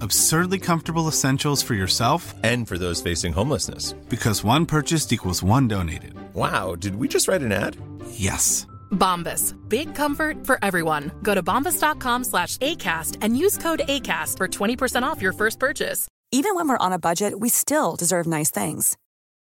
Absurdly 0.00 0.58
comfortable 0.58 1.08
essentials 1.08 1.62
for 1.62 1.74
yourself 1.74 2.34
And 2.42 2.66
for 2.68 2.78
those 2.78 3.02
facing 3.02 3.32
homelessness. 3.32 3.92
because 4.08 4.44
one 4.44 4.66
purchased 4.66 5.12
equals 5.12 5.42
one 5.42 5.68
donated. 5.68 6.14
Wow, 6.34 6.74
did 6.74 6.96
we 6.96 7.08
just 7.08 7.28
write 7.28 7.42
an 7.42 7.52
ad? 7.52 7.76
Yes. 8.10 8.66
Bombas. 8.90 9.54
Big 9.68 9.94
comfort 9.94 10.46
for 10.46 10.58
everyone. 10.62 11.10
Go 11.22 11.34
to 11.34 11.42
bombas.com 11.42 12.24
slash 12.24 12.56
ACAST 12.58 13.18
and 13.22 13.36
use 13.36 13.56
code 13.58 13.82
ACAST 13.88 14.36
for 14.36 14.48
20% 14.48 15.02
off 15.02 15.20
your 15.22 15.32
first 15.32 15.58
purchase. 15.58 16.08
Even 16.32 16.54
when 16.56 16.68
we're 16.68 16.78
on 16.86 16.92
a 16.92 16.98
budget, 16.98 17.38
we 17.40 17.48
still 17.48 17.96
deserve 17.96 18.26
nice 18.26 18.50
things. 18.50 18.96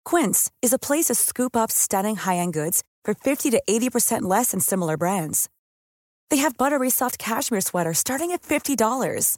Quince 0.06 0.50
is 0.62 0.74
a 0.74 0.80
place 0.80 1.06
to 1.06 1.16
scoop 1.16 1.56
up 1.56 1.72
stunning 1.72 2.16
high-end 2.16 2.54
goods 2.54 2.84
for 3.06 3.14
50 3.14 3.52
to 3.52 3.62
80% 3.70 4.24
less 4.24 4.52
than 4.52 4.60
similar 4.60 4.98
brands. 4.98 5.50
They 6.30 6.38
have 6.38 6.58
buttery 6.58 6.90
soft 6.90 7.18
cashmere 7.20 7.62
sweaters 7.62 8.00
starting 8.00 8.32
at 8.32 8.42
$50, 8.42 9.38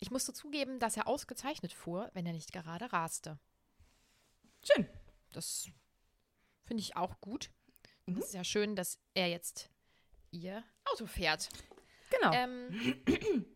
Ich 0.00 0.10
musste 0.10 0.32
zugeben, 0.32 0.78
dass 0.78 0.96
er 0.96 1.06
ausgezeichnet 1.06 1.72
fuhr, 1.72 2.10
wenn 2.14 2.26
er 2.26 2.32
nicht 2.32 2.52
gerade 2.52 2.90
raste. 2.92 3.38
Schön. 4.62 4.88
Das 5.32 5.68
finde 6.64 6.82
ich 6.82 6.96
auch 6.96 7.20
gut. 7.20 7.50
Mhm. 8.06 8.18
Es 8.18 8.26
ist 8.26 8.34
ja 8.34 8.42
schön, 8.42 8.76
dass 8.76 8.98
er 9.14 9.28
jetzt 9.28 9.70
ihr 10.30 10.64
Auto 10.86 11.06
fährt. 11.06 11.50
Genau. 12.10 12.32
Ähm, 12.32 13.02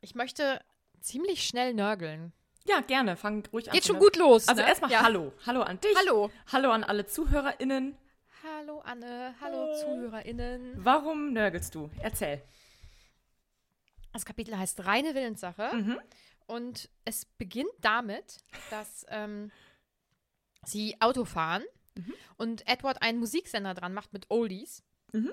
ich 0.00 0.14
möchte 0.14 0.64
ziemlich 1.00 1.46
schnell 1.46 1.74
nörgeln. 1.74 2.32
ja, 2.64 2.80
gerne. 2.80 3.16
Fang 3.16 3.46
ruhig 3.52 3.68
an. 3.68 3.74
Geht 3.74 3.84
schon 3.84 3.98
gut 3.98 4.16
los. 4.16 4.48
Also 4.48 4.62
ne? 4.62 4.68
erstmal 4.68 4.90
ja. 4.90 5.02
Hallo. 5.02 5.32
Hallo 5.44 5.60
an 5.60 5.78
dich. 5.78 5.94
Hallo. 5.96 6.30
Hallo 6.50 6.70
an 6.70 6.84
alle 6.84 7.06
ZuhörerInnen. 7.06 7.96
Hallo 8.42 8.80
Anne, 8.80 9.34
hallo 9.40 9.74
ZuhörerInnen. 9.74 10.72
Warum 10.76 11.32
nörgelst 11.32 11.74
du? 11.74 11.90
Erzähl. 12.00 12.42
Das 14.16 14.24
Kapitel 14.24 14.56
heißt 14.56 14.86
Reine 14.86 15.14
Willenssache. 15.14 15.70
Mhm. 15.74 16.00
Und 16.46 16.88
es 17.04 17.26
beginnt 17.26 17.68
damit, 17.82 18.38
dass 18.70 19.04
ähm, 19.10 19.50
sie 20.64 20.98
Auto 21.00 21.24
fahren 21.26 21.62
Mhm. 21.98 22.14
und 22.36 22.66
Edward 22.68 23.00
einen 23.02 23.18
Musiksender 23.18 23.72
dran 23.74 23.94
macht 23.94 24.12
mit 24.12 24.30
Oldies. 24.30 24.82
Mhm. 25.12 25.32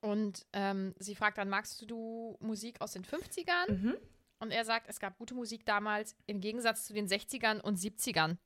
Und 0.00 0.46
ähm, 0.52 0.94
sie 0.98 1.14
fragt 1.14 1.38
dann, 1.38 1.48
magst 1.48 1.90
du 1.90 2.36
Musik 2.40 2.80
aus 2.80 2.92
den 2.92 3.04
50ern? 3.04 3.70
Mhm. 3.70 3.96
Und 4.38 4.50
er 4.50 4.64
sagt, 4.64 4.88
es 4.88 5.00
gab 5.00 5.16
gute 5.18 5.34
Musik 5.34 5.64
damals 5.66 6.16
im 6.26 6.40
Gegensatz 6.40 6.86
zu 6.86 6.92
den 6.92 7.06
60ern 7.08 7.60
und 7.60 7.78
70ern. 7.78 8.36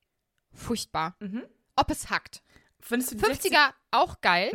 Furchtbar. 0.52 1.16
Mhm. 1.20 1.44
Ob 1.76 1.90
es 1.90 2.10
hackt. 2.10 2.42
Findest 2.80 3.12
du 3.12 3.16
die 3.16 3.24
50er 3.24 3.72
auch 3.90 4.20
geil. 4.20 4.50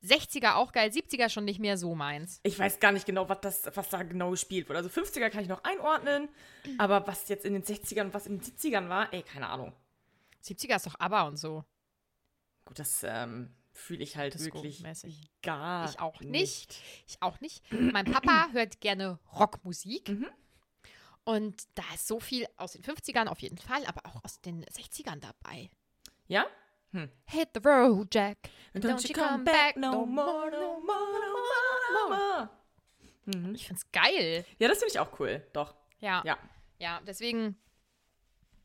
Mhm. 0.00 0.08
60er 0.08 0.54
auch 0.54 0.72
geil. 0.72 0.90
70er 0.90 1.28
schon 1.28 1.44
nicht 1.44 1.58
mehr 1.58 1.76
so 1.78 1.94
meins. 1.94 2.40
Ich 2.42 2.58
weiß 2.58 2.80
gar 2.80 2.92
nicht 2.92 3.06
genau, 3.06 3.28
was, 3.28 3.40
das, 3.40 3.62
was 3.74 3.88
da 3.88 4.02
genau 4.02 4.30
gespielt 4.30 4.68
wurde. 4.68 4.78
Also 4.78 4.90
50er 4.90 5.30
kann 5.30 5.42
ich 5.42 5.48
noch 5.48 5.64
einordnen, 5.64 6.28
aber 6.78 7.06
was 7.06 7.28
jetzt 7.28 7.44
in 7.44 7.54
den 7.54 7.62
60ern 7.62 8.02
und 8.02 8.14
was 8.14 8.26
in 8.26 8.38
den 8.38 8.44
70ern 8.44 8.88
war, 8.88 9.12
ey, 9.12 9.22
keine 9.22 9.48
Ahnung. 9.48 9.72
70er 10.44 10.76
ist 10.76 10.86
doch 10.86 10.98
ABBA 10.98 11.22
und 11.28 11.36
so. 11.36 11.64
Gut, 12.64 12.78
das 12.78 13.02
ähm, 13.04 13.54
fühle 13.72 14.02
ich 14.02 14.16
halt 14.16 14.38
wirklich 14.38 14.82
gar 15.42 15.88
Ich 15.88 16.00
auch 16.00 16.20
nicht. 16.20 16.80
Ich 17.06 17.22
auch 17.22 17.40
nicht. 17.40 17.62
Mein 17.72 18.04
Papa 18.04 18.48
hört 18.52 18.80
gerne 18.80 19.18
Rockmusik. 19.32 20.08
Mhm. 20.08 20.28
Und 21.24 21.64
da 21.74 21.82
ist 21.94 22.06
so 22.06 22.20
viel 22.20 22.46
aus 22.56 22.72
den 22.72 22.82
50ern 22.82 23.26
auf 23.26 23.40
jeden 23.40 23.58
Fall, 23.58 23.84
aber 23.86 24.06
auch 24.06 24.24
aus 24.24 24.40
den 24.40 24.64
60ern 24.64 25.20
dabei. 25.20 25.70
Ja? 26.28 26.46
Hit 27.26 27.50
the 27.54 27.60
road, 27.62 28.08
Jack. 28.12 28.38
And 28.74 28.82
Don't 28.84 29.06
you 29.08 29.14
come 29.14 29.44
back 29.44 29.76
no 29.76 30.06
more, 30.06 30.50
no 30.50 30.80
more, 30.80 31.20
no 31.20 32.08
more, 32.10 32.48
no 33.28 33.36
more. 33.36 33.54
Ich 33.54 33.66
find's 33.66 33.90
geil. 33.92 34.44
Ja, 34.58 34.68
das 34.68 34.78
finde 34.78 34.92
ich 34.92 34.98
auch 35.00 35.18
cool. 35.20 35.46
Doch. 35.52 35.74
Ja. 35.98 36.22
Ja. 36.24 36.38
Ja, 36.78 37.00
deswegen. 37.06 37.56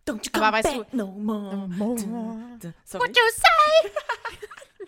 Don't 0.07 0.25
you 0.25 0.31
Aber 0.41 0.57
weißt 0.57 0.73
du- 0.75 0.85
no 0.95 1.07
more. 1.07 1.67
Sorry. 2.85 3.03
What 3.07 3.17
you 3.17 3.23
say? 3.33 3.91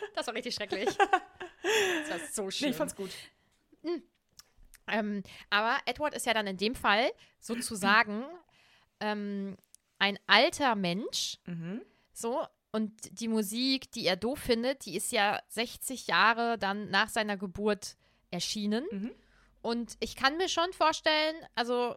das 0.16 0.28
war 0.28 0.34
richtig 0.36 0.56
schrecklich. 0.56 0.86
Das 0.96 2.10
war 2.10 2.20
so 2.32 2.44
Nee, 2.46 2.52
schön. 2.52 2.70
ich 2.70 2.76
fand's 2.76 2.96
gut. 2.96 3.10
Ähm, 4.88 5.24
aber 5.50 5.78
Edward 5.86 6.14
ist 6.14 6.26
ja 6.26 6.34
dann 6.34 6.46
in 6.48 6.58
dem 6.58 6.76
Fall 6.76 7.12
sozusagen 7.40 8.26
ähm, 9.00 9.58
ein 10.00 10.20
alter 10.28 10.76
Mensch. 10.76 11.38
Mhm. 11.46 11.82
So. 12.14 12.46
Und 12.76 12.92
die 13.20 13.28
Musik, 13.28 13.92
die 13.92 14.06
er 14.08 14.16
doof 14.16 14.40
findet, 14.40 14.86
die 14.86 14.96
ist 14.96 15.12
ja 15.12 15.40
60 15.50 16.08
Jahre 16.08 16.58
dann 16.58 16.90
nach 16.90 17.08
seiner 17.08 17.38
Geburt 17.38 17.96
erschienen. 18.32 18.84
Mhm. 18.92 19.12
Und 19.62 19.96
ich 20.00 20.16
kann 20.16 20.38
mir 20.38 20.50
schon 20.50 20.74
vorstellen, 20.74 21.36
also 21.54 21.96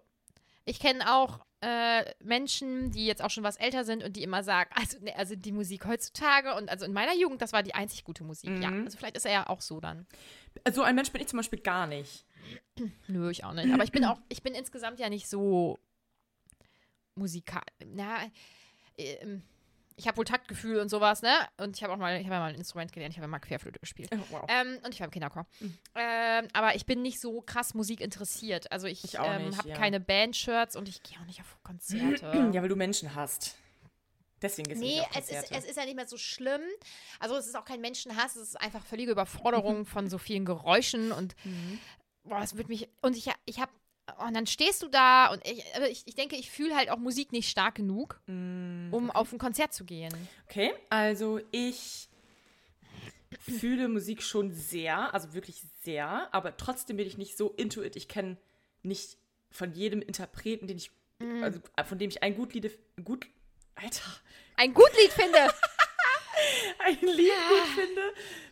ich 0.66 0.78
kenne 0.78 1.14
auch 1.14 1.40
äh, 1.62 2.04
Menschen, 2.22 2.90
die 2.90 3.06
jetzt 3.06 3.22
auch 3.22 3.30
schon 3.30 3.42
was 3.42 3.56
älter 3.56 3.84
sind 3.84 4.04
und 4.04 4.16
die 4.16 4.22
immer 4.22 4.44
sagen, 4.44 4.70
also, 4.74 4.98
ne, 5.00 5.16
also 5.16 5.34
die 5.34 5.50
Musik 5.50 5.86
heutzutage 5.86 6.54
und 6.54 6.68
also 6.68 6.84
in 6.84 6.92
meiner 6.92 7.14
Jugend, 7.14 7.40
das 7.40 7.54
war 7.54 7.62
die 7.62 7.74
einzig 7.74 8.04
gute 8.04 8.22
Musik. 8.22 8.50
Ja, 8.60 8.70
Mhm. 8.70 8.84
also 8.84 8.98
vielleicht 8.98 9.16
ist 9.16 9.24
er 9.24 9.32
ja 9.32 9.48
auch 9.48 9.62
so 9.62 9.80
dann. 9.80 10.06
So 10.72 10.82
ein 10.82 10.94
Mensch 10.94 11.10
bin 11.10 11.22
ich 11.22 11.28
zum 11.28 11.38
Beispiel 11.38 11.60
gar 11.60 11.86
nicht. 11.86 12.26
Nö, 13.08 13.30
ich 13.30 13.44
auch 13.44 13.54
nicht. 13.54 13.72
Aber 13.72 13.82
ich 13.82 13.92
bin 13.92 14.04
auch, 14.04 14.20
ich 14.28 14.42
bin 14.42 14.54
insgesamt 14.54 15.00
ja 15.00 15.08
nicht 15.08 15.26
so 15.26 15.78
musikal. 17.14 17.62
Na, 17.86 18.18
ähm, 18.98 19.42
ich 19.96 20.06
habe 20.06 20.18
wohl 20.18 20.24
Taktgefühl 20.24 20.78
und 20.78 20.88
sowas, 20.90 21.22
ne? 21.22 21.32
Und 21.56 21.76
ich 21.76 21.82
habe 21.82 21.92
auch 21.92 21.96
mal, 21.96 22.16
ich 22.20 22.24
habe 22.26 22.34
ja 22.34 22.40
mal 22.40 22.48
ein 22.50 22.54
Instrument 22.54 22.92
gelernt, 22.92 23.12
ich 23.14 23.18
habe 23.18 23.24
ja 23.24 23.28
mal 23.30 23.38
Querflöte 23.38 23.78
gespielt. 23.80 24.10
Oh, 24.12 24.18
wow. 24.30 24.44
Ähm, 24.48 24.78
und 24.84 24.92
ich 24.92 25.00
war 25.00 25.06
im 25.06 25.10
Kinderchor. 25.10 25.46
Ähm, 25.94 26.48
aber 26.52 26.74
ich 26.74 26.84
bin 26.84 27.00
nicht 27.02 27.20
so 27.20 27.40
krass 27.40 27.72
Musik 27.74 28.00
interessiert. 28.00 28.70
Also 28.70 28.86
ich, 28.86 29.04
Ich 29.04 29.14
ähm, 29.14 29.56
habe 29.56 29.68
ja. 29.68 29.76
keine 29.76 29.98
Bandshirts 29.98 30.76
und 30.76 30.88
ich 30.88 31.02
gehe 31.02 31.18
auch 31.18 31.24
nicht 31.26 31.40
auf 31.40 31.56
Konzerte. 31.62 32.50
Ja, 32.52 32.62
weil 32.62 32.68
du 32.68 32.76
Menschen 32.76 33.14
hast. 33.14 33.56
Deswegen 34.42 34.68
gehst 34.68 34.82
Nee, 34.82 35.00
es 35.18 35.30
ist, 35.30 35.50
es 35.50 35.64
ist 35.64 35.76
ja 35.76 35.84
nicht 35.86 35.96
mehr 35.96 36.06
so 36.06 36.18
schlimm. 36.18 36.60
Also 37.18 37.36
es 37.36 37.46
ist 37.46 37.56
auch 37.56 37.64
kein 37.64 37.80
Menschenhass, 37.80 38.36
es 38.36 38.48
ist 38.48 38.60
einfach 38.60 38.84
völlige 38.84 39.12
Überforderung 39.12 39.86
von 39.86 40.10
so 40.10 40.18
vielen 40.18 40.44
Geräuschen 40.44 41.10
und 41.10 41.34
Mhm. 41.44 41.78
boah, 42.24 42.42
es 42.42 42.54
wird 42.56 42.68
mich 42.68 42.88
und 43.00 43.16
ich 43.16 43.30
ich 43.46 43.60
habe 43.60 43.72
und 44.26 44.34
dann 44.34 44.46
stehst 44.46 44.82
du 44.82 44.88
da 44.88 45.28
und 45.32 45.44
ich, 45.46 45.64
aber 45.74 45.88
ich, 45.90 46.02
ich 46.06 46.14
denke, 46.14 46.36
ich 46.36 46.50
fühle 46.50 46.74
halt 46.76 46.90
auch 46.90 46.98
Musik 46.98 47.32
nicht 47.32 47.48
stark 47.50 47.74
genug, 47.76 48.20
Mm, 48.26 48.92
um 48.92 49.10
auf 49.10 49.32
ein 49.32 49.38
Konzert 49.38 49.72
zu 49.74 49.84
gehen. 49.84 50.12
Okay, 50.48 50.72
also 50.90 51.40
ich 51.50 52.08
fühle 53.40 53.88
Musik 53.88 54.22
schon 54.22 54.52
sehr, 54.52 55.12
also 55.12 55.34
wirklich 55.34 55.62
sehr, 55.82 56.28
aber 56.32 56.56
trotzdem 56.56 56.96
bin 56.96 57.06
ich 57.06 57.18
nicht 57.18 57.36
so 57.36 57.50
into 57.50 57.82
it. 57.82 57.96
Ich 57.96 58.08
kenne 58.08 58.36
nicht 58.82 59.16
von 59.50 59.72
jedem 59.72 60.02
Interpreten, 60.02 60.66
den 60.66 60.76
ich, 60.76 60.90
Mhm. 61.18 61.42
also 61.42 61.60
von 61.86 61.98
dem 61.98 62.10
ich 62.10 62.22
ein 62.22 62.36
gut 62.36 62.52
Lied, 62.52 62.78
gut, 63.02 63.26
Alter, 63.74 64.02
ein 64.56 64.74
gut 64.74 64.90
Lied 65.00 65.12
finde. 65.12 65.38
ein 66.86 67.06
Lied 67.16 67.32
gut 67.48 67.68
finde, 67.74 68.00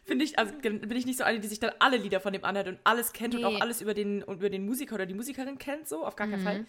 finde 0.05 0.25
ich, 0.25 0.39
also 0.39 0.53
bin 0.61 0.91
ich 0.97 1.07
nicht 1.07 1.19
so 1.19 1.25
eine, 1.25 1.41
die 1.41 1.49
sich 1.49 1.61
dann 1.61 1.73
alle 1.79 1.97
Lieder 1.97 2.21
von 2.21 2.33
dem 2.33 2.45
anhört 2.45 2.69
und 2.69 2.79
alles 2.85 3.13
kennt 3.13 3.35
und 3.35 3.41
Nee. 3.43 3.47
auch 3.47 3.61
alles 3.61 3.81
über 3.81 3.95
den, 3.95 4.23
über 4.23 4.51
den 4.51 4.65
Musiker 4.67 4.95
oder 4.97 5.07
die 5.07 5.15
Musikerin 5.15 5.59
kennt, 5.59 5.89
so, 5.89 6.05
auf 6.05 6.17
gar 6.17 6.27
keinen 6.29 6.43
Fall. 6.43 6.67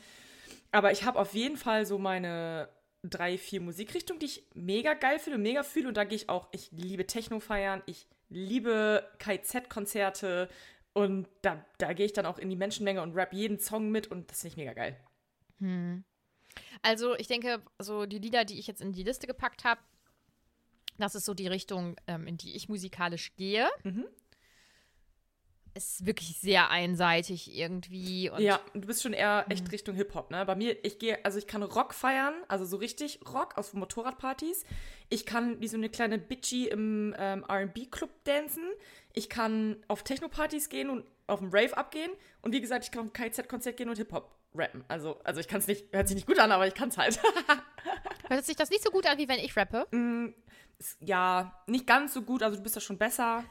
Aber 0.72 0.92
ich 0.92 1.04
habe 1.04 1.20
auf 1.20 1.34
jeden 1.34 1.58
Fall 1.58 1.86
so 1.86 1.98
meine 1.98 2.70
drei, 3.04 3.38
vier 3.38 3.62
Musikrichtungen, 3.62 4.20
die 4.20 4.26
ich 4.26 4.44
mega 4.56 4.94
geil 4.96 5.20
finde 5.20 5.38
und 5.38 5.44
mega 5.44 5.62
fühle. 5.64 5.88
Und 5.88 5.96
da 5.96 6.04
gehe 6.06 6.16
ich 6.16 6.28
auch, 6.30 6.48
ich 6.52 6.72
liebe 6.72 7.06
Techno 7.06 7.40
feiern, 7.40 7.84
ich 7.86 8.08
liebe 8.30 9.08
KZ-Konzerte 9.20 10.50
und 10.94 11.28
da, 11.42 11.64
da 11.78 11.94
gehe 11.94 12.06
ich 12.06 12.14
dann 12.14 12.26
auch 12.26 12.40
in 12.40 12.50
die 12.50 12.56
Menschenmenge 12.56 13.02
und 13.02 13.14
rap 13.16 13.32
jeden 13.34 13.60
Song 13.60 13.90
mit 13.92 14.08
und 14.08 14.30
das 14.32 14.42
finde 14.42 14.54
ich 14.54 14.58
mega 14.58 14.74
geil. 14.74 14.98
Also 16.82 17.16
ich 17.16 17.28
denke, 17.28 17.62
so 17.80 18.06
die 18.06 18.20
Lieder, 18.20 18.46
die 18.46 18.60
ich 18.60 18.68
jetzt 18.68 18.82
in 18.82 18.92
die 18.94 19.04
Liste 19.04 19.28
gepackt 19.28 19.64
habe, 19.64 19.82
das 20.98 21.16
ist 21.16 21.26
so 21.26 21.34
die 21.34 21.48
Richtung, 21.48 21.96
ähm, 22.08 22.28
in 22.28 22.38
die 22.38 22.56
ich 22.56 22.70
musikalisch 22.70 23.36
gehe. 23.36 23.68
Mhm. 23.84 24.06
Ist 25.74 26.06
wirklich 26.06 26.38
sehr 26.40 26.70
einseitig 26.70 27.54
irgendwie. 27.54 28.32
Ja, 28.38 28.62
du 28.74 28.88
bist 28.88 29.04
schon 29.04 29.12
eher 29.12 29.46
echt 29.50 29.70
Richtung 29.74 29.94
Hip-Hop, 29.96 30.32
ne? 30.32 30.46
Bei 30.46 30.56
mir, 30.56 30.86
ich 30.86 31.00
gehe, 31.00 31.24
also 31.26 31.38
ich 31.38 31.48
kann 31.48 31.64
Rock 31.64 31.94
feiern, 31.94 32.34
also 32.48 32.64
so 32.64 32.78
richtig 32.78 33.20
Rock 33.34 33.58
aus 33.58 33.74
Motorradpartys. 33.74 34.64
Ich 35.10 35.26
kann 35.26 35.60
wie 35.60 35.68
so 35.68 35.76
eine 35.76 35.90
kleine 35.90 36.18
Bitchy 36.18 36.68
im 36.68 37.14
ähm, 37.18 37.44
RB-Club 37.44 38.10
dancen. 38.24 38.64
Ich 39.12 39.28
kann 39.28 39.84
auf 39.90 40.04
Techno-Partys 40.04 40.70
gehen 40.70 40.90
und 40.90 41.06
auf 41.28 41.40
dem 41.40 41.50
Rave 41.50 41.76
abgehen. 41.76 42.12
Und 42.42 42.54
wie 42.54 42.62
gesagt, 42.62 42.86
ich 42.86 42.92
kann 42.92 43.02
auf 43.02 43.08
ein 43.08 43.14
KZ-Konzert 43.14 43.78
gehen 43.78 43.90
und 43.90 43.98
Hip-Hop 43.98 44.36
rappen. 44.54 44.84
Also, 44.88 45.20
also 45.24 45.40
ich 45.40 45.48
kann 45.48 45.60
es 45.60 45.68
nicht, 45.68 45.94
hört 45.94 46.08
sich 46.08 46.16
nicht 46.16 46.28
gut 46.28 46.40
an, 46.40 46.52
aber 46.52 46.68
ich 46.68 46.74
kann 46.74 46.90
es 46.90 46.98
halt. 46.98 47.20
hört 48.28 48.46
sich 48.46 48.56
das 48.56 48.70
nicht 48.70 48.84
so 48.84 48.92
gut 48.92 49.06
an, 49.06 49.18
wie 49.18 49.28
wenn 49.28 49.40
ich 49.40 49.56
rappe. 49.56 49.88
Ist, 50.78 50.98
ja, 51.00 51.64
nicht 51.68 51.88
ganz 51.88 52.14
so 52.14 52.22
gut, 52.22 52.44
also 52.44 52.58
du 52.58 52.64
bist 52.64 52.76
da 52.76 52.80
schon 52.80 52.98
besser. 52.98 53.44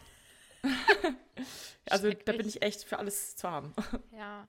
also 1.91 2.11
da 2.11 2.33
bin 2.33 2.49
ich 2.49 2.63
echt 2.63 2.85
für 2.85 2.99
alles 2.99 3.37
zu 3.37 3.51
haben. 3.51 3.75
Ja. 4.17 4.49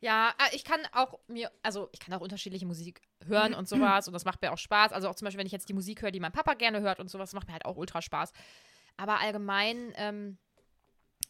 Ja, 0.00 0.34
äh, 0.38 0.54
ich 0.54 0.62
kann 0.62 0.80
auch 0.92 1.18
mir, 1.26 1.50
also 1.62 1.88
ich 1.90 2.00
kann 2.00 2.12
auch 2.12 2.20
unterschiedliche 2.20 2.66
Musik 2.66 3.00
hören 3.24 3.54
und 3.54 3.66
sowas 3.66 4.06
und 4.06 4.12
das 4.12 4.26
macht 4.26 4.42
mir 4.42 4.52
auch 4.52 4.58
Spaß. 4.58 4.92
Also 4.92 5.08
auch 5.08 5.14
zum 5.14 5.24
Beispiel, 5.24 5.38
wenn 5.38 5.46
ich 5.46 5.52
jetzt 5.52 5.70
die 5.70 5.74
Musik 5.74 6.02
höre, 6.02 6.10
die 6.10 6.20
mein 6.20 6.32
Papa 6.32 6.52
gerne 6.52 6.82
hört 6.82 7.00
und 7.00 7.08
sowas, 7.08 7.32
macht 7.32 7.46
mir 7.46 7.54
halt 7.54 7.64
auch 7.64 7.76
ultra 7.76 8.02
Spaß. 8.02 8.34
Aber 8.98 9.20
allgemein, 9.20 9.94
ähm, 9.96 10.36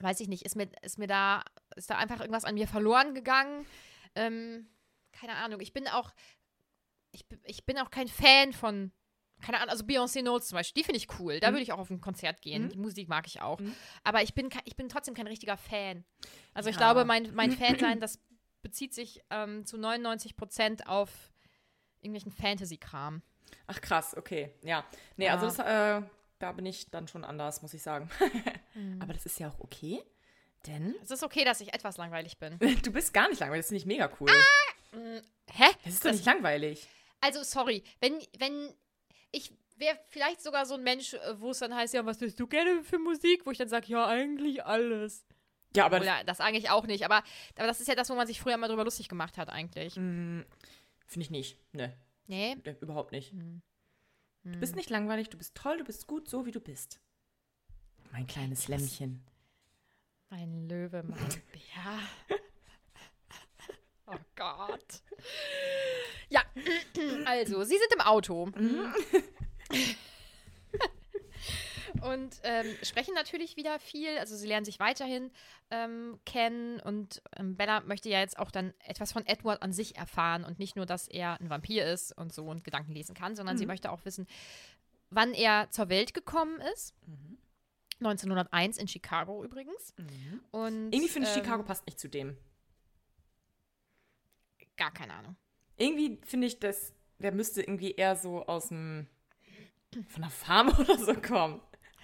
weiß 0.00 0.20
ich 0.20 0.28
nicht, 0.28 0.44
ist 0.44 0.56
mir, 0.56 0.68
ist 0.82 0.98
mir 0.98 1.06
da, 1.06 1.42
ist 1.76 1.90
da 1.90 1.96
einfach 1.98 2.20
irgendwas 2.20 2.44
an 2.44 2.54
mir 2.54 2.68
verloren 2.68 3.14
gegangen. 3.14 3.66
Ähm, 4.14 4.68
keine 5.12 5.34
Ahnung, 5.36 5.60
ich 5.60 5.72
bin 5.72 5.88
auch, 5.88 6.12
ich, 7.12 7.24
ich 7.44 7.64
bin 7.64 7.78
auch 7.78 7.90
kein 7.90 8.08
Fan 8.08 8.52
von, 8.52 8.92
keine 9.42 9.58
Ahnung, 9.58 9.70
also 9.70 9.84
Beyoncé 9.84 10.22
Notes 10.22 10.48
zum 10.48 10.56
Beispiel, 10.56 10.80
die 10.82 10.84
finde 10.84 10.98
ich 10.98 11.18
cool. 11.18 11.40
Da 11.40 11.48
würde 11.48 11.62
ich 11.62 11.72
auch 11.72 11.78
auf 11.78 11.90
ein 11.90 12.00
Konzert 12.00 12.42
gehen. 12.42 12.68
Die 12.68 12.78
Musik 12.78 13.08
mag 13.08 13.26
ich 13.26 13.40
auch. 13.40 13.60
Aber 14.04 14.22
ich 14.22 14.34
bin, 14.34 14.48
ich 14.64 14.76
bin 14.76 14.88
trotzdem 14.88 15.14
kein 15.14 15.26
richtiger 15.26 15.56
Fan. 15.56 16.04
Also 16.54 16.68
ich 16.70 16.76
Ja. 16.76 16.80
glaube, 16.80 17.04
mein, 17.04 17.34
mein 17.34 17.52
Fansein, 17.56 18.00
das 18.00 18.18
bezieht 18.62 18.94
sich 18.94 19.22
ähm, 19.30 19.64
zu 19.66 19.78
99 19.78 20.36
Prozent 20.36 20.86
auf 20.88 21.10
irgendwelchen 22.00 22.32
Fantasy-Kram. 22.32 23.22
Ach 23.68 23.80
krass, 23.80 24.16
okay. 24.16 24.52
Ja. 24.62 24.84
Nee, 25.16 25.26
Ja. 25.26 25.34
also 25.34 25.46
das, 25.46 25.58
äh, 25.58 26.02
da 26.38 26.52
bin 26.52 26.66
ich 26.66 26.90
dann 26.90 27.08
schon 27.08 27.24
anders, 27.24 27.62
muss 27.62 27.74
ich 27.74 27.82
sagen. 27.82 28.10
Aber 29.00 29.12
das 29.12 29.26
ist 29.26 29.38
ja 29.38 29.48
auch 29.48 29.60
okay, 29.60 30.02
denn 30.66 30.94
Es 31.02 31.10
ist 31.10 31.22
okay, 31.22 31.44
dass 31.44 31.60
ich 31.60 31.72
etwas 31.72 31.96
langweilig 31.96 32.38
bin. 32.38 32.58
du 32.82 32.92
bist 32.92 33.14
gar 33.14 33.28
nicht 33.28 33.40
langweilig. 33.40 33.64
Das 33.64 33.68
finde 33.68 33.80
ich 33.80 33.86
mega 33.86 34.10
cool. 34.20 34.28
Hä? 35.50 35.64
Das 35.84 35.94
ist 35.94 36.04
doch 36.04 36.12
nicht 36.12 36.24
langweilig. 36.24 36.86
Also, 37.20 37.42
sorry, 37.42 37.82
wenn, 38.00 38.20
wenn 38.38 38.72
ich 39.32 39.52
wäre 39.76 39.98
vielleicht 40.08 40.42
sogar 40.42 40.66
so 40.66 40.74
ein 40.74 40.82
Mensch, 40.82 41.14
äh, 41.14 41.40
wo 41.40 41.50
es 41.50 41.58
dann 41.58 41.74
heißt, 41.74 41.94
ja, 41.94 42.04
was 42.04 42.20
willst 42.20 42.40
du 42.40 42.46
gerne 42.46 42.82
für 42.82 42.98
Musik? 42.98 43.44
Wo 43.44 43.50
ich 43.50 43.58
dann 43.58 43.68
sage, 43.68 43.86
ja, 43.88 44.06
eigentlich 44.06 44.64
alles. 44.64 45.24
Ja, 45.74 45.84
aber 45.84 45.98
das 46.00 46.08
Oder 46.08 46.24
das 46.24 46.40
eigentlich 46.40 46.70
auch 46.70 46.86
nicht. 46.86 47.04
Aber, 47.04 47.22
aber 47.56 47.66
das 47.66 47.80
ist 47.80 47.88
ja 47.88 47.94
das, 47.94 48.08
wo 48.08 48.14
man 48.14 48.26
sich 48.26 48.40
früher 48.40 48.56
mal 48.56 48.68
drüber 48.68 48.84
lustig 48.84 49.08
gemacht 49.08 49.36
hat, 49.36 49.48
eigentlich. 49.50 49.94
finde 49.94 50.46
ich 51.18 51.30
nicht. 51.30 51.58
Ne, 51.72 51.96
Nee. 52.26 52.56
ne, 52.56 52.76
überhaupt 52.80 53.12
nicht. 53.12 53.32
Du 54.44 54.58
bist 54.60 54.76
nicht 54.76 54.90
langweilig, 54.90 55.28
du 55.28 55.36
bist 55.38 55.54
toll, 55.54 55.78
du 55.78 55.84
bist 55.84 56.06
gut, 56.06 56.28
so 56.28 56.46
wie 56.46 56.52
du 56.52 56.60
bist. 56.60 57.00
Mein 58.12 58.26
kleines 58.26 58.68
Lämmchen. 58.68 59.24
Mein 60.30 60.68
Löwe, 60.68 61.02
mein 61.02 61.18
Bär. 61.52 62.38
Oh 64.06 64.18
Gott. 64.36 65.02
Ja, 66.28 66.42
also, 67.24 67.62
Sie 67.64 67.76
sind 67.76 67.92
im 67.94 68.00
Auto. 68.00 68.50
Und 72.02 72.40
ähm, 72.42 72.66
sprechen 72.82 73.14
natürlich 73.14 73.56
wieder 73.56 73.78
viel. 73.78 74.18
Also 74.18 74.36
sie 74.36 74.46
lernen 74.46 74.64
sich 74.64 74.78
weiterhin 74.78 75.30
ähm, 75.70 76.18
kennen 76.24 76.78
und 76.80 77.22
ähm, 77.36 77.56
Bella 77.56 77.80
möchte 77.80 78.08
ja 78.08 78.20
jetzt 78.20 78.38
auch 78.38 78.50
dann 78.50 78.74
etwas 78.84 79.12
von 79.12 79.26
Edward 79.26 79.62
an 79.62 79.72
sich 79.72 79.96
erfahren 79.96 80.44
und 80.44 80.58
nicht 80.58 80.76
nur, 80.76 80.86
dass 80.86 81.08
er 81.08 81.40
ein 81.40 81.50
Vampir 81.50 81.86
ist 81.86 82.16
und 82.16 82.32
so 82.32 82.44
und 82.46 82.64
Gedanken 82.64 82.92
lesen 82.92 83.14
kann, 83.14 83.34
sondern 83.34 83.56
sie 83.58 83.66
möchte 83.66 83.90
auch 83.90 84.04
wissen, 84.04 84.26
wann 85.10 85.32
er 85.34 85.70
zur 85.70 85.88
Welt 85.88 86.14
gekommen 86.14 86.60
ist. 86.74 86.94
1901 88.00 88.78
in 88.78 88.88
Chicago 88.88 89.44
übrigens. 89.44 89.94
Und, 90.50 90.92
Irgendwie 90.92 91.08
finde 91.08 91.28
ich, 91.28 91.36
ähm, 91.36 91.42
Chicago 91.42 91.62
passt 91.62 91.86
nicht 91.86 91.98
zu 91.98 92.08
dem. 92.08 92.36
Gar 94.76 94.92
keine 94.92 95.14
Ahnung. 95.14 95.36
Irgendwie 95.76 96.18
finde 96.24 96.46
ich, 96.46 96.58
dass 96.58 96.92
der 97.18 97.32
müsste 97.32 97.62
irgendwie 97.62 97.92
eher 97.92 98.16
so 98.16 98.44
aus 98.46 98.68
dem 98.68 99.06
von 100.08 100.22
der 100.22 100.30
Farm 100.30 100.68
oder 100.78 100.98
so 100.98 101.14
kommen. 101.14 101.60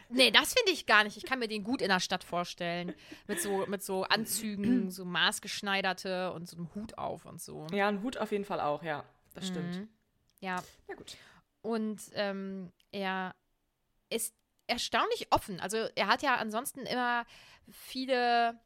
Nee, 0.08 0.30
das 0.30 0.52
finde 0.52 0.72
ich 0.72 0.86
gar 0.86 1.04
nicht. 1.04 1.16
Ich 1.16 1.24
kann 1.24 1.38
mir 1.38 1.48
den 1.48 1.64
gut 1.64 1.80
in 1.80 1.88
der 1.88 2.00
Stadt 2.00 2.22
vorstellen. 2.22 2.94
Mit 3.26 3.40
so, 3.40 3.66
mit 3.66 3.82
so 3.82 4.04
Anzügen, 4.04 4.90
so 4.90 5.04
maßgeschneiderte 5.04 6.32
und 6.32 6.48
so 6.48 6.56
einem 6.56 6.74
Hut 6.74 6.98
auf 6.98 7.24
und 7.24 7.40
so. 7.40 7.66
Ja, 7.72 7.88
ein 7.88 8.02
Hut 8.02 8.18
auf 8.18 8.30
jeden 8.30 8.44
Fall 8.44 8.60
auch, 8.60 8.82
ja. 8.82 9.04
Das 9.34 9.48
stimmt. 9.48 9.88
Ja. 10.40 10.62
Na 10.88 10.94
gut. 10.94 11.16
Und 11.62 12.00
ähm, 12.14 12.70
er 12.90 13.34
ist 14.10 14.34
erstaunlich 14.66 15.28
offen. 15.30 15.60
Also 15.60 15.76
er 15.94 16.06
hat 16.06 16.22
ja 16.22 16.36
ansonsten 16.36 16.80
immer 16.80 17.24
viele 17.70 18.58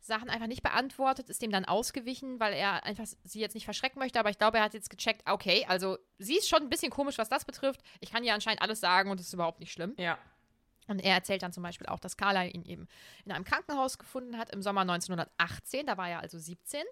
Sachen 0.00 0.28
einfach 0.28 0.48
nicht 0.48 0.62
beantwortet, 0.62 1.30
ist 1.30 1.42
dem 1.42 1.52
dann 1.52 1.64
ausgewichen, 1.64 2.40
weil 2.40 2.54
er 2.54 2.84
einfach 2.84 3.06
sie 3.22 3.40
jetzt 3.40 3.54
nicht 3.54 3.64
verschrecken 3.64 4.00
möchte. 4.00 4.18
Aber 4.18 4.30
ich 4.30 4.38
glaube, 4.38 4.58
er 4.58 4.64
hat 4.64 4.74
jetzt 4.74 4.90
gecheckt, 4.90 5.22
okay, 5.30 5.64
also 5.68 5.96
sie 6.18 6.36
ist 6.36 6.48
schon 6.48 6.62
ein 6.62 6.68
bisschen 6.68 6.90
komisch, 6.90 7.18
was 7.18 7.28
das 7.28 7.44
betrifft. 7.44 7.80
Ich 8.00 8.10
kann 8.10 8.24
ihr 8.24 8.34
anscheinend 8.34 8.62
alles 8.62 8.80
sagen 8.80 9.10
und 9.10 9.20
es 9.20 9.28
ist 9.28 9.32
überhaupt 9.32 9.60
nicht 9.60 9.72
schlimm. 9.72 9.94
Ja. 9.98 10.18
Und 10.88 10.98
er 10.98 11.14
erzählt 11.14 11.42
dann 11.42 11.52
zum 11.52 11.62
Beispiel 11.62 11.86
auch, 11.86 12.00
dass 12.00 12.16
Carla 12.16 12.44
ihn 12.44 12.64
eben 12.64 12.88
in 13.24 13.30
einem 13.30 13.44
Krankenhaus 13.44 13.98
gefunden 13.98 14.36
hat 14.36 14.50
im 14.50 14.62
Sommer 14.62 14.80
1918, 14.80 15.86
da 15.86 15.96
war 15.96 16.08
er 16.10 16.20
also 16.20 16.38
17, 16.38 16.82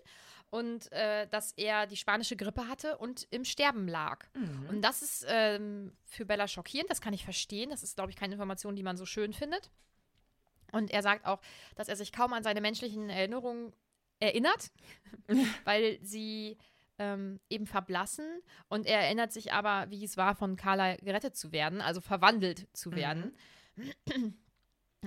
und 0.50 0.90
äh, 0.92 1.28
dass 1.28 1.52
er 1.52 1.87
die 1.87 1.97
spanische 1.97 2.37
Grippe 2.37 2.69
hatte 2.69 2.99
und 2.99 3.26
im 3.30 3.45
Sterben 3.45 3.87
lag. 3.88 4.26
Und 4.69 4.83
das 4.83 5.02
ist 5.02 5.25
ähm, 5.28 5.92
für 6.04 6.26
Bella 6.26 6.49
schockierend, 6.49 6.90
das 6.90 7.00
kann 7.00 7.14
ich 7.14 7.25
verstehen. 7.25 7.71
Das 7.71 7.83
ist, 7.83 7.97
glaube 7.97 8.11
ich, 8.11 8.16
keine 8.16 8.35
Information, 8.35 8.76
die 8.76 8.83
man 8.83 8.97
so 8.97 9.07
schön 9.07 9.33
findet. 9.33 9.71
Und 10.73 10.90
er 10.90 11.02
sagt 11.02 11.25
auch, 11.25 11.40
dass 11.76 11.88
er 11.88 11.97
sich 11.97 12.12
kaum 12.12 12.33
an 12.33 12.42
seine 12.42 12.61
menschlichen 12.61 13.11
Erinnerungen 13.11 13.73
erinnert, 14.19 14.71
weil 15.64 15.99
sie 16.02 16.59
ähm, 16.99 17.40
eben 17.49 17.66
verblassen. 17.66 18.42
Und 18.69 18.87
er 18.87 19.00
erinnert 19.00 19.33
sich 19.33 19.52
aber, 19.52 19.90
wie 19.90 20.04
es 20.04 20.16
war, 20.16 20.35
von 20.35 20.57
Carla 20.57 20.97
gerettet 20.97 21.37
zu 21.37 21.52
werden, 21.52 21.80
also 21.80 22.00
verwandelt 22.00 22.69
zu 22.76 22.92
werden. 22.92 23.37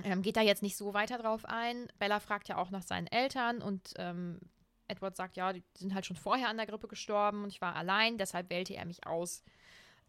Ähm, 0.02 0.22
geht 0.22 0.36
da 0.36 0.40
jetzt 0.40 0.62
nicht 0.62 0.76
so 0.76 0.92
weiter 0.92 1.18
drauf 1.18 1.44
ein. 1.44 1.86
Bella 1.98 2.18
fragt 2.18 2.48
ja 2.48 2.56
auch 2.56 2.70
nach 2.70 2.82
seinen 2.82 3.06
Eltern 3.06 3.62
und 3.62 3.94
ähm, 3.96 4.40
Edward 4.88 5.16
sagt, 5.16 5.36
ja, 5.36 5.52
die 5.52 5.64
sind 5.76 5.94
halt 5.94 6.06
schon 6.06 6.16
vorher 6.16 6.48
an 6.48 6.56
der 6.56 6.66
Grippe 6.66 6.88
gestorben 6.88 7.42
und 7.42 7.50
ich 7.50 7.60
war 7.60 7.76
allein, 7.76 8.18
deshalb 8.18 8.50
wählte 8.50 8.74
er 8.74 8.84
mich 8.84 9.06
aus. 9.06 9.42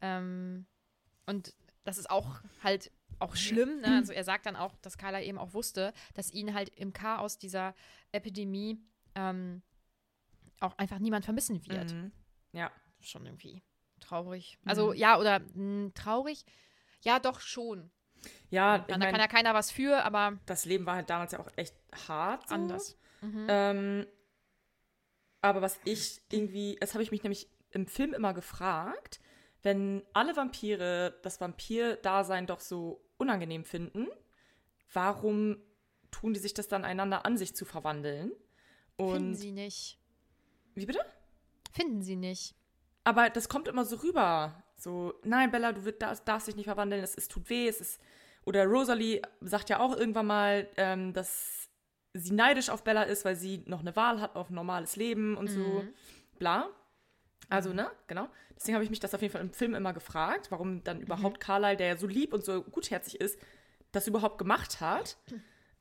Ähm, 0.01 0.65
und 1.25 1.55
das 1.83 1.97
ist 1.97 2.09
auch 2.09 2.41
halt 2.63 2.91
auch 3.19 3.35
schlimm. 3.35 3.81
Ne? 3.81 3.87
Also 3.87 4.13
er 4.13 4.23
sagt 4.23 4.45
dann 4.45 4.55
auch, 4.55 4.75
dass 4.81 4.97
Carla 4.97 5.21
eben 5.21 5.37
auch 5.37 5.53
wusste, 5.53 5.93
dass 6.13 6.31
ihn 6.31 6.53
halt 6.53 6.69
im 6.69 6.93
Chaos 6.93 7.37
dieser 7.37 7.73
Epidemie 8.11 8.79
ähm, 9.15 9.61
auch 10.59 10.77
einfach 10.77 10.99
niemand 10.99 11.25
vermissen 11.25 11.65
wird. 11.67 11.93
Mhm. 11.93 12.11
Ja. 12.51 12.71
Schon 12.99 13.25
irgendwie 13.25 13.61
traurig. 13.99 14.57
Also 14.65 14.93
ja, 14.93 15.19
oder 15.19 15.39
mh, 15.53 15.91
traurig? 15.93 16.45
Ja, 17.01 17.19
doch 17.19 17.39
schon. 17.39 17.91
Ja, 18.49 18.77
ich 18.77 18.81
da 18.83 18.97
kann 18.97 18.99
mein, 18.99 19.19
ja 19.19 19.27
keiner 19.27 19.53
was 19.53 19.69
für, 19.71 20.03
aber 20.03 20.39
das 20.47 20.65
Leben 20.65 20.85
war 20.85 20.95
halt 20.95 21.09
damals 21.09 21.31
ja 21.31 21.39
auch 21.39 21.49
echt 21.55 21.75
hart. 22.07 22.49
So. 22.49 22.55
anders. 22.55 22.97
Ähm, 23.47 24.05
aber 25.45 25.61
was 25.61 25.79
ich 25.85 26.21
irgendwie, 26.31 26.77
das 26.79 26.93
habe 26.93 27.03
ich 27.03 27.11
mich 27.11 27.23
nämlich 27.23 27.49
im 27.71 27.87
Film 27.87 28.13
immer 28.13 28.33
gefragt, 28.33 29.19
wenn 29.63 30.03
alle 30.13 30.35
Vampire 30.35 31.19
das 31.23 31.41
Vampir-Dasein 31.41 32.47
doch 32.47 32.59
so 32.59 33.03
unangenehm 33.17 33.63
finden, 33.63 34.07
warum 34.93 35.57
tun 36.11 36.33
die 36.33 36.39
sich 36.39 36.53
das 36.53 36.67
dann 36.67 36.85
einander 36.85 37.25
an, 37.25 37.37
sich 37.37 37.55
zu 37.55 37.65
verwandeln? 37.65 38.31
Und 38.97 39.13
Finden 39.13 39.35
sie 39.35 39.51
nicht. 39.51 39.99
wie 40.75 40.85
bitte? 40.85 40.99
Finden 41.71 42.01
sie 42.01 42.15
nicht. 42.15 42.55
Aber 43.03 43.29
das 43.29 43.49
kommt 43.49 43.67
immer 43.67 43.85
so 43.85 43.97
rüber. 43.97 44.63
So, 44.77 45.13
nein, 45.23 45.51
Bella, 45.51 45.73
du 45.73 45.85
wird, 45.85 46.01
darfst, 46.01 46.27
darfst 46.27 46.47
dich 46.47 46.55
nicht 46.55 46.65
verwandeln, 46.65 47.03
es, 47.03 47.15
es 47.15 47.27
tut 47.27 47.49
weh, 47.49 47.67
es 47.67 47.81
ist. 47.81 48.01
Oder 48.45 48.65
Rosalie 48.65 49.21
sagt 49.41 49.69
ja 49.69 49.79
auch 49.79 49.95
irgendwann 49.95 50.27
mal, 50.27 50.69
ähm, 50.77 51.13
dass 51.13 51.64
sie 52.17 52.33
neidisch 52.33 52.69
auf 52.69 52.83
Bella 52.83 53.03
ist, 53.03 53.25
weil 53.25 53.35
sie 53.35 53.61
noch 53.67 53.81
eine 53.81 53.95
Wahl 53.95 54.21
hat 54.21 54.35
auf 54.35 54.49
ein 54.49 54.55
normales 54.55 54.95
Leben 54.95 55.35
und 55.37 55.47
so. 55.47 55.83
Bla. 56.39 56.69
Also, 57.49 57.73
ne, 57.73 57.91
genau. 58.07 58.27
Deswegen 58.55 58.73
habe 58.75 58.83
ich 58.83 58.89
mich 58.89 58.99
das 59.01 59.13
auf 59.13 59.21
jeden 59.21 59.31
Fall 59.31 59.41
im 59.41 59.51
Film 59.53 59.75
immer 59.75 59.93
gefragt, 59.93 60.49
warum 60.49 60.83
dann 60.83 61.01
überhaupt 61.01 61.39
Carlyle, 61.39 61.77
der 61.77 61.87
ja 61.87 61.97
so 61.97 62.07
lieb 62.07 62.33
und 62.33 62.43
so 62.43 62.63
gutherzig 62.63 63.19
ist, 63.21 63.37
das 63.91 64.07
überhaupt 64.07 64.37
gemacht 64.37 64.79
hat. 64.81 65.17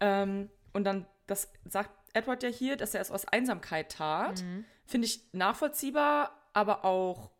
Ähm, 0.00 0.50
und 0.72 0.84
dann, 0.84 1.06
das 1.26 1.50
sagt 1.64 1.90
Edward 2.12 2.42
ja 2.42 2.48
hier, 2.48 2.76
dass 2.76 2.94
er 2.94 3.00
es 3.00 3.10
aus 3.10 3.26
Einsamkeit 3.26 3.92
tat. 3.92 4.44
Finde 4.86 5.06
ich 5.06 5.20
nachvollziehbar, 5.32 6.36
aber 6.52 6.84
auch 6.84 7.30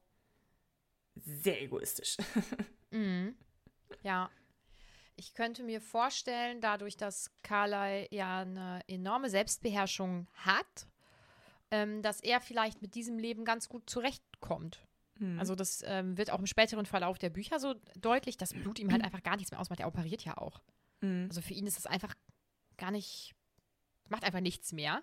sehr 1.16 1.60
egoistisch. 1.62 2.16
Ja. 4.02 4.30
Ich 5.16 5.34
könnte 5.34 5.62
mir 5.62 5.80
vorstellen, 5.80 6.60
dadurch, 6.60 6.96
dass 6.96 7.30
Carlyle 7.42 8.08
ja 8.10 8.40
eine 8.40 8.80
enorme 8.88 9.30
Selbstbeherrschung 9.30 10.26
hat, 10.34 10.88
ähm, 11.70 12.02
dass 12.02 12.20
er 12.20 12.40
vielleicht 12.40 12.82
mit 12.82 12.94
diesem 12.94 13.18
Leben 13.18 13.44
ganz 13.44 13.68
gut 13.68 13.88
zurechtkommt. 13.88 14.86
Also 15.38 15.54
das 15.54 15.82
ähm, 15.86 16.18
wird 16.18 16.30
auch 16.30 16.40
im 16.40 16.46
späteren 16.46 16.86
Verlauf 16.86 17.18
der 17.18 17.30
Bücher 17.30 17.60
so 17.60 17.74
deutlich, 17.96 18.36
dass 18.36 18.52
Blut 18.52 18.78
ihm 18.78 18.90
halt 18.90 19.02
einfach 19.04 19.22
gar 19.22 19.36
nichts 19.36 19.52
mehr 19.52 19.60
ausmacht. 19.60 19.80
Er 19.80 19.86
operiert 19.88 20.24
ja 20.24 20.36
auch. 20.36 20.60
Also 21.28 21.40
für 21.40 21.54
ihn 21.54 21.66
ist 21.66 21.78
es 21.78 21.86
einfach 21.86 22.14
gar 22.76 22.90
nicht, 22.90 23.34
macht 24.08 24.24
einfach 24.24 24.40
nichts 24.40 24.72
mehr. 24.72 25.02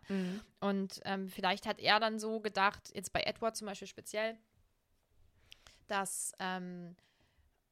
Und 0.60 1.00
ähm, 1.06 1.30
vielleicht 1.30 1.66
hat 1.66 1.80
er 1.80 2.00
dann 2.00 2.20
so 2.20 2.40
gedacht, 2.42 2.92
jetzt 2.94 3.14
bei 3.14 3.22
Edward 3.22 3.56
zum 3.56 3.68
Beispiel 3.68 3.88
speziell, 3.88 4.38
dass, 5.88 6.34
ähm, 6.40 6.96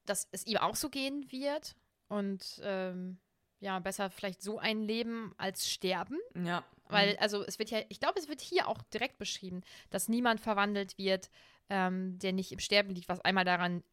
dass 0.06 0.28
es 0.32 0.46
ihm 0.46 0.58
auch 0.58 0.76
so 0.76 0.90
gehen 0.90 1.30
wird 1.32 1.76
und 2.10 2.60
ähm, 2.64 3.20
ja, 3.60 3.80
besser 3.80 4.10
vielleicht 4.10 4.42
so 4.42 4.60
ein 4.60 4.82
Leben 4.82 5.34
als 5.38 5.70
sterben. 5.70 6.18
Ja. 6.36 6.64
Weil, 6.88 7.18
also 7.18 7.44
es 7.44 7.60
wird 7.60 7.70
ja, 7.70 7.82
ich 7.90 8.00
glaube, 8.00 8.20
es 8.20 8.28
wird 8.28 8.42
hier 8.42 8.68
auch 8.68 8.82
direkt 8.84 9.18
beschrieben, 9.20 9.62
dass 9.92 10.08
niemand 10.08 10.42
verwandelt 10.42 10.98
wird, 10.98 11.30
ähm, 11.70 12.18
der 12.20 12.34
nicht 12.34 12.52
im 12.52 12.60
Sterben 12.60 12.90
liegt, 12.96 13.10
was 13.10 13.22
einmal 13.22 13.46
daran, 13.46 13.84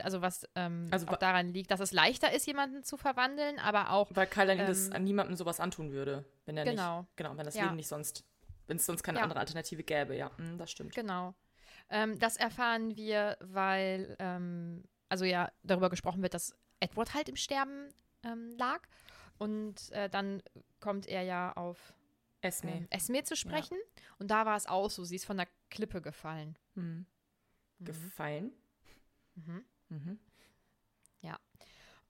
also 0.00 0.22
was 0.22 0.46
ähm, 0.54 0.86
Also 0.92 1.08
auch 1.08 1.16
daran 1.16 1.52
liegt, 1.52 1.70
dass 1.72 1.80
es 1.80 1.92
leichter 1.92 2.32
ist, 2.32 2.46
jemanden 2.46 2.84
zu 2.84 2.96
verwandeln, 2.96 3.58
aber 3.58 3.90
auch 3.90 4.10
Weil 4.14 4.28
Kylan 4.28 4.60
Ähm, 4.60 4.66
das 4.66 4.92
an 4.92 5.02
niemandem 5.02 5.34
sowas 5.34 5.58
antun 5.58 5.90
würde, 5.90 6.24
wenn 6.44 6.56
er 6.56 6.64
genau. 6.64 7.00
nicht, 7.00 7.16
genau, 7.16 7.36
wenn 7.36 7.44
das 7.46 7.56
Ja. 7.56 7.64
Leben 7.64 7.76
nicht 7.76 7.88
sonst, 7.88 8.24
wenn 8.68 8.76
es 8.76 8.86
sonst 8.86 9.02
keine 9.02 9.18
Ja. 9.18 9.24
andere 9.24 9.40
Alternative 9.40 9.82
gäbe, 9.82 10.14
ja, 10.14 10.28
mm, 10.36 10.58
das 10.58 10.70
stimmt. 10.70 10.94
Genau. 10.94 11.34
Ähm, 11.88 12.18
das 12.18 12.36
erfahren 12.36 12.94
wir, 12.96 13.38
weil, 13.40 14.14
ähm, 14.20 14.84
also 15.08 15.24
ja, 15.24 15.50
darüber 15.64 15.90
gesprochen 15.90 16.22
wird, 16.22 16.34
dass 16.34 16.54
Edward 16.80 17.14
halt 17.14 17.28
im 17.28 17.36
Sterben 17.36 17.88
ähm, 18.22 18.56
lag. 18.56 18.82
Und 19.38 19.90
äh, 19.92 20.08
dann 20.08 20.42
kommt 20.80 21.06
er 21.06 21.22
ja 21.22 21.52
auf 21.52 21.94
Esme. 22.40 22.72
ähm, 22.72 22.86
Esme 22.90 23.22
zu 23.24 23.36
sprechen. 23.36 23.78
Und 24.18 24.30
da 24.30 24.46
war 24.46 24.56
es 24.56 24.66
auch 24.66 24.90
so, 24.90 25.04
sie 25.04 25.16
ist 25.16 25.26
von 25.26 25.36
der 25.36 25.48
Klippe 25.70 26.00
gefallen. 26.00 26.56
Hm. 26.74 27.06
Gefallen. 27.80 28.52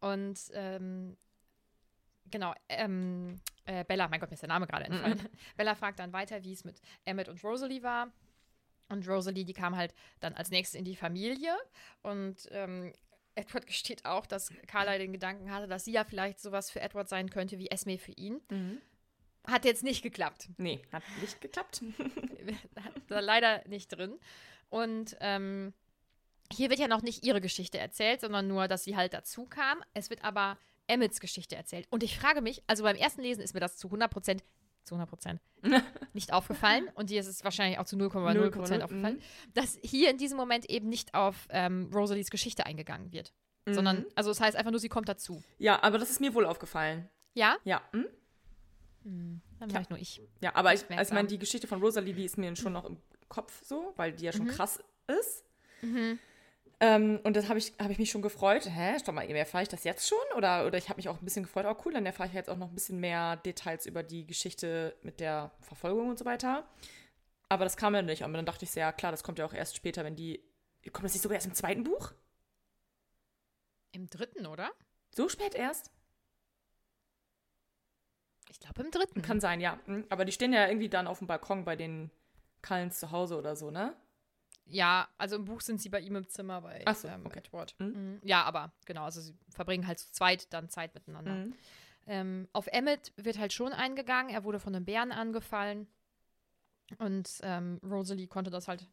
Und 0.00 0.38
ähm, 0.52 1.16
genau, 2.30 2.54
ähm, 2.68 3.40
äh, 3.64 3.84
Bella, 3.84 4.08
mein 4.08 4.20
Gott, 4.20 4.30
mir 4.30 4.34
ist 4.34 4.42
der 4.42 4.48
Name 4.48 4.66
gerade 4.66 4.84
entfallen. 4.84 5.20
Bella 5.56 5.74
fragt 5.74 5.98
dann 5.98 6.12
weiter, 6.12 6.44
wie 6.44 6.52
es 6.52 6.64
mit 6.64 6.80
Emmett 7.04 7.28
und 7.28 7.42
Rosalie 7.42 7.82
war. 7.82 8.12
Und 8.88 9.08
Rosalie, 9.08 9.44
die 9.44 9.52
kam 9.52 9.76
halt 9.76 9.94
dann 10.20 10.34
als 10.34 10.50
nächstes 10.50 10.78
in 10.78 10.84
die 10.84 10.94
Familie. 10.94 11.56
Und 12.02 12.48
ähm, 12.52 12.92
Edward 13.36 13.66
gesteht 13.66 14.04
auch, 14.04 14.26
dass 14.26 14.50
Carla 14.66 14.98
den 14.98 15.12
Gedanken 15.12 15.50
hatte, 15.52 15.68
dass 15.68 15.84
sie 15.84 15.92
ja 15.92 16.04
vielleicht 16.04 16.40
sowas 16.40 16.70
für 16.70 16.80
Edward 16.80 17.08
sein 17.08 17.30
könnte 17.30 17.58
wie 17.58 17.70
Esme 17.70 17.98
für 17.98 18.12
ihn. 18.12 18.40
Hat 19.46 19.64
jetzt 19.64 19.84
nicht 19.84 20.02
geklappt. 20.02 20.48
Nee, 20.56 20.82
hat 20.90 21.04
nicht 21.20 21.40
geklappt. 21.40 21.82
Hat 22.82 22.92
da 23.08 23.20
leider 23.20 23.62
nicht 23.68 23.88
drin. 23.88 24.18
Und 24.70 25.16
ähm, 25.20 25.72
hier 26.52 26.70
wird 26.70 26.80
ja 26.80 26.88
noch 26.88 27.02
nicht 27.02 27.24
ihre 27.24 27.40
Geschichte 27.40 27.78
erzählt, 27.78 28.20
sondern 28.20 28.48
nur, 28.48 28.68
dass 28.68 28.84
sie 28.84 28.96
halt 28.96 29.12
dazu 29.14 29.46
kam. 29.46 29.82
Es 29.94 30.10
wird 30.10 30.24
aber 30.24 30.58
Emmets 30.86 31.20
Geschichte 31.20 31.56
erzählt. 31.56 31.86
Und 31.90 32.02
ich 32.02 32.18
frage 32.18 32.40
mich, 32.40 32.62
also 32.66 32.84
beim 32.84 32.96
ersten 32.96 33.22
Lesen 33.22 33.42
ist 33.42 33.54
mir 33.54 33.60
das 33.60 33.76
zu 33.76 33.88
100 33.88 34.10
Prozent, 34.10 34.44
zu 34.86 34.94
100 34.94 35.08
Prozent 35.08 35.40
nicht 36.14 36.32
aufgefallen. 36.32 36.88
Und 36.94 37.10
dir 37.10 37.20
ist 37.20 37.26
es 37.26 37.44
wahrscheinlich 37.44 37.78
auch 37.78 37.84
zu 37.86 37.96
0,0 37.96 38.50
Prozent 38.50 38.82
0,0, 38.82 38.84
aufgefallen, 38.84 39.20
dass 39.54 39.78
hier 39.82 40.10
in 40.10 40.18
diesem 40.18 40.36
Moment 40.36 40.68
eben 40.70 40.88
nicht 40.88 41.14
auf 41.14 41.46
ähm, 41.50 41.90
Rosalies 41.92 42.30
Geschichte 42.30 42.66
eingegangen 42.66 43.12
wird. 43.12 43.32
Sondern, 43.68 44.06
also 44.14 44.30
es 44.30 44.40
heißt 44.40 44.56
einfach 44.56 44.70
nur, 44.70 44.78
sie 44.78 44.88
kommt 44.88 45.08
dazu. 45.08 45.42
ja, 45.58 45.82
aber 45.82 45.98
das 45.98 46.08
ist 46.10 46.20
mir 46.20 46.32
wohl 46.34 46.46
aufgefallen. 46.46 47.08
Ja? 47.34 47.56
Ja, 47.64 47.82
hm? 47.92 48.06
Dann 49.58 49.72
war 49.72 49.80
ich 49.80 49.88
nur 49.90 49.98
ich. 49.98 50.20
ja, 50.40 50.54
aber 50.54 50.72
ich, 50.72 50.80
also 50.80 50.84
ich 50.84 50.90
Aufmerksam. 50.90 51.14
meine, 51.16 51.28
die 51.28 51.38
Geschichte 51.38 51.66
von 51.66 51.80
Rosalie, 51.80 52.14
die 52.14 52.24
ist 52.24 52.38
mir 52.38 52.54
schon 52.56 52.72
noch 52.72 52.84
im 52.84 52.96
Kopf 53.28 53.62
so, 53.64 53.92
weil 53.96 54.12
die 54.12 54.24
ja 54.26 54.32
Mhm. 54.32 54.36
schon 54.36 54.46
krass 54.48 54.78
ist. 55.20 55.44
Ähm, 56.78 57.20
und 57.24 57.36
das 57.36 57.48
habe 57.48 57.58
ich, 57.58 57.72
hab 57.78 57.90
ich 57.90 57.98
mich 57.98 58.10
schon 58.10 58.22
gefreut. 58.22 58.68
Hä, 58.68 58.98
stopp 58.98 59.14
mal, 59.14 59.28
erfahre 59.30 59.62
ich 59.62 59.68
das 59.68 59.84
jetzt 59.84 60.06
schon? 60.06 60.18
Oder, 60.36 60.66
oder 60.66 60.76
ich 60.76 60.88
habe 60.88 60.98
mich 60.98 61.08
auch 61.08 61.18
ein 61.18 61.24
bisschen 61.24 61.44
gefreut, 61.44 61.64
oh 61.66 61.76
cool, 61.84 61.94
dann 61.94 62.04
erfahre 62.04 62.28
ich 62.28 62.34
jetzt 62.34 62.50
auch 62.50 62.58
noch 62.58 62.68
ein 62.68 62.74
bisschen 62.74 63.00
mehr 63.00 63.36
Details 63.36 63.86
über 63.86 64.02
die 64.02 64.26
Geschichte 64.26 64.94
mit 65.02 65.20
der 65.20 65.52
Verfolgung 65.60 66.10
und 66.10 66.18
so 66.18 66.26
weiter. 66.26 66.68
Aber 67.48 67.64
das 67.64 67.76
kam 67.76 67.94
ja 67.94 68.02
nicht. 68.02 68.22
Aber 68.24 68.34
dann 68.34 68.46
dachte 68.46 68.64
ich, 68.64 68.74
ja 68.74 68.92
klar, 68.92 69.10
das 69.12 69.22
kommt 69.22 69.38
ja 69.38 69.46
auch 69.46 69.54
erst 69.54 69.76
später, 69.76 70.04
wenn 70.04 70.16
die. 70.16 70.42
Kommt 70.92 71.04
das 71.04 71.14
nicht 71.14 71.22
sogar 71.22 71.36
erst 71.36 71.46
im 71.46 71.54
zweiten 71.54 71.82
Buch? 71.84 72.12
Im 73.92 74.08
dritten, 74.10 74.46
oder? 74.46 74.70
So 75.14 75.28
spät 75.28 75.54
erst? 75.54 75.90
Ich 78.50 78.60
glaube 78.60 78.82
im 78.82 78.90
dritten. 78.90 79.22
Kann 79.22 79.40
sein, 79.40 79.60
ja. 79.60 79.78
Hm, 79.86 80.04
Aber 80.10 80.24
die 80.24 80.32
stehen 80.32 80.52
ja 80.52 80.66
irgendwie 80.66 80.88
dann 80.88 81.06
auf 81.06 81.18
dem 81.18 81.26
Balkon 81.26 81.64
bei 81.64 81.74
den 81.76 82.10
Cullens 82.62 82.98
zu 83.00 83.10
Hause 83.10 83.36
oder 83.38 83.56
so, 83.56 83.70
ne? 83.70 83.96
Ja, 84.68 85.08
also 85.16 85.36
im 85.36 85.44
Buch 85.44 85.60
sind 85.60 85.80
sie 85.80 85.88
bei 85.88 86.00
ihm 86.00 86.16
im 86.16 86.28
Zimmer 86.28 86.60
bei 86.60 86.84
so, 86.94 87.08
ähm, 87.08 87.24
okay. 87.24 87.38
Edward. 87.38 87.74
Mhm. 87.78 87.86
Mhm. 87.86 88.20
Ja, 88.24 88.42
aber 88.44 88.72
genau, 88.84 89.04
also 89.04 89.20
sie 89.20 89.34
verbringen 89.50 89.86
halt 89.86 89.98
zu 89.98 90.10
zweit 90.12 90.52
dann 90.52 90.68
Zeit 90.68 90.94
miteinander. 90.94 91.34
Mhm. 91.34 91.54
Ähm, 92.06 92.48
auf 92.52 92.66
Emmett 92.68 93.12
wird 93.16 93.38
halt 93.38 93.52
schon 93.52 93.72
eingegangen. 93.72 94.32
Er 94.32 94.44
wurde 94.44 94.60
von 94.60 94.74
einem 94.74 94.84
Bären 94.84 95.12
angefallen. 95.12 95.86
Und 96.98 97.40
ähm, 97.42 97.80
Rosalie 97.82 98.28
konnte 98.28 98.50
das 98.50 98.68
halt 98.68 98.86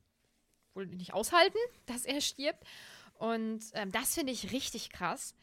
wohl 0.74 0.88
nicht 0.88 1.14
aushalten, 1.14 1.58
dass 1.86 2.06
er 2.06 2.22
stirbt. 2.22 2.64
Und 3.14 3.64
ähm, 3.74 3.92
das 3.92 4.16
finde 4.16 4.34
ich 4.34 4.52
richtig 4.52 4.90
krass, 4.90 5.36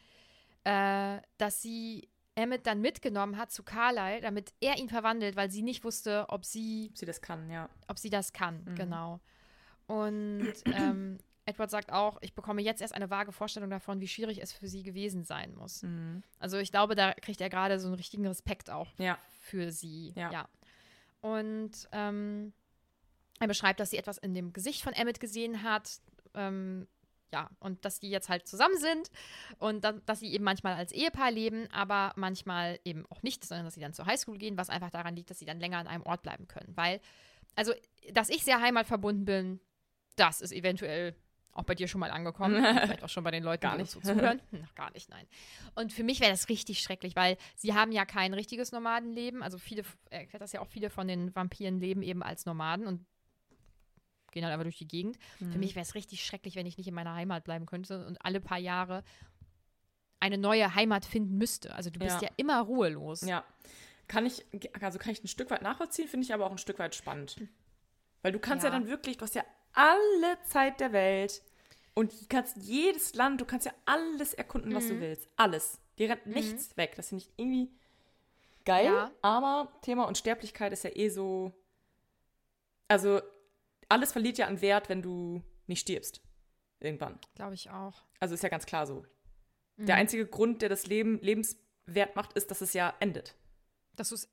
äh, 0.64 1.18
dass 1.38 1.62
sie 1.62 2.08
Emmett 2.34 2.66
dann 2.66 2.80
mitgenommen 2.80 3.36
hat 3.36 3.52
zu 3.52 3.62
Carlyle, 3.62 4.20
damit 4.20 4.52
er 4.60 4.78
ihn 4.78 4.88
verwandelt, 4.88 5.36
weil 5.36 5.50
sie 5.50 5.62
nicht 5.62 5.84
wusste, 5.84 6.26
ob 6.28 6.44
sie 6.44 6.88
Ob 6.90 6.98
sie 6.98 7.06
das 7.06 7.20
kann, 7.20 7.50
ja. 7.50 7.68
ob 7.88 7.98
sie 7.98 8.10
das 8.10 8.32
kann, 8.32 8.64
genau. 8.74 9.20
Und 9.90 10.52
ähm, 10.66 11.18
Edward 11.46 11.70
sagt 11.70 11.92
auch, 11.92 12.18
ich 12.20 12.34
bekomme 12.34 12.62
jetzt 12.62 12.80
erst 12.80 12.94
eine 12.94 13.10
vage 13.10 13.32
Vorstellung 13.32 13.70
davon, 13.70 14.00
wie 14.00 14.06
schwierig 14.08 14.40
es 14.40 14.52
für 14.52 14.68
sie 14.68 14.82
gewesen 14.84 15.24
sein 15.24 15.54
muss. 15.54 15.84
Also 16.38 16.58
ich 16.58 16.70
glaube, 16.70 16.94
da 16.94 17.12
kriegt 17.14 17.40
er 17.40 17.50
gerade 17.50 17.80
so 17.80 17.88
einen 17.88 17.96
richtigen 17.96 18.26
Respekt 18.26 18.70
auch 18.70 18.86
Ja. 18.98 19.18
für 19.40 19.72
sie. 19.72 20.12
Ja. 20.16 20.48
Und 21.20 21.72
ähm, 21.92 22.52
er 23.40 23.48
beschreibt, 23.48 23.80
dass 23.80 23.90
sie 23.90 23.96
etwas 23.98 24.18
in 24.18 24.32
dem 24.34 24.52
Gesicht 24.52 24.82
von 24.82 24.92
Emmett 24.92 25.18
gesehen 25.18 25.62
hat. 25.64 25.90
Ähm, 26.34 26.86
ja, 27.32 27.48
und 27.60 27.84
dass 27.84 27.98
die 28.00 28.10
jetzt 28.10 28.28
halt 28.28 28.46
zusammen 28.48 28.76
sind 28.78 29.08
und 29.58 29.84
da, 29.84 29.92
dass 29.92 30.18
sie 30.20 30.32
eben 30.32 30.42
manchmal 30.42 30.74
als 30.74 30.90
Ehepaar 30.90 31.30
leben, 31.30 31.68
aber 31.72 32.12
manchmal 32.16 32.80
eben 32.84 33.06
auch 33.08 33.22
nicht, 33.22 33.44
sondern 33.44 33.64
dass 33.66 33.74
sie 33.74 33.80
dann 33.80 33.92
zur 33.92 34.06
Highschool 34.06 34.36
gehen, 34.36 34.56
was 34.56 34.68
einfach 34.68 34.90
daran 34.90 35.14
liegt, 35.14 35.30
dass 35.30 35.38
sie 35.38 35.44
dann 35.44 35.60
länger 35.60 35.78
an 35.78 35.86
einem 35.86 36.02
Ort 36.02 36.22
bleiben 36.22 36.48
können. 36.48 36.76
Weil, 36.76 37.00
also, 37.54 37.72
dass 38.12 38.30
ich 38.30 38.42
sehr 38.44 38.60
heimatverbunden 38.60 39.24
bin, 39.24 39.60
das 40.16 40.40
ist 40.40 40.52
eventuell 40.52 41.14
auch 41.52 41.64
bei 41.64 41.74
dir 41.74 41.88
schon 41.88 42.00
mal 42.00 42.10
angekommen. 42.10 42.56
Vielleicht 42.82 43.02
auch 43.02 43.08
schon 43.08 43.24
bei 43.24 43.30
den 43.32 43.42
Leuten, 43.42 43.62
Gar 43.62 43.72
die 43.76 43.82
nicht. 43.82 43.96
uns 43.96 44.06
so 44.06 44.12
zuhören. 44.14 44.40
Noch 44.52 44.74
gar 44.74 44.90
nicht, 44.92 45.08
nein. 45.08 45.26
Und 45.74 45.92
für 45.92 46.04
mich 46.04 46.20
wäre 46.20 46.30
das 46.30 46.48
richtig 46.48 46.80
schrecklich, 46.82 47.16
weil 47.16 47.36
sie 47.56 47.74
haben 47.74 47.90
ja 47.92 48.04
kein 48.04 48.34
richtiges 48.34 48.70
Nomadenleben. 48.72 49.42
Also 49.42 49.58
viele, 49.58 49.82
er 50.10 50.20
erklärt 50.20 50.42
das 50.42 50.52
ja 50.52 50.60
auch, 50.60 50.68
viele 50.68 50.90
von 50.90 51.08
den 51.08 51.34
Vampiren 51.34 51.80
leben 51.80 52.02
eben 52.02 52.22
als 52.22 52.46
Nomaden 52.46 52.86
und 52.86 53.04
gehen 54.30 54.44
halt 54.44 54.52
einfach 54.52 54.64
durch 54.64 54.78
die 54.78 54.86
Gegend. 54.86 55.18
Für 55.38 55.58
mich 55.58 55.74
wäre 55.74 55.82
es 55.82 55.96
richtig 55.96 56.24
schrecklich, 56.24 56.54
wenn 56.54 56.64
ich 56.66 56.78
nicht 56.78 56.86
in 56.86 56.94
meiner 56.94 57.14
Heimat 57.14 57.42
bleiben 57.42 57.66
könnte 57.66 58.06
und 58.06 58.24
alle 58.24 58.40
paar 58.40 58.58
Jahre 58.58 59.02
eine 60.20 60.38
neue 60.38 60.74
Heimat 60.76 61.04
finden 61.04 61.36
müsste. 61.36 61.74
Also 61.74 61.90
du 61.90 61.98
bist 61.98 62.22
Ja. 62.22 62.28
ja, 62.28 62.34
immer 62.36 62.60
ruhelos. 62.60 63.22
Ja. 63.22 63.42
Kann 64.06 64.26
ich, 64.26 64.44
also 64.80 64.98
kann 65.00 65.12
ich 65.12 65.24
ein 65.24 65.28
Stück 65.28 65.50
weit 65.50 65.62
nachvollziehen, 65.62 66.06
finde 66.06 66.24
ich 66.26 66.32
aber 66.32 66.46
auch 66.46 66.52
ein 66.52 66.58
Stück 66.58 66.78
weit 66.78 66.94
spannend. 66.94 67.40
Weil 68.22 68.30
du 68.30 68.38
kannst 68.38 68.64
ja. 68.64 68.70
Ja. 68.70 68.78
dann 68.78 68.86
wirklich, 68.88 69.16
du 69.16 69.22
hast 69.24 69.34
ja 69.34 69.44
alle 69.72 70.38
Zeit 70.44 70.80
der 70.80 70.92
Welt 70.92 71.42
und 71.94 72.12
du 72.12 72.26
kannst 72.28 72.56
jedes 72.58 73.14
Land, 73.14 73.40
du 73.40 73.44
kannst 73.44 73.66
ja 73.66 73.72
alles 73.86 74.34
erkunden, 74.34 74.74
was 74.74 74.84
Mhm. 74.84 74.88
du 74.88 75.00
willst. 75.00 75.28
Alles. 75.36 75.78
Dir 75.98 76.10
rennt 76.10 76.26
nichts 76.26 76.76
weg. 76.76 76.94
Das 76.96 77.08
finde 77.10 77.24
ich 77.24 77.30
irgendwie 77.36 77.70
geil, 78.64 78.86
Ja. 78.86 79.10
aber 79.22 79.70
Thema 79.82 80.06
Unsterblichkeit 80.08 80.72
ist 80.72 80.84
ja 80.84 80.90
eh 80.94 81.08
so. 81.08 81.52
Also, 82.88 83.20
alles 83.88 84.12
verliert 84.12 84.38
ja 84.38 84.46
an 84.46 84.60
Wert, 84.60 84.88
wenn 84.88 85.02
du 85.02 85.42
nicht 85.66 85.80
stirbst. 85.80 86.20
Irgendwann. 86.80 87.18
Glaube 87.34 87.54
ich 87.54 87.70
auch. 87.70 88.02
Also 88.20 88.34
ist 88.34 88.42
ja 88.42 88.48
ganz 88.48 88.66
klar 88.66 88.86
so. 88.86 89.04
Mhm. 89.76 89.86
Der 89.86 89.96
einzige 89.96 90.26
Grund, 90.26 90.62
der 90.62 90.68
das 90.68 90.86
Leben 90.86 91.20
lebenswert 91.20 92.16
macht, 92.16 92.32
ist, 92.34 92.50
dass 92.50 92.60
es 92.62 92.72
ja 92.72 92.94
endet. 93.00 93.34
Dass 93.96 94.08
du 94.08 94.14
es 94.14 94.28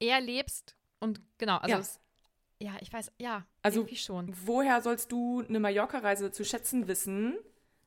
eher 0.00 0.20
lebst 0.20 0.74
und 0.98 1.20
genau, 1.38 1.58
also 1.58 1.74
Ja. 1.74 1.78
es, 1.78 2.00
ja, 2.62 2.76
ich 2.80 2.92
weiß, 2.92 3.12
ja, 3.18 3.44
Also, 3.62 3.86
schon. 3.94 4.32
woher 4.46 4.80
sollst 4.82 5.10
du 5.12 5.42
eine 5.46 5.60
Mallorca-Reise 5.60 6.30
zu 6.32 6.44
schätzen 6.44 6.86
wissen? 6.88 7.36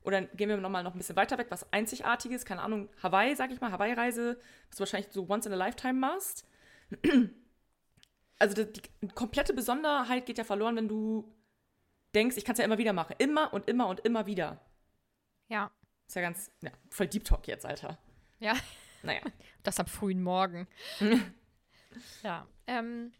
Oder 0.03 0.22
gehen 0.22 0.50
wir 0.50 0.58
nochmal 0.58 0.84
noch 0.84 0.94
ein 0.94 0.98
bisschen 1.00 1.15
weiter 1.15 1.38
weg, 1.39 1.48
was 1.50 1.72
Einzigartiges, 1.74 2.46
keine 2.46 2.62
Ahnung, 2.62 2.89
Hawaii, 3.01 3.36
sag 3.36 3.51
ich 3.51 3.60
mal, 3.62 3.72
Hawaii-Reise, 3.72 4.39
was 4.70 4.75
du 4.77 4.79
wahrscheinlich 4.82 5.12
so 5.12 5.27
once 5.27 5.46
in 5.48 5.53
a 5.53 5.55
lifetime 5.55 6.00
machst. 6.00 6.46
Also 8.38 8.63
die, 8.63 8.82
die 9.01 9.08
komplette 9.08 9.53
Besonderheit 9.53 10.25
geht 10.25 10.38
ja 10.38 10.44
verloren, 10.44 10.75
wenn 10.75 10.88
du 10.88 11.34
denkst, 12.13 12.38
ich 12.38 12.46
kann 12.46 12.53
es 12.53 12.60
ja 12.60 12.65
immer 12.65 12.77
wieder 12.77 12.94
machen. 12.94 13.15
Immer 13.17 13.51
und 13.53 13.67
immer 13.67 13.88
und 13.88 14.01
immer 14.01 14.25
wieder. 14.27 14.60
Ja, 15.48 15.72
Ist 16.08 16.15
ja 16.15 16.22
ganz, 16.22 16.51
ja, 16.62 16.72
voll 16.89 17.08
Deep 17.08 17.24
Talk 17.24 17.48
jetzt, 17.48 17.65
Alter. 17.65 17.98
ja, 18.39 18.53
Naja. 19.03 19.22
das 19.63 19.79
am 19.79 19.88
frühen 19.88 20.22
Morgen. 20.22 20.67
ja, 22.24 22.46
ähm, 22.67 23.12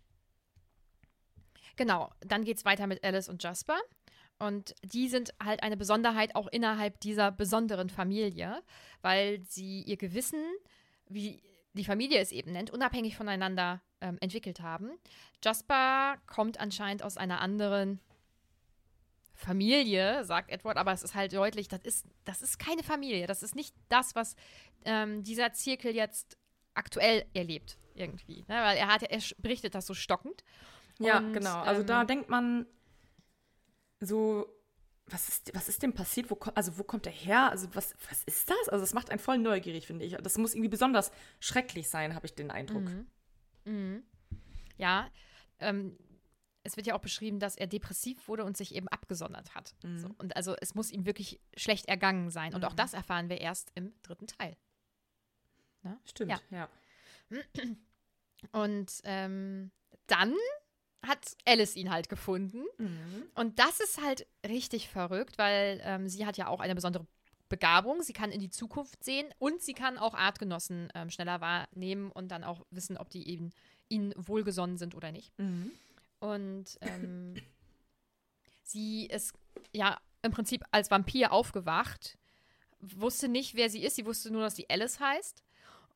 genau, 1.75 2.12
dann 2.22 2.44
geht's 2.44 2.65
weiter 2.65 2.88
mit 2.88 3.03
Alice 3.03 3.29
und 3.29 3.44
Jasper. 3.44 3.77
Und 4.38 4.75
die 4.84 5.08
sind 5.08 5.34
halt 5.41 5.63
eine 5.63 5.77
Besonderheit 5.77 6.36
auch 6.36 6.48
innerhalb 6.48 7.00
dieser 7.00 7.32
besonderen 7.32 7.89
Familie, 7.89 8.62
weil 9.01 9.41
sie 9.44 9.82
ihr 9.84 9.98
Gewissen, 9.98 10.44
wie 11.08 11.41
die 11.74 11.86
Familie 11.86 12.20
es 12.20 12.32
eben 12.32 12.51
nennt, 12.51 12.72
unabhängig 12.72 13.15
voneinander 13.15 13.82
ähm, 14.01 14.17
entwickelt 14.20 14.60
haben. 14.60 14.91
Jasper 15.44 16.17
kommt 16.27 16.60
anscheinend 16.60 17.03
aus 17.03 17.17
einer 17.17 17.39
anderen 17.41 18.01
Familie, 19.34 20.24
sagt 20.24 20.50
Edward, 20.50 20.77
aber 20.77 20.94
es 20.94 21.03
ist 21.03 21.15
halt 21.15 21.34
deutlich, 21.34 21.67
das 21.67 21.82
ist, 21.82 22.05
das 22.24 22.41
ist 22.41 22.58
keine 22.58 22.84
Familie. 22.84 23.27
Das 23.27 23.44
ist 23.44 23.55
nicht 23.55 23.75
das, 23.89 24.15
was 24.15 24.36
ähm, 24.86 25.24
dieser 25.24 25.51
Zirkel 25.53 25.94
jetzt 25.94 26.38
aktuell 26.74 27.25
erlebt, 27.34 27.77
irgendwie. 27.94 28.46
Ne? 28.48 28.55
Weil 28.55 28.77
er 28.77 28.88
hat 28.88 29.03
er 29.03 29.22
berichtet 29.38 29.75
das 29.75 29.86
so 29.86 29.94
stockend. 29.94 30.44
Ja, 30.99 31.17
Und, 31.19 31.33
genau. 31.33 31.61
Also 31.61 31.83
da 31.83 32.01
ähm, 32.01 32.07
denkt 32.07 32.29
man 32.29 32.65
so, 33.99 34.47
was 35.07 35.29
ist, 35.29 35.55
was 35.55 35.69
ist 35.69 35.83
denn 35.83 35.93
passiert? 35.93 36.31
Wo, 36.31 36.39
also 36.55 36.77
wo 36.77 36.83
kommt 36.83 37.05
er 37.05 37.11
her? 37.11 37.49
Also 37.51 37.67
was, 37.75 37.93
was 38.09 38.23
ist 38.23 38.49
das? 38.49 38.69
Also 38.69 38.83
das 38.83 38.93
macht 38.93 39.09
einen 39.09 39.19
voll 39.19 39.37
neugierig, 39.37 39.85
finde 39.87 40.05
ich. 40.05 40.15
Das 40.15 40.37
muss 40.37 40.53
irgendwie 40.53 40.69
besonders 40.69 41.11
schrecklich 41.39 41.89
sein, 41.89 42.15
habe 42.15 42.25
ich 42.25 42.33
den 42.33 42.49
Eindruck. 42.49 42.89
Mhm. 43.65 44.03
Ja, 44.77 45.09
ähm, 45.59 45.97
es 46.63 46.75
wird 46.77 46.87
ja 46.87 46.95
auch 46.95 47.01
beschrieben, 47.01 47.39
dass 47.39 47.55
er 47.55 47.67
depressiv 47.67 48.27
wurde 48.27 48.43
und 48.43 48.57
sich 48.57 48.73
eben 48.73 48.87
abgesondert 48.87 49.53
hat. 49.53 49.75
Mhm. 49.83 49.99
So, 49.99 50.09
und 50.17 50.35
also 50.35 50.55
es 50.59 50.73
muss 50.73 50.91
ihm 50.91 51.05
wirklich 51.05 51.39
schlecht 51.55 51.87
ergangen 51.87 52.31
sein. 52.31 52.55
Und 52.55 52.65
auch 52.65 52.73
das 52.73 52.93
erfahren 52.93 53.29
wir 53.29 53.39
erst 53.39 53.71
im 53.75 53.93
dritten 54.01 54.27
Teil. 54.27 54.57
Ne? 55.83 55.99
Stimmt, 56.05 56.31
Ja. 56.31 56.39
ja. 56.49 56.69
Und 58.51 59.01
ähm, 59.03 59.71
dann 60.07 60.33
hat 61.07 61.35
Alice 61.45 61.75
ihn 61.75 61.91
halt 61.91 62.09
gefunden. 62.09 62.63
Mhm. 62.77 63.24
Und 63.35 63.59
das 63.59 63.79
ist 63.79 64.01
halt 64.01 64.27
richtig 64.47 64.89
verrückt, 64.89 65.38
weil 65.38 65.81
ähm, 65.83 66.07
sie 66.09 66.25
hat 66.25 66.38
ja 66.38 66.47
auch 66.47 66.59
eine 66.59 66.75
besondere 66.75 67.05
Begabung. 67.50 68.01
Sie 68.01 68.13
kann 68.13 68.31
in 68.31 68.39
die 68.39 68.50
Zukunft 68.50 69.03
sehen 69.03 69.27
und 69.38 69.62
sie 69.62 69.74
kann 69.74 69.97
auch 69.97 70.13
Artgenossen 70.13 70.89
ähm, 70.95 71.09
schneller 71.09 71.41
wahrnehmen 71.41 72.12
und 72.12 72.29
dann 72.29 72.43
auch 72.43 72.65
wissen, 72.71 72.97
ob 72.97 73.09
die 73.09 73.29
eben 73.29 73.51
ihnen 73.88 74.13
wohlgesonnen 74.17 74.77
sind 74.77 74.95
oder 74.95 75.12
nicht. 75.12 75.38
Mhm. 75.38 75.71
Und 76.19 76.77
ähm, 76.81 77.35
sie 78.63 79.05
ist 79.05 79.33
ja 79.74 80.00
im 80.21 80.31
Prinzip 80.31 80.63
als 80.71 80.89
Vampir 80.89 81.31
aufgewacht, 81.31 82.17
wusste 82.79 83.27
nicht, 83.27 83.55
wer 83.55 83.69
sie 83.69 83.83
ist. 83.83 83.95
Sie 83.95 84.05
wusste 84.05 84.31
nur, 84.31 84.41
dass 84.41 84.55
sie 84.55 84.69
Alice 84.69 85.00
heißt 85.00 85.43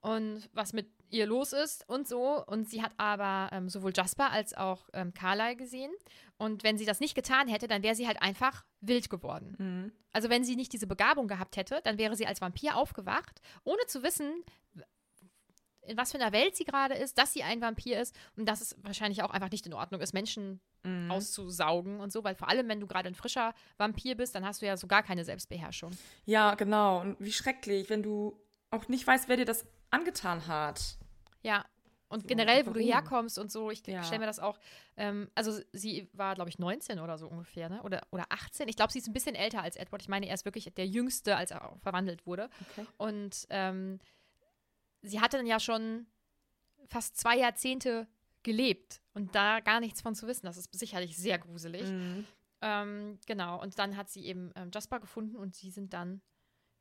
und 0.01 0.49
was 0.53 0.73
mit 0.73 0.87
ihr 1.09 1.25
los 1.25 1.53
ist 1.53 1.87
und 1.89 2.07
so. 2.07 2.43
Und 2.45 2.69
sie 2.69 2.81
hat 2.81 2.91
aber 2.97 3.49
ähm, 3.55 3.69
sowohl 3.69 3.91
Jasper 3.95 4.31
als 4.31 4.53
auch 4.53 4.89
ähm, 4.93 5.13
Carlyle 5.13 5.55
gesehen. 5.55 5.91
Und 6.37 6.63
wenn 6.63 6.77
sie 6.77 6.85
das 6.85 6.99
nicht 6.99 7.15
getan 7.15 7.47
hätte, 7.47 7.67
dann 7.67 7.83
wäre 7.83 7.95
sie 7.95 8.07
halt 8.07 8.21
einfach 8.21 8.63
wild 8.81 9.09
geworden. 9.09 9.55
Mhm. 9.57 9.91
Also 10.13 10.29
wenn 10.29 10.43
sie 10.43 10.55
nicht 10.55 10.73
diese 10.73 10.87
Begabung 10.87 11.27
gehabt 11.27 11.57
hätte, 11.57 11.81
dann 11.83 11.97
wäre 11.97 12.15
sie 12.15 12.25
als 12.27 12.41
Vampir 12.41 12.75
aufgewacht, 12.75 13.41
ohne 13.63 13.85
zu 13.87 14.03
wissen, 14.03 14.43
in 15.81 15.97
was 15.97 16.11
für 16.11 16.19
einer 16.19 16.31
Welt 16.31 16.55
sie 16.55 16.65
gerade 16.65 16.93
ist, 16.93 17.17
dass 17.17 17.33
sie 17.33 17.43
ein 17.43 17.61
Vampir 17.61 17.99
ist 17.99 18.15
und 18.35 18.45
dass 18.47 18.61
es 18.61 18.75
wahrscheinlich 18.83 19.23
auch 19.23 19.31
einfach 19.31 19.49
nicht 19.51 19.65
in 19.65 19.73
Ordnung 19.73 20.01
ist, 20.01 20.13
Menschen 20.13 20.61
Mhm. 20.83 21.11
auszusaugen 21.11 21.99
und 21.99 22.11
so, 22.13 22.23
weil 22.23 22.35
vor 22.35 22.47
allem, 22.47 22.69
wenn 22.69 22.79
du 22.79 22.87
gerade 22.87 23.09
ein 23.09 23.15
frischer 23.15 23.53
Vampir 23.77 24.15
bist, 24.15 24.33
dann 24.33 24.45
hast 24.45 24.61
du 24.61 24.65
ja 24.65 24.77
so 24.77 24.87
gar 24.87 25.03
keine 25.03 25.25
Selbstbeherrschung. 25.25 25.91
Ja, 26.25 26.55
genau. 26.55 27.01
Und 27.01 27.17
wie 27.19 27.33
schrecklich, 27.33 27.89
wenn 27.89 28.01
du 28.01 28.39
auch 28.71 28.87
nicht 28.87 29.05
weißt, 29.05 29.27
wer 29.27 29.35
dir 29.35 29.43
das 29.45 29.65
angetan 29.91 30.47
hat. 30.47 30.97
Ja. 31.41 31.65
Und 32.11 32.27
generell, 32.27 32.65
wo 32.65 32.71
du 32.71 32.79
herkommst 32.79 33.37
und 33.37 33.51
so, 33.51 33.69
ich 33.69 33.85
Ja. 33.85 34.01
stelle 34.03 34.21
mir 34.21 34.25
das 34.25 34.39
auch, 34.39 34.57
ähm, 34.97 35.29
also 35.35 35.59
sie 35.73 36.09
war, 36.13 36.33
glaube 36.33 36.49
ich, 36.49 36.57
19 36.57 36.99
oder 36.99 37.19
so 37.19 37.27
ungefähr, 37.27 37.69
ne? 37.69 37.83
Oder, 37.83 38.01
oder 38.09 38.25
18. 38.29 38.67
Ich 38.67 38.75
glaube, 38.75 38.91
sie 38.91 38.97
ist 38.97 39.07
ein 39.07 39.13
bisschen 39.13 39.35
älter 39.35 39.61
als 39.61 39.75
Edward. 39.75 40.01
Ich 40.01 40.07
meine, 40.09 40.27
er 40.27 40.33
ist 40.33 40.43
wirklich 40.43 40.73
der 40.75 40.87
Jüngste, 40.87 41.35
als 41.35 41.51
er 41.51 41.69
auch 41.69 41.77
verwandelt 41.81 42.25
wurde. 42.25 42.49
Okay. 42.71 42.87
Und 42.97 43.45
ähm, 43.51 43.99
sie 45.03 45.21
hatte 45.21 45.37
dann 45.37 45.45
ja 45.45 45.59
schon 45.59 46.07
fast 46.87 47.15
zwei 47.15 47.37
Jahrzehnte 47.37 48.07
gelebt 48.41 49.01
und 49.13 49.35
da 49.35 49.59
gar 49.59 49.79
nichts 49.79 50.01
von 50.01 50.15
zu 50.15 50.25
wissen. 50.25 50.47
Das 50.47 50.57
ist 50.57 50.73
sicherlich 50.73 51.15
sehr 51.15 51.37
gruselig. 51.37 51.83
Mhm. 51.83 52.25
Ähm, 52.61 53.19
genau, 53.27 53.61
und 53.61 53.77
dann 53.77 53.95
hat 53.95 54.09
sie 54.09 54.25
eben 54.25 54.51
ähm, 54.55 54.71
Jasper 54.73 54.99
gefunden 54.99 55.35
und 55.35 55.55
sie 55.55 55.69
sind 55.69 55.93
dann 55.93 56.21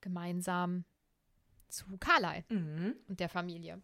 gemeinsam 0.00 0.84
zu 1.68 1.84
Carlyle 1.98 2.44
Mhm. 2.50 2.94
und 3.08 3.20
der 3.20 3.28
Familie. 3.28 3.80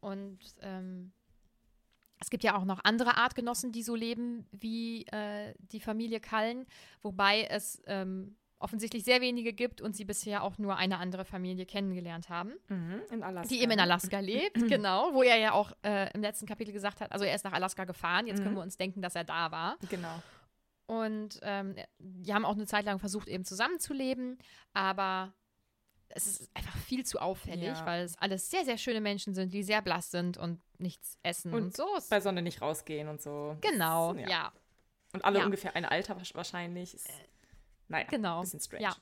Und 0.00 0.38
ähm, 0.60 1.12
es 2.20 2.30
gibt 2.30 2.44
ja 2.44 2.56
auch 2.56 2.64
noch 2.64 2.80
andere 2.84 3.16
Artgenossen, 3.16 3.72
die 3.72 3.82
so 3.82 3.94
leben 3.94 4.46
wie 4.52 5.04
äh, 5.06 5.54
die 5.58 5.80
Familie 5.80 6.20
Cullen, 6.20 6.66
wobei 7.02 7.42
es 7.44 7.82
ähm, 7.86 8.36
offensichtlich 8.58 9.04
sehr 9.04 9.20
wenige 9.20 9.52
gibt 9.52 9.82
und 9.82 9.94
sie 9.94 10.06
bisher 10.06 10.42
auch 10.42 10.56
nur 10.56 10.76
eine 10.76 10.96
andere 10.98 11.26
Familie 11.26 11.66
kennengelernt 11.66 12.30
haben, 12.30 12.52
Mhm. 12.68 13.02
In 13.12 13.22
Alaska. 13.22 13.48
die 13.54 13.60
eben 13.60 13.72
in 13.72 13.80
Alaska 13.80 14.20
lebt, 14.20 14.54
genau, 14.80 15.12
wo 15.12 15.22
er 15.22 15.36
ja 15.36 15.52
auch 15.52 15.72
äh, 15.84 16.10
im 16.14 16.22
letzten 16.22 16.46
Kapitel 16.46 16.72
gesagt 16.72 17.02
hat, 17.02 17.12
also 17.12 17.24
er 17.26 17.34
ist 17.34 17.44
nach 17.44 17.52
Alaska 17.52 17.84
gefahren, 17.84 18.26
jetzt 18.26 18.38
können 18.38 18.52
Mhm. 18.54 18.58
wir 18.58 18.62
uns 18.62 18.78
denken, 18.78 19.02
dass 19.02 19.14
er 19.14 19.24
da 19.24 19.50
war. 19.50 19.76
Genau. 19.90 20.22
Und 20.86 21.38
ähm, 21.42 21.74
die 21.98 22.32
haben 22.32 22.44
auch 22.46 22.54
eine 22.54 22.64
Zeit 22.66 22.84
lang 22.86 22.98
versucht, 22.98 23.28
eben 23.28 23.44
zusammenzuleben, 23.44 24.38
aber 24.72 25.34
es 26.10 26.26
ist 26.26 26.50
einfach 26.54 26.76
viel 26.78 27.04
zu 27.04 27.18
auffällig, 27.20 27.64
Ja. 27.78 27.86
weil 27.86 28.04
es 28.04 28.16
alles 28.18 28.50
sehr, 28.50 28.64
sehr 28.64 28.78
schöne 28.78 29.00
Menschen 29.00 29.34
sind, 29.34 29.52
die 29.52 29.62
sehr 29.62 29.82
blass 29.82 30.10
sind 30.10 30.36
und 30.38 30.60
nichts 30.78 31.18
essen 31.22 31.52
und, 31.52 31.62
Und 31.64 31.76
so. 31.76 31.86
Bei 32.10 32.20
Sonne 32.20 32.42
nicht 32.42 32.60
rausgehen 32.62 33.08
und 33.08 33.20
so. 33.20 33.56
genau, 33.60 34.14
Ja. 34.14 34.28
ja. 34.28 34.52
Und 35.12 35.24
alle 35.24 35.38
Ja. 35.40 35.44
ungefähr 35.44 35.74
ein 35.76 35.84
Alter 35.84 36.16
wahrscheinlich. 36.34 36.94
Ist, 36.94 37.08
naja, 37.88 38.06
Genau. 38.08 38.40
bisschen 38.40 38.60
strange. 38.60 38.82
Ja. 38.84 38.96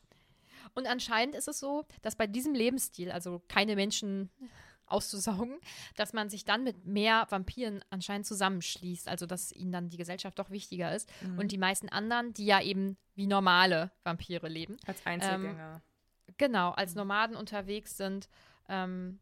Und 0.74 0.86
anscheinend 0.86 1.34
ist 1.34 1.46
es 1.48 1.58
so, 1.58 1.84
dass 2.02 2.16
bei 2.16 2.26
diesem 2.26 2.54
Lebensstil, 2.54 3.10
also 3.12 3.42
keine 3.48 3.76
Menschen 3.76 4.30
auszusaugen, 4.86 5.58
dass 5.96 6.12
man 6.12 6.28
sich 6.28 6.44
dann 6.44 6.62
mit 6.62 6.84
mehr 6.86 7.26
Vampiren 7.30 7.82
anscheinend 7.90 8.26
zusammenschließt, 8.26 9.08
also 9.08 9.26
dass 9.26 9.50
ihnen 9.52 9.72
dann 9.72 9.88
die 9.88 9.96
Gesellschaft 9.96 10.38
doch 10.38 10.50
wichtiger 10.50 10.94
ist. 10.94 11.10
Mhm. 11.22 11.38
Und 11.38 11.52
die 11.52 11.58
meisten 11.58 11.88
anderen, 11.88 12.34
die 12.34 12.44
ja 12.46 12.60
eben 12.60 12.96
wie 13.14 13.26
normale 13.26 13.90
Vampire 14.04 14.48
leben, 14.48 14.76
Als 14.86 15.04
Einzelgänger. 15.06 15.82
Genau, 16.37 16.70
als 16.70 16.94
Nomaden 16.94 17.37
unterwegs 17.37 17.96
sind, 17.96 18.28
ähm, 18.68 19.20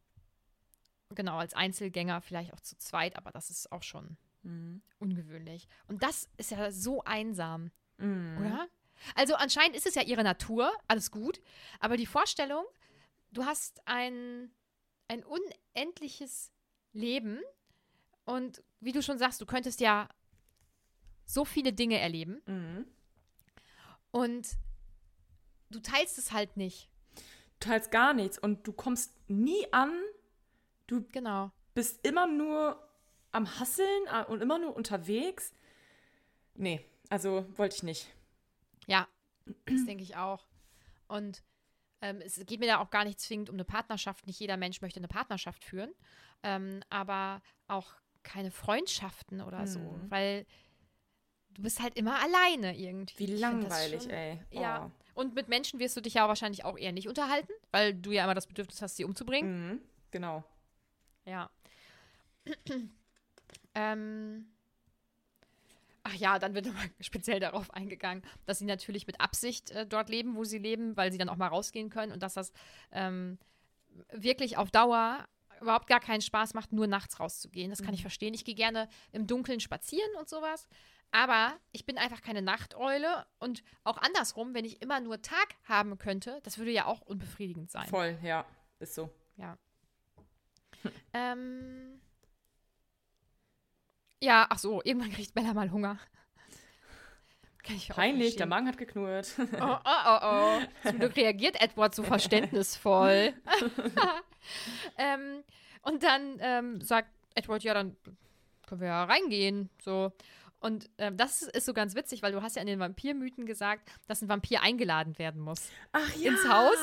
genau, 1.11 1.37
als 1.39 1.55
Einzelgänger, 1.55 2.21
vielleicht 2.21 2.53
auch 2.55 2.61
zu 2.61 2.77
zweit, 2.79 3.17
aber 3.17 3.31
das 3.31 3.51
ist 3.51 3.71
auch 3.73 3.83
schon 3.83 4.17
Mhm. 4.43 4.83
ungewöhnlich. 4.99 5.69
Und 5.87 6.03
das 6.03 6.29
ist 6.37 6.51
ja 6.51 6.71
so 6.73 7.05
einsam, 7.05 7.71
Mhm. 7.99 8.39
oder? 8.39 8.69
Also 9.15 9.35
anscheinend 9.35 9.77
ist 9.77 9.87
es 9.87 9.95
ja 9.95 10.03
ihre 10.03 10.25
Natur, 10.25 10.73
alles 10.89 11.11
gut, 11.11 11.41
aber 11.81 11.97
die 11.97 12.07
Vorstellung, 12.07 12.65
du 13.31 13.45
hast 13.45 13.81
ein, 13.87 14.51
ein 15.09 15.25
unendliches 15.25 16.53
Leben 16.93 17.41
und 18.25 18.63
wie 18.81 18.93
du 18.93 19.03
schon 19.03 19.19
sagst, 19.19 19.41
du 19.41 19.47
könntest 19.47 19.81
ja 19.81 20.09
so 21.25 21.45
viele 21.45 21.73
Dinge 21.73 21.99
erleben 21.99 22.41
Mhm. 22.47 22.87
und 24.11 24.49
du 25.71 25.81
teilst 25.81 26.19
es 26.19 26.33
halt 26.33 26.57
nicht. 26.57 26.89
Du 27.63 27.69
teilst 27.69 27.93
gar 27.93 28.13
nichts 28.13 28.39
und 28.39 28.67
du 28.67 28.73
kommst 28.73 29.13
nie 29.29 29.73
an. 29.73 29.93
Du 30.89 31.05
Genau. 31.13 31.53
bist 31.75 32.05
immer 32.05 32.27
nur 32.27 32.77
am 33.31 33.59
Hasseln 33.61 34.07
äh, 34.13 34.25
und 34.25 34.43
immer 34.43 34.59
nur 34.59 34.75
unterwegs. 34.75 35.55
Nee, 36.55 36.85
also 37.09 37.47
wollte 37.57 37.77
ich 37.77 37.83
nicht. 37.85 38.09
Ja, 38.89 39.07
das 39.67 39.85
denke 39.87 40.03
ich 40.03 40.17
auch. 40.17 40.45
Und 41.07 41.45
ähm, 42.01 42.21
es 42.21 42.35
geht 42.47 42.59
mir 42.59 42.67
da 42.67 42.79
auch 42.81 42.91
gar 42.91 43.05
nicht 43.05 43.21
zwingend 43.21 43.49
um 43.49 43.55
eine 43.55 43.65
Partnerschaft. 43.65 44.27
Nicht 44.27 44.41
jeder 44.41 44.57
Mensch 44.57 44.81
möchte 44.83 44.99
eine 44.99 45.07
Partnerschaft 45.09 45.65
führen, 45.65 45.95
ähm, 46.43 46.83
aber 46.91 47.43
auch 47.69 47.95
keine 48.25 48.51
Freundschaften 48.51 49.41
oder 49.41 49.69
so, 49.69 49.79
Mhm. 49.79 50.11
weil 50.11 50.47
du 51.51 51.63
bist 51.63 51.81
halt 51.81 51.97
immer 51.97 52.21
alleine 52.21 52.77
irgendwie. 52.77 53.29
Wie 53.29 53.37
langweilig, 53.37 54.03
schon- 54.03 54.11
ey. 54.11 54.41
Oh. 54.53 54.61
Ja. 54.61 54.91
Und 55.15 55.35
mit 55.35 55.49
Menschen 55.49 55.79
wirst 55.79 55.97
du 55.97 56.01
dich 56.01 56.15
ja 56.15 56.29
wahrscheinlich 56.29 56.65
auch 56.65 56.79
eher 56.79 56.93
nicht 56.93 57.09
unterhalten, 57.09 57.53
weil 57.71 57.95
du 57.95 58.13
ja 58.13 58.25
immer 58.25 58.35
das 58.35 58.47
Bedürfnis 58.47 58.81
hast, 58.81 58.97
sie 58.97 59.05
umzubringen. 59.05 59.71
Mhm. 59.71 59.81
Genau. 60.11 60.45
Ja. 61.25 61.51
ähm. 63.75 64.47
Ach 66.05 66.15
ja, 66.15 66.39
dann 66.39 66.55
wird 66.55 66.67
nochmal 66.67 66.91
speziell 67.01 67.41
darauf 67.41 67.73
eingegangen, 67.73 68.25
dass 68.47 68.59
sie 68.59 68.65
natürlich 68.65 69.07
mit 69.07 69.21
Absicht 69.21 69.71
äh, 69.71 69.87
dort 69.87 70.09
leben, 70.09 70.35
wo 70.35 70.45
sie 70.45 70.59
leben, 70.59 70.97
weil 70.97 71.13
sie 71.13 71.19
dann 71.19 71.29
auch 71.29 71.37
mal 71.37 71.49
rausgehen 71.49 71.91
können 71.91 72.13
und 72.13 72.23
dass 72.23 72.35
das 72.35 72.53
ähm, 72.91 73.39
wirklich 74.11 74.57
auf 74.57 74.71
Dauer 74.71 75.27
überhaupt 75.61 75.87
gar 75.87 76.01
keinen 76.01 76.21
Spaß 76.21 76.55
macht, 76.55 76.73
nur 76.73 76.87
nachts 76.87 77.21
rauszugehen. 77.21 77.71
Das 77.71 77.83
kann 77.83 77.95
ich 77.95 78.03
verstehen. 78.03 78.35
Ich 78.35 78.45
gehe 78.45 78.55
gerne 78.55 78.89
im 79.13 79.27
Dunkeln 79.27 79.61
spazieren 79.61 80.11
und 80.19 80.29
sowas. 80.29 80.69
Aber 81.15 81.53
ich 81.73 81.85
bin 81.85 81.99
einfach 81.99 82.23
keine 82.23 82.41
Nachteule 82.41 83.27
und 83.39 83.63
auch 83.85 83.99
andersrum, 83.99 84.55
wenn 84.55 84.65
ich 84.65 84.81
immer 84.81 84.99
nur 84.99 85.21
Tag 85.21 85.55
haben 85.65 85.99
könnte, 85.99 86.41
das 86.43 86.57
würde 86.57 86.71
ja 86.71 86.87
auch 86.87 87.03
unbefriedigend 87.03 87.71
sein. 87.71 87.87
Voll, 87.87 88.19
ja. 88.23 88.47
Ist 88.79 88.95
so. 88.95 89.11
Ja. 89.37 89.59
ähm. 91.13 92.01
Ja, 94.23 94.47
ach 94.49 94.59
so, 94.59 94.81
irgendwann 94.83 95.13
kriegt 95.13 95.35
Bella 95.35 95.53
mal 95.53 95.71
Hunger. 95.71 95.99
Kann 97.63 97.77
ich 97.77 97.89
Peinlich, 97.91 98.37
der. 98.37 98.47
Magen 98.47 98.69
hat 98.69 98.79
geknurrt. 98.79 99.35
Oh, 99.61 99.77
oh, 99.85 100.07
oh, 100.07 100.19
oh. 100.23 100.89
Zum 100.89 100.99
Glück 100.99 101.15
reagiert 101.17 101.61
Edward 101.61 101.95
so 101.95 102.03
verständnisvoll. 102.03 103.35
ähm, 104.97 105.45
und 105.83 106.03
dann 106.03 106.39
ähm, 106.41 106.81
sagt 106.81 107.11
Edward, 107.35 107.63
ja, 107.65 107.75
dann 107.75 107.97
können 108.67 108.81
wir 108.81 108.89
ja 108.89 109.05
reingehen. 109.05 109.69
So. 109.83 110.13
Und 110.63 110.89
ähm, 110.99 111.17
das 111.17 111.43
ist 111.43 111.67
so 111.67 111.75
ganz 111.75 111.95
witzig, 111.97 112.23
weil 112.23 112.33
du 112.33 112.41
hast 112.41 112.55
ja 112.57 112.63
in 112.63 112.69
den 112.69 112.79
Vampirmythen 112.79 113.47
gesagt, 113.47 113.91
dass 114.07 114.23
ein 114.23 114.29
Vampir 114.29 114.63
eingeladen 114.63 115.19
werden 115.19 115.41
muss 115.41 115.69
Ach 115.93 116.15
ja. 116.17 116.31
ins 116.31 116.49
Haus. 116.49 116.77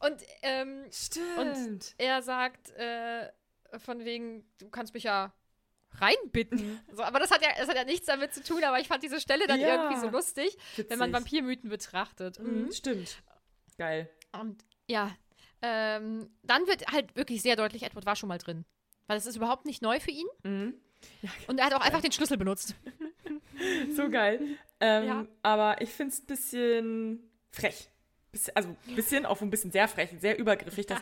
Und, 0.00 0.22
ähm, 0.42 0.84
Stimmt. 0.92 1.38
und 1.38 1.94
er 1.98 2.22
sagt, 2.22 2.70
äh, 2.72 3.30
von 3.78 4.04
wegen, 4.04 4.44
du 4.58 4.68
kannst 4.68 4.92
mich 4.94 5.04
ja 5.04 5.32
reinbitten. 5.92 6.80
So, 6.94 7.02
aber 7.02 7.18
das 7.18 7.30
hat, 7.30 7.42
ja, 7.42 7.48
das 7.58 7.68
hat 7.68 7.76
ja 7.76 7.84
nichts 7.84 8.06
damit 8.06 8.34
zu 8.34 8.42
tun, 8.42 8.62
aber 8.64 8.78
ich 8.78 8.88
fand 8.88 9.02
diese 9.02 9.20
Stelle 9.20 9.46
dann 9.46 9.58
Ja. 9.60 9.68
irgendwie 9.90 9.98
so 10.00 10.08
lustig, 10.10 10.56
wenn 10.76 10.98
man 10.98 11.10
Witzig. 11.10 11.12
Vampirmythen 11.32 11.70
betrachtet. 11.70 12.38
Mhm. 12.38 12.64
Mhm, 12.64 12.72
stimmt. 12.72 13.22
Geil. 13.78 14.10
Und 14.32 14.62
ja, 14.86 15.10
ähm, 15.62 16.28
dann 16.42 16.66
wird 16.66 16.86
halt 16.92 17.16
wirklich 17.16 17.40
sehr 17.42 17.56
deutlich, 17.56 17.82
Edward 17.84 18.04
war 18.06 18.16
schon 18.16 18.28
mal 18.28 18.38
drin. 18.38 18.64
Weil 19.06 19.16
es 19.16 19.26
ist 19.26 19.36
überhaupt 19.36 19.64
nicht 19.66 19.80
neu 19.82 19.98
für 20.00 20.10
ihn. 20.10 20.26
Mhm. 20.42 20.74
Und 21.46 21.58
er 21.58 21.66
hat 21.66 21.74
auch 21.74 21.80
einfach 21.80 22.00
den 22.00 22.12
Schlüssel 22.12 22.36
benutzt. 22.36 22.74
So 23.94 24.10
geil. 24.10 24.40
Ähm, 24.80 25.06
Ja. 25.06 25.26
Aber 25.42 25.80
ich 25.80 25.90
finde 25.90 26.12
es 26.12 26.20
ein 26.20 26.26
bisschen 26.26 27.30
frech. 27.52 27.88
Also 28.54 28.70
ein 28.88 28.94
bisschen, 28.96 29.24
auch 29.26 29.40
ein 29.40 29.50
bisschen 29.50 29.70
sehr 29.70 29.86
frech, 29.86 30.10
sehr 30.20 30.36
übergriffig, 30.38 30.86
dass 30.86 31.00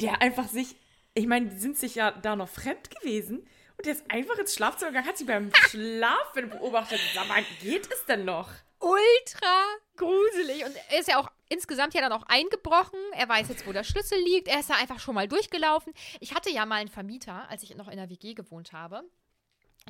der 0.00 0.20
einfach 0.20 0.48
sich, 0.48 0.76
ich 1.14 1.26
meine, 1.26 1.46
die 1.46 1.56
sind 1.58 1.78
sich 1.78 1.94
ja 1.94 2.10
da 2.10 2.36
noch 2.36 2.48
fremd 2.48 2.90
gewesen 2.90 3.46
und 3.78 3.86
der 3.86 3.92
ist 3.94 4.10
einfach 4.10 4.36
ins 4.38 4.54
Schlafzimmer 4.54 4.90
gegangen, 4.90 5.06
hat 5.08 5.16
sie 5.16 5.24
beim 5.24 5.50
Schlafen 5.68 6.50
beobachtet. 6.50 7.00
Sag 7.14 7.28
mal, 7.28 7.42
geht 7.62 7.88
es 7.90 8.04
denn 8.04 8.24
noch? 8.26 8.50
Ultra 8.80 9.64
gruselig. 9.96 10.64
Und 10.66 10.76
er 10.90 11.00
ist 11.00 11.08
ja 11.08 11.18
auch 11.18 11.30
insgesamt 11.48 11.94
ja 11.94 12.02
dann 12.02 12.12
auch 12.12 12.24
eingebrochen. 12.24 12.98
Er 13.12 13.28
weiß 13.28 13.48
jetzt, 13.48 13.66
wo 13.66 13.72
der 13.72 13.84
Schlüssel 13.84 14.18
liegt. 14.18 14.48
Er 14.48 14.60
ist 14.60 14.68
da 14.68 14.74
einfach 14.74 14.98
schon 14.98 15.14
mal 15.14 15.28
durchgelaufen. 15.28 15.94
Ich 16.20 16.34
hatte 16.34 16.50
ja 16.50 16.66
mal 16.66 16.76
einen 16.76 16.90
Vermieter, 16.90 17.48
als 17.48 17.62
ich 17.62 17.74
noch 17.76 17.88
in 17.88 17.96
der 17.96 18.10
WG 18.10 18.34
gewohnt 18.34 18.72
habe, 18.72 19.02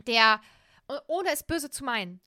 der, 0.07 0.41
oh- 0.89 0.99
ohne 1.09 1.31
es 1.33 1.43
böse 1.43 1.71
zu 1.71 1.85
meinen, 1.85 2.21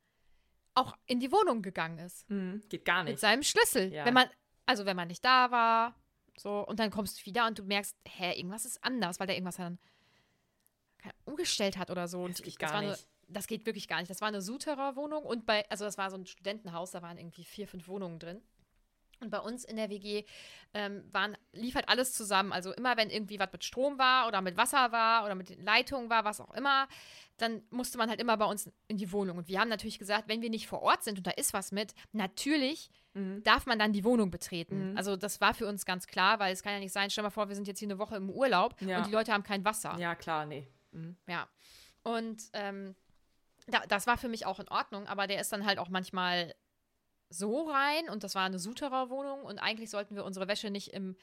auch 0.75 0.95
in 1.07 1.19
die 1.19 1.31
Wohnung 1.31 1.61
gegangen 1.61 1.99
ist. 1.99 2.29
Mhm, 2.29 2.61
geht 2.69 2.85
gar 2.85 3.03
Mit 3.03 3.13
nicht. 3.13 3.19
seinem 3.21 3.43
Schlüssel. 3.43 3.91
Ja. 3.93 4.05
Wenn 4.05 4.13
man, 4.13 4.29
also 4.65 4.85
wenn 4.85 4.95
man 4.95 5.07
nicht 5.07 5.23
da 5.25 5.51
war, 5.51 5.95
so, 6.37 6.65
und 6.65 6.79
dann 6.79 6.89
kommst 6.91 7.19
du 7.19 7.25
wieder 7.25 7.47
und 7.47 7.59
du 7.59 7.63
merkst, 7.63 7.95
hä, 8.07 8.33
irgendwas 8.37 8.65
ist 8.65 8.81
anders, 8.83 9.19
weil 9.19 9.27
der 9.27 9.35
irgendwas 9.35 9.57
dann 9.57 9.77
umgestellt 11.25 11.77
hat 11.77 11.89
oder 11.91 12.07
so. 12.07 12.23
Und 12.23 12.37
geht 12.37 12.47
ich- 12.47 12.57
gar 12.57 12.69
das 12.71 12.77
Eine, 12.79 12.89
nicht. 12.91 13.07
das 13.27 13.47
geht 13.47 13.65
wirklich 13.65 13.87
gar 13.87 13.99
nicht. 13.99 14.09
Das 14.09 14.21
war 14.21 14.27
eine 14.29 14.41
Suterer 14.41 14.95
Wohnung 14.95 15.23
und 15.25 15.45
bei, 15.45 15.69
also 15.69 15.85
das 15.85 15.97
war 15.97 16.09
so 16.09 16.17
ein 16.17 16.25
Studentenhaus, 16.25 16.91
da 16.91 17.01
waren 17.01 17.17
irgendwie 17.17 17.43
vier, 17.45 17.67
fünf 17.67 17.87
Wohnungen 17.87 18.19
drin. 18.19 18.41
Und 19.21 19.29
bei 19.31 19.39
uns 19.39 19.65
in 19.65 19.75
der 19.75 19.89
WG 19.89 20.23
ähm, 20.73 21.03
waren, 21.11 21.35
lief 21.51 21.75
halt 21.75 21.89
alles 21.89 22.13
zusammen. 22.13 22.53
Also 22.53 22.71
immer, 22.73 22.95
wenn 22.97 23.09
irgendwie 23.09 23.39
was 23.39 23.51
mit 23.51 23.63
Strom 23.63 23.97
war 23.97 24.27
oder 24.27 24.41
mit 24.41 24.55
Wasser 24.55 24.91
war 24.91 25.25
oder 25.25 25.35
mit 25.35 25.61
Leitungen 25.61 26.09
war, 26.09 26.23
was 26.23 26.39
auch 26.39 26.53
immer, 26.53 26.87
dann 27.37 27.61
musste 27.69 27.97
man 27.97 28.09
halt 28.09 28.19
immer 28.21 28.37
bei 28.37 28.45
uns 28.45 28.69
in 28.87 28.97
die 28.97 29.11
Wohnung. 29.11 29.37
Und 29.37 29.47
wir 29.47 29.59
haben 29.59 29.69
natürlich 29.69 29.99
gesagt, 29.99 30.27
wenn 30.27 30.41
wir 30.41 30.49
nicht 30.49 30.67
vor 30.67 30.81
Ort 30.81 31.03
sind 31.03 31.17
und 31.17 31.27
da 31.27 31.31
ist 31.31 31.53
was 31.53 31.71
mit, 31.71 31.93
natürlich 32.11 32.89
darf 33.43 33.65
man 33.65 33.77
dann 33.79 33.91
die 33.91 34.05
Wohnung 34.05 34.31
betreten. 34.31 34.95
Also 34.95 35.17
das 35.17 35.41
war 35.41 35.53
für 35.53 35.67
uns 35.67 35.85
ganz 35.85 36.07
klar, 36.07 36.39
weil 36.39 36.53
es 36.53 36.63
kann 36.63 36.71
ja 36.73 36.79
nicht 36.79 36.93
sein, 36.93 37.09
stell 37.09 37.23
mal 37.23 37.29
vor, 37.31 37.49
wir 37.49 37.55
sind 37.55 37.67
jetzt 37.67 37.79
hier 37.79 37.87
eine 37.87 37.97
Woche 37.99 38.15
im 38.15 38.29
Urlaub 38.29 38.79
Ja. 38.81 38.99
und 38.99 39.07
die 39.07 39.11
Leute 39.11 39.33
haben 39.33 39.43
kein 39.43 39.65
Wasser. 39.65 39.97
Ja, 39.99 40.15
klar, 40.15 40.45
nee. 40.45 40.67
Mhm. 40.91 41.17
Ja. 41.27 41.49
Und 42.03 42.41
ähm, 42.53 42.95
da, 43.67 43.79
das 43.87 44.07
war 44.07 44.17
für 44.17 44.29
mich 44.29 44.45
auch 44.45 44.59
in 44.61 44.69
Ordnung, 44.69 45.05
aber 45.07 45.27
der 45.27 45.41
ist 45.41 45.51
dann 45.51 45.65
halt 45.65 45.79
auch 45.79 45.89
manchmal 45.89 46.53
so 47.29 47.69
rein 47.69 48.09
und 48.09 48.23
das 48.23 48.35
war 48.35 48.45
eine 48.45 48.59
Suterer 48.59 49.09
Wohnung 49.09 49.43
und 49.43 49.59
eigentlich 49.59 49.89
sollten 49.89 50.15
wir 50.15 50.25
unsere 50.25 50.47
Wäsche 50.47 50.69
nicht 50.69 50.93
im 50.93 51.15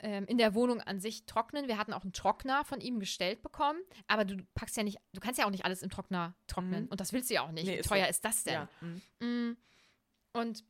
ähm, 0.00 0.24
in 0.26 0.38
der 0.38 0.54
Wohnung 0.54 0.80
an 0.80 1.00
sich 1.00 1.24
trocknen. 1.26 1.68
Wir 1.68 1.78
hatten 1.78 1.92
auch 1.92 2.02
einen 2.02 2.12
Trockner 2.12 2.64
von 2.64 2.80
ihm 2.80 3.00
gestellt 3.00 3.42
bekommen, 3.42 3.78
aber 4.06 4.24
du 4.24 4.36
packst 4.54 4.76
ja 4.76 4.82
nicht, 4.82 4.98
du 5.12 5.20
kannst 5.20 5.38
ja 5.38 5.46
auch 5.46 5.50
nicht 5.50 5.64
alles 5.64 5.82
im 5.82 5.90
Trockner 5.90 6.34
trocknen 6.46 6.88
und 6.88 7.00
das 7.00 7.12
willst 7.12 7.30
du 7.30 7.34
ja 7.34 7.42
auch 7.42 7.50
nicht. 7.52 7.66
Nee, 7.66 7.74
Wie 7.74 7.78
ist 7.78 7.88
teuer 7.88 8.04
so. 8.04 8.10
ist 8.10 8.24
das 8.24 8.44
denn? 8.44 8.54
Ja. 8.54 8.68
Mhm. 9.20 9.56
Und 10.32 10.64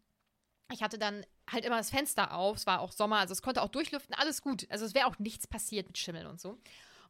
ich 0.72 0.82
hatte 0.82 0.98
dann 0.98 1.24
halt 1.50 1.64
immer 1.64 1.78
das 1.78 1.90
Fenster 1.90 2.34
auf. 2.34 2.56
Es 2.58 2.66
war 2.66 2.80
auch 2.80 2.92
Sommer, 2.92 3.16
also 3.18 3.32
es 3.32 3.42
konnte 3.42 3.62
auch 3.62 3.68
durchlüften, 3.70 4.14
alles 4.14 4.42
gut. 4.42 4.66
Also 4.70 4.84
es 4.84 4.94
wäre 4.94 5.06
auch 5.06 5.18
nichts 5.18 5.46
passiert 5.46 5.86
mit 5.86 5.96
Schimmel 5.98 6.26
und 6.26 6.40
so. 6.40 6.58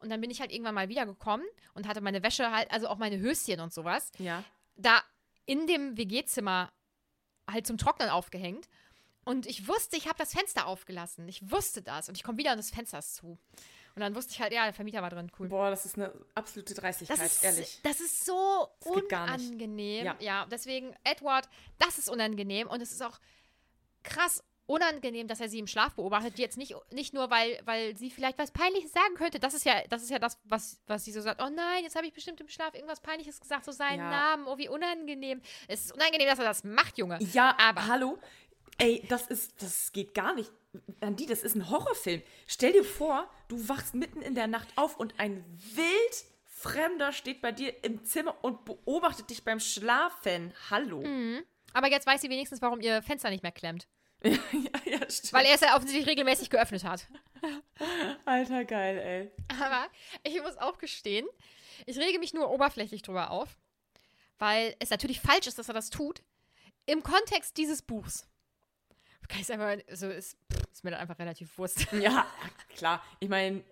Und 0.01 0.11
dann 0.11 0.21
bin 0.21 0.31
ich 0.31 0.41
halt 0.41 0.53
irgendwann 0.53 0.75
mal 0.77 0.89
wiedergekommen 0.89 1.45
und 1.75 1.89
hatte 1.89 2.01
meine 2.01 2.23
Wäsche 2.23 2.53
halt, 2.53 2.71
also 2.71 2.87
auch 2.89 2.99
meine 2.99 3.19
Höschen 3.19 3.61
und 3.61 3.73
sowas, 3.73 4.13
Ja. 4.19 4.45
da 4.77 5.03
in 5.49 5.67
dem 5.67 5.97
WG-Zimmer 5.97 6.71
halt 7.51 7.67
zum 7.67 7.79
Trocknen 7.79 8.11
aufgehängt. 8.11 8.69
Und 9.25 9.47
ich 9.47 9.67
wusste, 9.67 9.97
ich 9.97 10.07
habe 10.07 10.19
das 10.19 10.33
Fenster 10.33 10.67
aufgelassen. 10.67 11.27
Ich 11.29 11.51
wusste 11.51 11.83
das. 11.83 12.09
Und 12.09 12.17
ich 12.17 12.23
komme 12.23 12.39
wieder 12.39 12.53
und 12.53 12.59
das 12.59 12.71
Fenster 12.71 12.99
ist 12.99 13.15
zu. 13.17 13.39
Und 13.95 14.01
dann 14.01 14.15
wusste 14.15 14.33
ich 14.33 14.41
halt, 14.41 14.53
ja, 14.53 14.65
der 14.65 14.73
Vermieter 14.75 15.03
war 15.03 15.11
drin, 15.11 15.31
cool. 15.39 15.49
Boah, 15.49 15.71
das 15.71 15.85
ist 15.85 15.97
eine 15.97 16.13
absolute 16.35 16.73
Dreistigkeit, 16.75 17.19
Das 17.19 17.33
ist, 17.33 17.43
ehrlich. 17.43 17.81
das 17.83 18.01
ist 18.01 18.25
so 18.25 18.69
Das 18.81 18.93
unangenehm. 18.93 20.05
Ja. 20.07 20.17
Ja. 20.21 20.47
deswegen, 20.51 20.95
Edward, 21.05 21.49
das 21.79 21.99
ist 21.99 22.09
unangenehm 22.09 22.69
und 22.69 22.81
es 22.81 22.93
ist 22.93 23.03
auch 23.03 23.19
krass 24.05 24.45
unangenehm, 24.69 25.27
dass 25.29 25.41
er 25.41 25.49
sie 25.49 25.59
im 25.59 25.67
Schlaf 25.67 25.95
beobachtet. 25.95 26.39
Jetzt 26.39 26.59
nicht, 26.59 26.75
nicht 26.93 27.15
nur, 27.15 27.31
weil, 27.31 27.59
weil 27.65 27.97
sie 27.97 28.11
vielleicht 28.11 28.39
was 28.39 28.51
Peinliches 28.51 28.93
sagen 28.93 29.15
könnte. 29.15 29.41
Das 29.41 29.55
ist 29.55 29.65
ja 29.65 29.83
das, 29.89 30.03
ist 30.03 30.11
ja 30.11 30.19
das 30.19 30.39
was, 30.45 30.81
was 30.87 31.05
sie 31.05 31.13
so 31.13 31.21
sagt. 31.21 31.43
Oh 31.43 31.49
nein, 31.49 31.83
jetzt 31.83 31.97
habe 31.97 32.07
ich 32.07 32.13
bestimmt 32.13 32.41
im 32.41 32.49
Schlaf 32.49 32.75
irgendwas 32.75 33.01
Peinliches 33.01 33.41
gesagt, 33.41 33.65
so 33.65 33.73
seinen 33.73 33.99
Ja. 33.99 34.11
Namen. 34.11 34.47
Oh, 34.47 34.59
wie 34.59 34.69
unangenehm. 34.69 35.41
Es 35.67 35.87
ist 35.87 35.93
unangenehm, 35.93 36.29
dass 36.29 36.39
er 36.39 36.45
das 36.45 36.65
macht, 36.65 36.99
Junge. 36.99 37.19
Ja, 37.33 37.57
aber 37.59 37.87
hallo? 37.87 38.19
Ey, 38.77 39.05
das 39.09 39.27
ist, 39.27 39.61
das 39.63 39.91
geht 39.93 40.15
gar 40.15 40.35
nicht. 40.35 40.53
Andi, 41.01 41.27
das 41.27 41.43
ist 41.43 41.57
ein 41.57 41.69
Horrorfilm. 41.71 42.23
Stell 42.47 42.73
dir 42.73 42.85
vor, 42.85 43.29
du 43.49 43.69
wachst 43.69 43.95
mitten 43.95 44.21
in 44.21 44.35
der 44.35 44.47
Nacht 44.47 44.69
auf 44.77 44.99
und 44.99 45.19
ein 45.19 45.45
wild 45.75 46.25
Fremder 46.45 47.13
steht 47.13 47.41
bei 47.41 47.53
dir 47.53 47.73
im 47.85 48.05
Zimmer 48.05 48.37
und 48.43 48.65
beobachtet 48.65 49.31
dich 49.31 49.45
beim 49.45 49.61
Schlafen. 49.61 50.53
Hallo. 50.71 51.03
Aber 51.73 51.89
jetzt 51.89 52.07
weiß 52.07 52.21
sie 52.21 52.31
wenigstens, 52.31 52.61
warum 52.61 52.81
ihr 52.81 53.01
Fenster 53.03 53.31
nicht 53.31 53.43
mehr 53.43 53.53
klemmt. 53.53 53.87
ja, 54.25 54.39
ja, 54.85 55.11
stimmt. 55.11 55.33
Weil 55.33 55.47
er 55.47 55.55
es 55.55 55.61
ja 55.61 55.77
offensichtlich 55.77 56.09
regelmäßig 56.09 56.51
geöffnet 56.51 56.85
hat. 56.85 57.07
Alter, 58.25 58.65
geil, 58.65 58.99
ey. 58.99 59.31
Aber 59.61 59.87
ich 60.25 60.41
muss 60.43 60.57
auch 60.59 60.79
gestehen, 60.79 61.27
ich 61.87 61.99
rege 61.99 62.19
mich 62.19 62.35
nur 62.35 62.51
oberflächlich 62.51 63.03
drüber 63.03 63.31
auf, 63.31 63.57
weil 64.39 64.75
es 64.81 64.91
natürlich 64.91 65.21
falsch 65.21 65.47
ist, 65.47 65.59
dass 65.59 65.69
er 65.69 65.75
das 65.75 65.91
tut. 65.91 66.23
Im 66.87 67.03
Kontext 67.03 67.57
dieses 67.57 67.83
Buchs. 67.83 68.27
Kann 69.29 69.41
ich 69.43 69.53
einfach, 69.53 69.77
so 69.93 70.09
ist, 70.09 70.39
pff, 70.51 70.63
ist 70.73 70.85
mir 70.85 70.91
dann 70.91 71.01
einfach 71.01 71.19
relativ 71.19 71.57
Wurst. 71.59 71.87
Ja, 71.93 72.27
klar. 72.75 73.05
Ich 73.21 73.29
meine, 73.29 73.63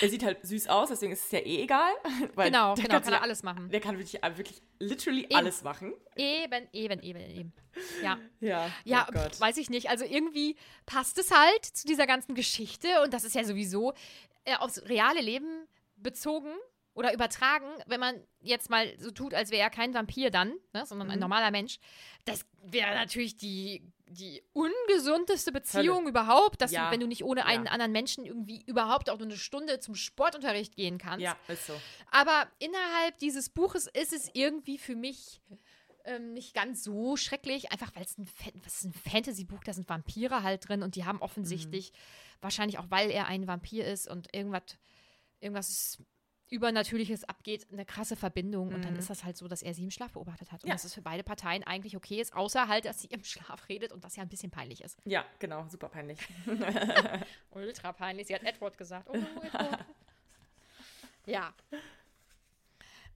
er 0.00 0.08
sieht 0.08 0.22
halt 0.24 0.44
süß 0.46 0.68
aus, 0.68 0.88
deswegen 0.88 1.12
ist 1.12 1.24
es 1.26 1.30
ja 1.30 1.38
eh 1.40 1.62
egal. 1.62 1.92
Weil 2.34 2.50
Genau, 2.50 2.74
der 2.74 2.84
genau, 2.84 2.94
kann 2.94 3.04
sich 3.04 3.12
er 3.12 3.16
ja- 3.18 3.22
alles 3.22 3.42
machen. 3.42 3.68
Der 3.70 3.80
kann 3.80 3.98
wirklich, 3.98 4.22
äh, 4.22 4.36
wirklich 4.36 4.62
literally 4.78 5.24
Eben. 5.24 5.34
alles 5.36 5.62
machen. 5.62 5.92
Eben, 6.16 6.68
eben, 6.72 7.00
eben, 7.00 7.20
eben. 7.20 7.52
Ja. 8.02 8.18
Ja, 8.40 8.70
Ja, 8.84 9.06
oh 9.14 9.18
pf, 9.30 9.40
weiß 9.40 9.56
ich 9.58 9.70
nicht. 9.70 9.90
Also 9.90 10.04
irgendwie 10.04 10.56
passt 10.86 11.18
es 11.18 11.30
halt 11.30 11.64
zu 11.64 11.86
dieser 11.86 12.06
ganzen 12.06 12.34
Geschichte 12.34 12.88
und 13.02 13.12
das 13.12 13.24
ist 13.24 13.34
ja 13.34 13.44
sowieso 13.44 13.92
äh, 14.44 14.56
aufs 14.56 14.82
reale 14.88 15.20
Leben 15.20 15.66
bezogen 15.96 16.52
oder 16.94 17.12
übertragen, 17.12 17.66
wenn 17.86 17.98
man 17.98 18.22
jetzt 18.40 18.70
mal 18.70 18.92
so 18.98 19.10
tut, 19.10 19.34
als 19.34 19.50
wäre 19.50 19.62
er 19.62 19.70
kein 19.70 19.94
Vampir 19.94 20.30
dann, 20.30 20.54
ne, 20.72 20.86
sondern 20.86 21.08
Mhm. 21.08 21.14
ein 21.14 21.18
normaler 21.18 21.50
Mensch. 21.50 21.78
Das 22.24 22.46
wäre 22.62 22.94
natürlich 22.94 23.36
die, 23.36 23.82
die 24.06 24.42
ungesundeste 24.52 25.50
Beziehung 25.50 25.98
Hölle. 26.00 26.08
überhaupt, 26.10 26.60
dass 26.60 26.70
Ja. 26.72 26.86
du, 26.86 26.92
wenn 26.92 27.00
du 27.00 27.06
nicht 27.06 27.24
ohne 27.24 27.46
einen 27.46 27.64
Ja. 27.66 27.72
anderen 27.72 27.92
Menschen 27.92 28.24
irgendwie 28.26 28.62
überhaupt 28.66 29.08
auch 29.10 29.18
nur 29.18 29.26
eine 29.28 29.36
Stunde 29.36 29.80
zum 29.80 29.94
Sportunterricht 29.94 30.76
gehen 30.76 30.98
kannst. 30.98 31.22
Ja, 31.22 31.36
ist 31.48 31.66
so. 31.66 31.72
Aber 32.10 32.46
innerhalb 32.58 33.18
dieses 33.18 33.48
Buches 33.48 33.86
ist 33.86 34.12
es 34.12 34.30
irgendwie 34.34 34.78
für 34.78 34.94
mich 34.94 35.40
ähm, 36.06 36.34
nicht 36.34 36.52
ganz 36.52 36.84
so 36.84 37.16
schrecklich, 37.16 37.72
einfach 37.72 37.90
weil 37.94 38.02
es 38.04 38.18
ein, 38.18 38.26
Fa- 38.26 38.50
was 38.62 38.74
ist 38.74 38.84
ein 38.84 38.92
Fantasy-Buch, 38.92 39.64
da 39.64 39.72
sind 39.72 39.88
Vampire 39.88 40.42
halt 40.42 40.68
drin 40.68 40.82
und 40.82 40.96
die 40.96 41.06
haben 41.06 41.22
offensichtlich, 41.22 41.92
wahrscheinlich 42.42 42.78
auch 42.78 42.90
weil 42.90 43.10
er 43.10 43.26
ein 43.26 43.46
Vampir 43.46 43.86
ist 43.86 44.06
und 44.06 44.28
irgendwas, 44.36 44.76
irgendwas 45.40 45.98
Übernatürliches 46.50 47.24
abgeht, 47.24 47.66
eine 47.72 47.84
krasse 47.84 48.16
Verbindung. 48.16 48.68
Und 48.74 48.84
dann 48.84 48.96
ist 48.96 49.10
das 49.10 49.24
halt 49.24 49.36
so, 49.36 49.48
dass 49.48 49.62
er 49.62 49.74
sie 49.74 49.82
im 49.84 49.90
Schlaf 49.90 50.12
beobachtet 50.12 50.52
hat. 50.52 50.62
Und 50.62 50.68
Ja. 50.68 50.74
dass 50.74 50.84
es 50.84 50.94
für 50.94 51.02
beide 51.02 51.22
Parteien 51.24 51.64
eigentlich 51.64 51.96
okay 51.96 52.20
ist, 52.20 52.34
außer 52.34 52.68
halt, 52.68 52.84
dass 52.84 53.00
sie 53.00 53.08
im 53.08 53.24
Schlaf 53.24 53.68
redet 53.68 53.92
und 53.92 54.04
das 54.04 54.14
ja 54.16 54.22
ein 54.22 54.28
bisschen 54.28 54.50
peinlich 54.50 54.82
ist. 54.84 54.98
Ja, 55.04 55.24
genau, 55.38 55.66
super 55.68 55.88
peinlich. 55.88 56.18
Ultra 57.50 57.92
peinlich. 57.92 58.26
Sie 58.28 58.34
hat 58.34 58.42
Edward 58.44 58.76
gesagt. 58.78 59.08
Oh, 59.10 59.14
Edward. 59.14 59.84
ja. 61.26 61.52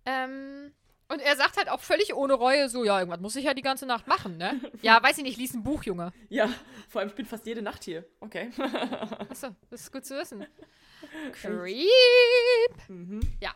Ähm, 0.07 0.73
und 1.09 1.21
er 1.21 1.37
sagt 1.37 1.57
halt 1.57 1.69
auch 1.69 1.81
völlig 1.81 2.15
ohne 2.15 2.35
Reue 2.35 2.69
so, 2.69 2.85
ja, 2.85 2.99
irgendwas 2.99 3.21
muss 3.21 3.37
ich 3.37 3.45
ja 3.45 3.55
die 3.55 3.63
ganze 3.63 3.87
Nacht 3.87 4.07
machen, 4.07 4.37
ne? 4.37 4.61
Ja, 4.83 5.03
weiß 5.03 5.19
ich 5.19 5.25
nicht, 5.25 5.39
lies 5.39 5.55
ein 5.55 5.63
Buch, 5.63 5.83
Junge. 5.85 6.13
ja, 6.29 6.49
vor 6.89 7.01
allem, 7.01 7.09
ich 7.11 7.15
bin 7.15 7.27
fast 7.27 7.47
jede 7.47 7.63
Nacht 7.63 7.85
hier. 7.85 8.05
Okay. 8.21 8.51
Achso, 9.29 9.55
das 9.71 9.83
ist 9.83 9.93
gut 9.93 10.05
zu 10.05 10.17
wissen. 10.19 10.47
Creep. 11.33 11.83
Ja. 13.41 13.55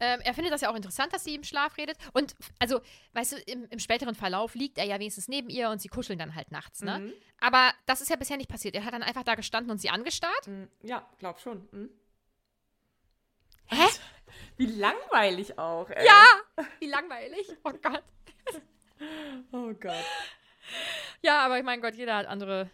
Ähm, 0.00 0.20
er 0.24 0.34
findet 0.34 0.52
das 0.52 0.60
ja 0.60 0.70
auch 0.70 0.74
interessant, 0.74 1.12
dass 1.12 1.22
sie 1.24 1.34
im 1.36 1.44
Schlaf 1.44 1.76
redet. 1.78 1.96
Und, 2.12 2.34
also, 2.58 2.80
weißt 3.12 3.32
du, 3.32 3.36
im, 3.46 3.64
im 3.70 3.78
späteren 3.78 4.14
Verlauf 4.16 4.54
liegt 4.56 4.76
er 4.78 4.84
ja 4.84 4.98
wenigstens 4.98 5.28
neben 5.28 5.48
ihr 5.48 5.70
und 5.70 5.80
sie 5.80 5.88
kuscheln 5.88 6.18
dann 6.18 6.34
halt 6.34 6.50
nachts, 6.50 6.82
ne? 6.82 7.12
Aber 7.40 7.72
das 7.86 8.00
ist 8.00 8.10
ja 8.10 8.16
bisher 8.16 8.36
nicht 8.36 8.50
passiert. 8.50 8.74
Er 8.74 8.84
hat 8.84 8.92
dann 8.92 9.04
einfach 9.04 9.22
da 9.22 9.34
gestanden 9.36 9.70
und 9.70 9.78
sie 9.78 9.90
angestarrt. 9.90 10.48
Mm, 10.48 10.64
Ja, 10.82 11.08
glaub 11.18 11.38
schon. 11.38 11.68
Mhm. 11.70 11.90
Hä? 13.66 13.86
Wie 14.56 14.66
langweilig 14.66 15.58
auch, 15.58 15.88
ey. 15.90 16.04
Ja! 16.04 16.24
Wie 16.80 16.86
langweilig. 16.88 17.48
Oh 17.64 17.72
Gott. 17.82 18.02
Oh 19.52 19.72
Gott. 19.74 20.04
Ja, 21.20 21.40
aber 21.44 21.58
ich 21.58 21.64
mein 21.64 21.80
Gott, 21.82 21.94
jeder 21.94 22.16
hat 22.16 22.26
andere, 22.26 22.70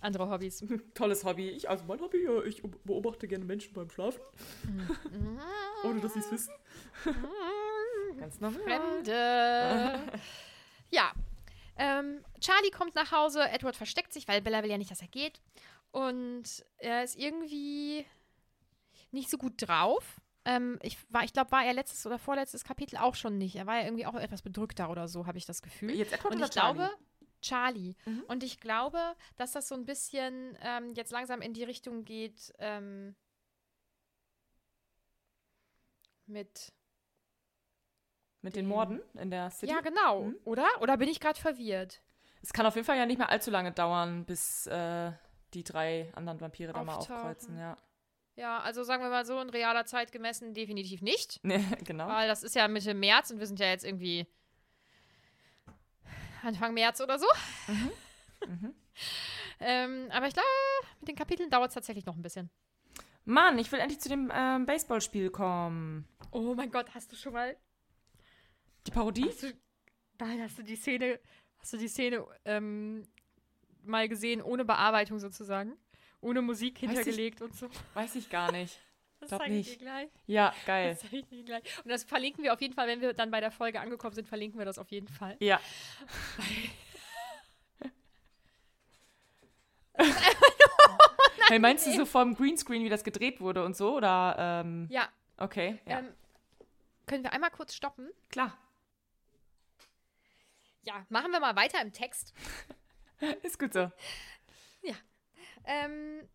andere 0.00 0.28
Hobbys. 0.28 0.64
Tolles 0.94 1.24
Hobby. 1.24 1.48
Ich, 1.50 1.68
also 1.68 1.84
mein 1.86 2.00
Hobby, 2.00 2.26
ich 2.46 2.62
beobachte 2.84 3.28
gerne 3.28 3.44
Menschen 3.44 3.72
beim 3.72 3.90
Schlafen. 3.90 4.20
Ohne 5.84 6.00
dass 6.00 6.14
sie 6.14 6.20
es 6.20 6.30
wissen. 6.30 6.54
Ganz 8.18 8.40
normal. 8.40 8.60
Fremde. 8.62 10.20
ja. 10.90 11.12
Ähm, 11.76 12.24
Charlie 12.40 12.70
kommt 12.70 12.96
nach 12.96 13.12
Hause, 13.12 13.48
Edward 13.48 13.76
versteckt 13.76 14.12
sich, 14.12 14.26
weil 14.26 14.42
Bella 14.42 14.64
will 14.64 14.70
ja 14.70 14.78
nicht, 14.78 14.90
dass 14.90 15.00
er 15.00 15.08
geht. 15.08 15.40
Und 15.92 16.64
er 16.78 17.04
ist 17.04 17.16
irgendwie 17.16 18.04
nicht 19.12 19.30
so 19.30 19.38
gut 19.38 19.54
drauf. 19.56 20.20
Ähm, 20.44 20.78
ich 20.82 20.98
war, 21.10 21.24
ich 21.24 21.32
glaube, 21.32 21.52
war 21.52 21.64
er 21.64 21.74
letztes 21.74 22.06
oder 22.06 22.18
vorletztes 22.18 22.64
Kapitel 22.64 22.96
auch 22.96 23.14
schon 23.14 23.38
nicht. 23.38 23.56
Er 23.56 23.66
war 23.66 23.76
ja 23.76 23.84
irgendwie 23.84 24.06
auch 24.06 24.14
etwas 24.14 24.42
bedrückter 24.42 24.90
oder 24.90 25.06
so, 25.06 25.26
habe 25.26 25.38
ich 25.38 25.46
das 25.46 25.62
Gefühl. 25.62 25.90
Jetzt 25.90 26.12
Edward 26.12 26.34
Und 26.34 26.42
ich 26.42 26.50
glaube, 26.50 26.78
Charlie? 26.78 26.96
Charlie. 27.40 27.94
Und 28.26 28.42
ich 28.42 28.60
glaube, 28.60 28.98
dass 29.36 29.52
das 29.52 29.68
so 29.68 29.74
ein 29.74 29.84
bisschen 29.84 30.56
ähm, 30.62 30.92
jetzt 30.94 31.12
langsam 31.12 31.40
in 31.40 31.54
die 31.54 31.64
Richtung 31.64 32.04
geht 32.04 32.52
ähm, 32.58 33.14
mit. 36.26 36.72
Mit 38.40 38.54
den 38.54 38.68
Morden 38.68 39.00
in 39.14 39.30
der 39.30 39.50
City? 39.50 39.72
Ja, 39.72 39.80
genau. 39.80 40.24
Mhm. 40.24 40.36
Oder? 40.44 40.68
Oder 40.80 40.96
bin 40.96 41.08
ich 41.08 41.20
gerade 41.20 41.40
verwirrt? 41.40 42.02
Es 42.40 42.52
kann 42.52 42.66
auf 42.66 42.76
jeden 42.76 42.86
Fall 42.86 42.96
ja 42.96 43.06
nicht 43.06 43.18
mehr 43.18 43.30
allzu 43.30 43.50
lange 43.50 43.72
dauern, 43.72 44.24
bis 44.24 44.66
äh, 44.68 45.12
die 45.54 45.64
drei 45.64 46.12
anderen 46.14 46.40
Vampire 46.40 46.72
da 46.72 46.84
mal 46.84 46.96
aufkreuzen, 46.96 47.58
ja. 47.58 47.76
Ja, 48.36 48.60
also 48.60 48.84
sagen 48.84 49.02
wir 49.02 49.10
mal 49.10 49.26
so, 49.26 49.40
in 49.40 49.50
realer 49.50 49.84
Zeit 49.84 50.12
gemessen 50.12 50.54
definitiv 50.54 51.02
nicht. 51.02 51.40
Nee, 51.42 51.64
genau. 51.84 52.06
Weil 52.06 52.28
das 52.28 52.44
ist 52.44 52.54
ja 52.54 52.68
Mitte 52.68 52.94
März 52.94 53.32
und 53.32 53.40
wir 53.40 53.46
sind 53.48 53.58
ja 53.58 53.66
jetzt 53.66 53.84
irgendwie 53.84 54.28
Anfang 56.48 56.74
März 56.74 57.00
oder 57.00 57.18
so. 57.18 57.26
ähm, 59.60 60.08
aber 60.10 60.26
ich 60.28 60.34
glaube, 60.34 60.48
mit 61.00 61.08
den 61.08 61.16
Kapiteln 61.16 61.50
dauert 61.50 61.68
es 61.68 61.74
tatsächlich 61.74 62.06
noch 62.06 62.16
ein 62.16 62.22
bisschen. 62.22 62.50
Mann, 63.24 63.58
ich 63.58 63.70
will 63.70 63.80
endlich 63.80 64.00
zu 64.00 64.08
dem 64.08 64.32
ähm, 64.34 64.64
Baseballspiel 64.66 65.30
kommen. 65.30 66.08
Oh 66.30 66.54
mein 66.54 66.70
Gott, 66.70 66.94
hast 66.94 67.12
du 67.12 67.16
schon 67.16 67.34
mal. 67.34 67.56
Die 68.86 68.90
Parodie? 68.90 69.26
Hast 69.28 69.42
du, 69.42 69.52
nein, 70.18 70.40
hast 70.42 70.58
du 70.58 70.62
die 70.62 70.76
Szene, 70.76 71.20
hast 71.58 71.72
du 71.74 71.76
die 71.76 71.88
Szene 71.88 72.24
ähm, 72.46 73.06
mal 73.84 74.08
gesehen, 74.08 74.40
ohne 74.42 74.64
Bearbeitung 74.64 75.18
sozusagen? 75.18 75.76
Ohne 76.20 76.40
Musik 76.42 76.82
ich- 76.82 76.88
hintergelegt 76.88 77.42
und 77.42 77.54
so. 77.54 77.68
Weiß 77.94 78.14
ich 78.14 78.30
gar 78.30 78.50
nicht. 78.50 78.80
Das 79.20 79.30
zeige 79.30 79.54
ich 79.56 79.72
dir 79.72 79.78
gleich. 79.78 80.10
Ja, 80.26 80.54
geil. 80.66 80.90
Das 80.90 81.00
zeige 81.00 81.16
ich 81.18 81.26
dir 81.26 81.44
gleich. 81.44 81.62
Und 81.84 81.90
das 81.90 82.04
verlinken 82.04 82.44
wir 82.44 82.52
auf 82.52 82.60
jeden 82.60 82.74
Fall, 82.74 82.86
wenn 82.86 83.00
wir 83.00 83.12
dann 83.14 83.30
bei 83.30 83.40
der 83.40 83.50
Folge 83.50 83.80
angekommen 83.80 84.14
sind, 84.14 84.28
verlinken 84.28 84.58
wir 84.58 84.66
das 84.66 84.78
auf 84.78 84.90
jeden 84.90 85.08
Fall. 85.08 85.36
Ja. 85.40 85.60
hey, 91.48 91.58
meinst 91.58 91.86
du 91.86 91.92
so 91.92 92.06
vom 92.06 92.34
Greenscreen, 92.34 92.84
wie 92.84 92.88
das 92.88 93.02
gedreht 93.02 93.40
wurde 93.40 93.64
und 93.64 93.76
so? 93.76 93.96
Oder, 93.96 94.62
ähm, 94.64 94.86
Ja, 94.90 95.08
okay, 95.36 95.78
ja. 95.86 95.98
ähm, 95.98 96.12
können 97.06 97.24
wir 97.24 97.32
einmal 97.32 97.50
kurz 97.50 97.74
stoppen? 97.74 98.08
Klar. 98.30 98.56
Ja, 100.82 101.04
machen 101.08 101.32
wir 101.32 101.40
mal 101.40 101.56
weiter 101.56 101.82
im 101.82 101.92
Text. 101.92 102.32
Ist 103.42 103.58
gut 103.58 103.72
so. 103.72 103.90
Ähm, 105.68 106.26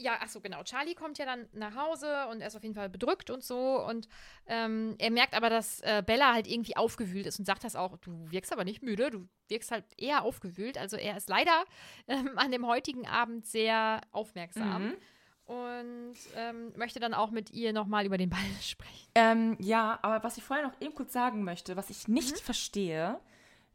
ja, 0.00 0.18
ach 0.20 0.28
so, 0.28 0.40
genau. 0.40 0.62
Charlie 0.62 0.94
kommt 0.94 1.18
ja 1.18 1.26
dann 1.26 1.48
nach 1.52 1.74
Hause 1.76 2.26
und 2.30 2.40
er 2.40 2.48
ist 2.48 2.56
auf 2.56 2.62
jeden 2.62 2.74
Fall 2.74 2.88
bedrückt 2.88 3.30
und 3.30 3.44
so. 3.44 3.84
Und 3.84 4.08
ähm, 4.46 4.96
er 4.98 5.10
merkt 5.10 5.34
aber, 5.34 5.50
dass 5.50 5.80
äh, 5.80 6.02
Bella 6.04 6.32
halt 6.32 6.46
irgendwie 6.46 6.76
aufgewühlt 6.76 7.26
ist 7.26 7.38
und 7.38 7.44
sagt 7.44 7.64
das 7.64 7.76
auch. 7.76 7.98
Du 7.98 8.30
wirkst 8.30 8.52
aber 8.52 8.64
nicht 8.64 8.82
müde, 8.82 9.10
du 9.10 9.28
wirkst 9.48 9.70
halt 9.70 9.84
eher 9.98 10.22
aufgewühlt. 10.22 10.78
Also 10.78 10.96
er 10.96 11.16
ist 11.16 11.28
leider 11.28 11.64
ähm, 12.08 12.32
an 12.36 12.50
dem 12.50 12.66
heutigen 12.66 13.06
Abend 13.06 13.46
sehr 13.46 14.00
aufmerksam. 14.10 14.94
Und 15.44 16.14
ähm, 16.36 16.72
möchte 16.76 17.00
dann 17.00 17.12
auch 17.12 17.32
mit 17.32 17.50
ihr 17.50 17.72
nochmal 17.72 18.06
über 18.06 18.16
den 18.16 18.30
Ball 18.30 18.40
sprechen. 18.62 19.08
Ähm, 19.16 19.56
ja, 19.58 19.98
aber 20.02 20.22
was 20.22 20.38
ich 20.38 20.44
vorher 20.44 20.66
noch 20.66 20.80
eben 20.80 20.94
kurz 20.94 21.12
sagen 21.12 21.42
möchte, 21.44 21.76
was 21.76 21.90
ich 21.90 22.06
nicht 22.06 22.38
verstehe 22.38 23.18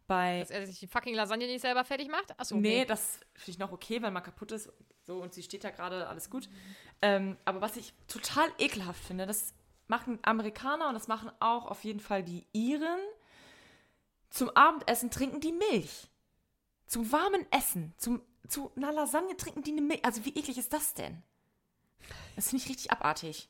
bei. 0.07 0.39
Dass 0.39 0.51
er 0.51 0.65
sich 0.65 0.79
die 0.79 0.87
fucking 0.87 1.15
Lasagne 1.15 1.47
nicht 1.47 1.61
selber 1.61 1.83
fertig 1.83 2.09
macht? 2.09 2.37
Achso, 2.39 2.55
Nee, 2.55 2.85
das 2.85 3.19
finde 3.33 3.51
ich 3.51 3.59
noch 3.59 3.71
okay, 3.71 4.01
wenn 4.01 4.13
man 4.13 4.23
kaputt 4.23 4.51
ist. 4.51 4.71
So, 5.03 5.21
und 5.21 5.33
sie 5.33 5.43
steht 5.43 5.63
da 5.63 5.69
gerade, 5.69 6.07
alles 6.07 6.29
gut. 6.29 6.49
Ähm, 7.01 7.37
aber 7.45 7.61
was 7.61 7.77
ich 7.77 7.93
total 8.07 8.47
ekelhaft 8.57 9.03
finde, 9.03 9.25
das 9.25 9.53
machen 9.87 10.19
Amerikaner 10.23 10.87
und 10.87 10.95
das 10.95 11.07
machen 11.07 11.31
auch 11.39 11.65
auf 11.65 11.83
jeden 11.83 11.99
Fall 11.99 12.23
die 12.23 12.47
Iren. 12.53 12.99
Zum 14.29 14.49
Abendessen 14.49 15.11
trinken 15.11 15.39
die 15.39 15.51
Milch. 15.51 16.07
Zum 16.87 17.11
warmen 17.11 17.45
Essen, 17.51 17.93
zum, 17.97 18.21
zu 18.47 18.71
einer 18.75 18.91
Lasagne 18.91 19.37
trinken 19.37 19.63
die 19.63 19.71
eine 19.71 19.81
Milch. 19.81 20.03
Also 20.03 20.25
wie 20.25 20.35
eklig 20.35 20.57
ist 20.57 20.73
das 20.73 20.93
denn? 20.93 21.23
Das 22.35 22.49
finde 22.49 22.63
ich 22.63 22.69
richtig 22.69 22.91
abartig. 22.91 23.49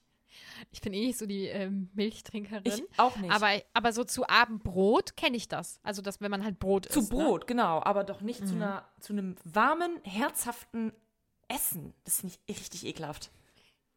Ich 0.72 0.82
bin 0.82 0.94
eh 0.94 1.06
nicht 1.08 1.18
so 1.18 1.26
die 1.26 1.46
ähm, 1.48 1.90
Milchtrinkerin. 1.94 2.62
Ich 2.66 2.84
auch 2.98 3.16
nicht. 3.18 3.32
Aber, 3.32 3.50
aber 3.74 3.94
so 3.94 4.04
zu 4.04 4.28
Abendbrot 4.28 5.16
kenne 5.18 5.38
ich 5.38 5.48
das. 5.48 5.80
Also, 5.84 6.02
dass 6.02 6.22
wenn 6.22 6.32
man 6.32 6.44
halt 6.44 6.60
Brot 6.60 6.86
zu 6.92 7.00
isst. 7.00 7.12
Ne? 7.14 7.24
Brot, 7.24 7.48
genau, 7.48 7.82
aber 7.84 8.04
doch 8.04 8.22
nicht 8.22 8.48
zu, 8.48 8.56
einer, 8.56 8.88
zu 9.00 9.14
einem 9.14 9.36
warmen, 9.44 10.00
herzhaften 10.04 10.92
Essen. 11.48 11.94
Das 12.06 12.22
finde 12.22 12.36
ich 12.48 12.56
richtig 12.58 12.86
ekelhaft. 12.86 13.32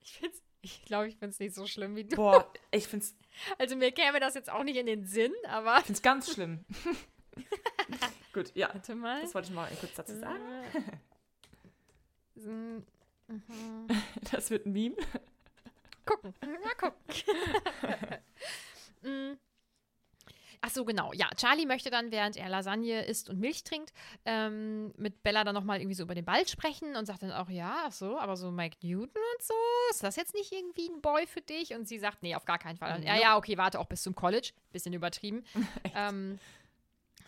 Ich, 0.03 0.13
find's- 0.19 0.43
ich 0.61 0.85
glaube, 0.85 1.09
ich 1.09 1.15
finde 1.17 1.31
es 1.31 1.39
nicht 1.39 1.55
so 1.55 1.67
schlimm 1.67 1.95
wie 1.97 2.05
du. 2.05 2.17
Boah, 2.17 2.53
ich 2.73 2.89
finde 2.89 3.07
es 3.07 3.15
Also 3.59 3.77
mir 3.77 3.93
käme 3.93 4.19
das 4.21 4.35
jetzt 4.35 4.51
auch 4.51 4.65
nicht 4.65 4.77
in 4.77 4.87
den 4.87 5.07
Sinn, 5.07 5.33
aber. 5.49 5.81
find's 5.83 6.03
ganz 6.03 6.33
schlimm. 6.33 6.65
Gut, 8.33 8.51
ja. 8.55 8.69
Warte 8.73 8.95
mal. 8.97 9.23
Das 9.23 9.35
wollte 9.35 9.49
ich 9.49 9.55
mal 9.55 9.69
kurz 9.81 9.95
dazu 9.95 10.17
sagen. 10.19 10.43
Mm, 12.37 12.79
Das 14.31 14.51
wird 14.51 14.65
ein 14.67 14.73
Meme. 14.73 14.97
Gucken. 16.09 16.35
Mal 16.41 16.75
gucken. 16.75 16.95
Mm. 19.03 19.35
Ach 20.61 20.71
so, 20.71 20.85
genau. 20.85 21.13
Ja, 21.13 21.29
Charlie 21.37 21.67
möchte 21.67 21.89
dann, 21.89 22.11
während 22.11 22.37
er 22.37 22.49
Lasagne 22.49 23.05
isst 23.05 23.31
und 23.31 23.39
Milch 23.39 23.63
trinkt, 23.63 23.93
ähm, 24.25 24.93
mit 24.97 25.23
Bella 25.23 25.45
dann 25.45 25.55
nochmal 25.55 25.79
irgendwie 25.79 25.95
so 25.95 26.03
über 26.03 26.17
den 26.17 26.25
Ball 26.25 26.49
sprechen 26.49 26.97
und 26.97 27.07
sagt 27.07 27.23
dann 27.23 27.31
auch, 27.31 27.49
ja, 27.49 27.85
ach 27.87 27.93
so, 27.93 28.19
aber 28.19 28.37
so 28.37 28.51
Mike 28.51 28.79
Newton 28.83 29.09
und 29.09 29.43
so, 29.43 29.55
ist 29.91 30.03
das 30.03 30.17
jetzt 30.17 30.35
nicht 30.35 30.51
irgendwie 30.51 30.89
ein 30.89 31.01
Boy 31.01 31.29
für 31.29 31.43
dich? 31.43 31.75
Und 31.75 31.87
sie 31.87 32.01
sagt, 32.01 32.25
nee, 32.25 32.35
auf 32.35 32.45
gar 32.45 32.59
keinen 32.59 32.77
Fall. 32.77 32.97
Und 32.97 33.05
er, 33.05 33.21
ja, 33.21 33.37
okay, 33.37 33.57
warte 33.57 33.79
auch 33.79 33.87
bis 33.87 34.03
zum 34.03 34.17
College. 34.17 34.51
Bisschen 34.73 34.93
übertrieben. 34.93 35.45
ähm, 35.95 36.41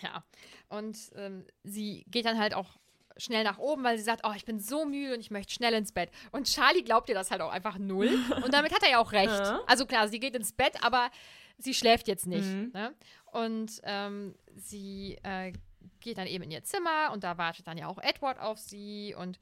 ja. 0.00 0.24
Und 0.68 0.98
ähm, 1.14 1.46
sie 1.62 2.04
geht 2.08 2.24
dann 2.24 2.38
halt 2.38 2.54
auch 2.54 2.80
schnell 3.20 3.44
nach 3.44 3.58
oben, 3.58 3.84
weil 3.84 3.96
sie 3.98 4.04
sagt, 4.04 4.22
oh, 4.26 4.32
ich 4.34 4.44
bin 4.44 4.58
so 4.58 4.84
müde 4.84 5.14
und 5.14 5.20
ich 5.20 5.30
möchte 5.30 5.52
schnell 5.52 5.74
ins 5.74 5.92
Bett. 5.92 6.10
Und 6.32 6.46
Charlie 6.46 6.82
glaubt 6.82 7.08
ihr 7.08 7.14
das 7.14 7.30
halt 7.30 7.40
auch 7.42 7.52
einfach 7.52 7.78
null. 7.78 8.08
Und 8.44 8.52
damit 8.54 8.72
hat 8.72 8.82
er 8.82 8.90
ja 8.90 8.98
auch 8.98 9.12
recht. 9.12 9.28
Ja. 9.30 9.60
Also 9.66 9.86
klar, 9.86 10.08
sie 10.08 10.18
geht 10.20 10.34
ins 10.34 10.52
Bett, 10.52 10.82
aber 10.82 11.10
sie 11.58 11.74
schläft 11.74 12.08
jetzt 12.08 12.26
nicht. 12.26 12.46
Mhm. 12.46 12.70
Ne? 12.72 12.94
Und 13.32 13.80
ähm, 13.84 14.34
sie 14.56 15.18
äh, 15.22 15.52
geht 16.00 16.18
dann 16.18 16.26
eben 16.26 16.44
in 16.44 16.50
ihr 16.50 16.64
Zimmer 16.64 17.10
und 17.12 17.22
da 17.24 17.36
wartet 17.38 17.66
dann 17.66 17.78
ja 17.78 17.86
auch 17.86 17.98
Edward 17.98 18.38
auf 18.40 18.58
sie 18.58 19.14
und 19.16 19.38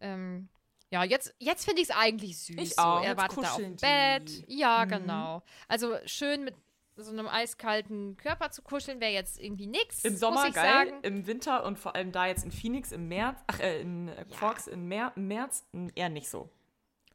ähm, 0.00 0.48
ja, 0.90 1.04
jetzt, 1.04 1.34
jetzt 1.38 1.64
finde 1.64 1.80
ich 1.80 1.88
es 1.88 1.96
eigentlich 1.96 2.36
süß. 2.38 2.56
Ich 2.58 2.74
so. 2.74 2.82
auch. 2.82 3.02
Er 3.02 3.10
Jetzt 3.10 3.18
wartet 3.18 3.44
da 3.44 3.52
auf 3.52 3.62
Bett. 3.80 4.28
die. 4.48 4.58
Ja, 4.58 4.84
Mhm. 4.84 4.90
genau. 4.90 5.42
Also 5.68 5.96
schön 6.04 6.44
mit 6.44 6.54
so 6.96 7.10
einem 7.10 7.26
eiskalten 7.26 8.16
Körper 8.16 8.50
zu 8.50 8.62
kuscheln, 8.62 9.00
wäre 9.00 9.12
jetzt 9.12 9.40
irgendwie 9.40 9.66
nix. 9.66 10.04
Im 10.04 10.16
Sommer 10.16 10.40
muss 10.40 10.48
ich 10.50 10.54
geil, 10.54 10.88
sagen. 10.88 10.98
im 11.02 11.26
Winter 11.26 11.64
und 11.64 11.78
vor 11.78 11.94
allem 11.94 12.12
da 12.12 12.26
jetzt 12.26 12.44
in 12.44 12.52
Phoenix 12.52 12.92
im 12.92 13.08
März, 13.08 13.38
ach, 13.46 13.60
äh, 13.60 13.80
in 13.80 14.08
äh, 14.08 14.26
Forks 14.26 14.66
im, 14.66 14.88
Mer 14.88 15.12
im 15.16 15.28
März, 15.28 15.64
eher 15.94 16.10
nicht 16.10 16.28
so. 16.28 16.50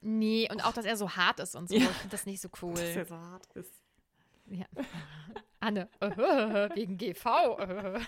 Nee, 0.02 0.48
und 0.52 0.64
auch, 0.66 0.74
dass 0.74 0.86
er 0.86 0.98
so 0.98 1.12
hart 1.12 1.40
ist 1.40 1.56
und 1.56 1.70
so. 1.70 1.76
Ja. 1.76 1.82
Ich 1.82 1.88
finde 1.90 2.10
das 2.12 2.26
nicht 2.26 2.42
so 2.42 2.50
cool. 2.62 2.74
Dass 2.74 2.96
er 2.96 3.06
so 3.06 3.18
hart 3.18 3.46
ist. 3.54 3.74
Ja. 4.48 4.66
Anne, 5.60 5.90
äh, 6.00 6.10
wegen 6.76 6.98
GV. 6.98 7.26
äh. 7.60 8.00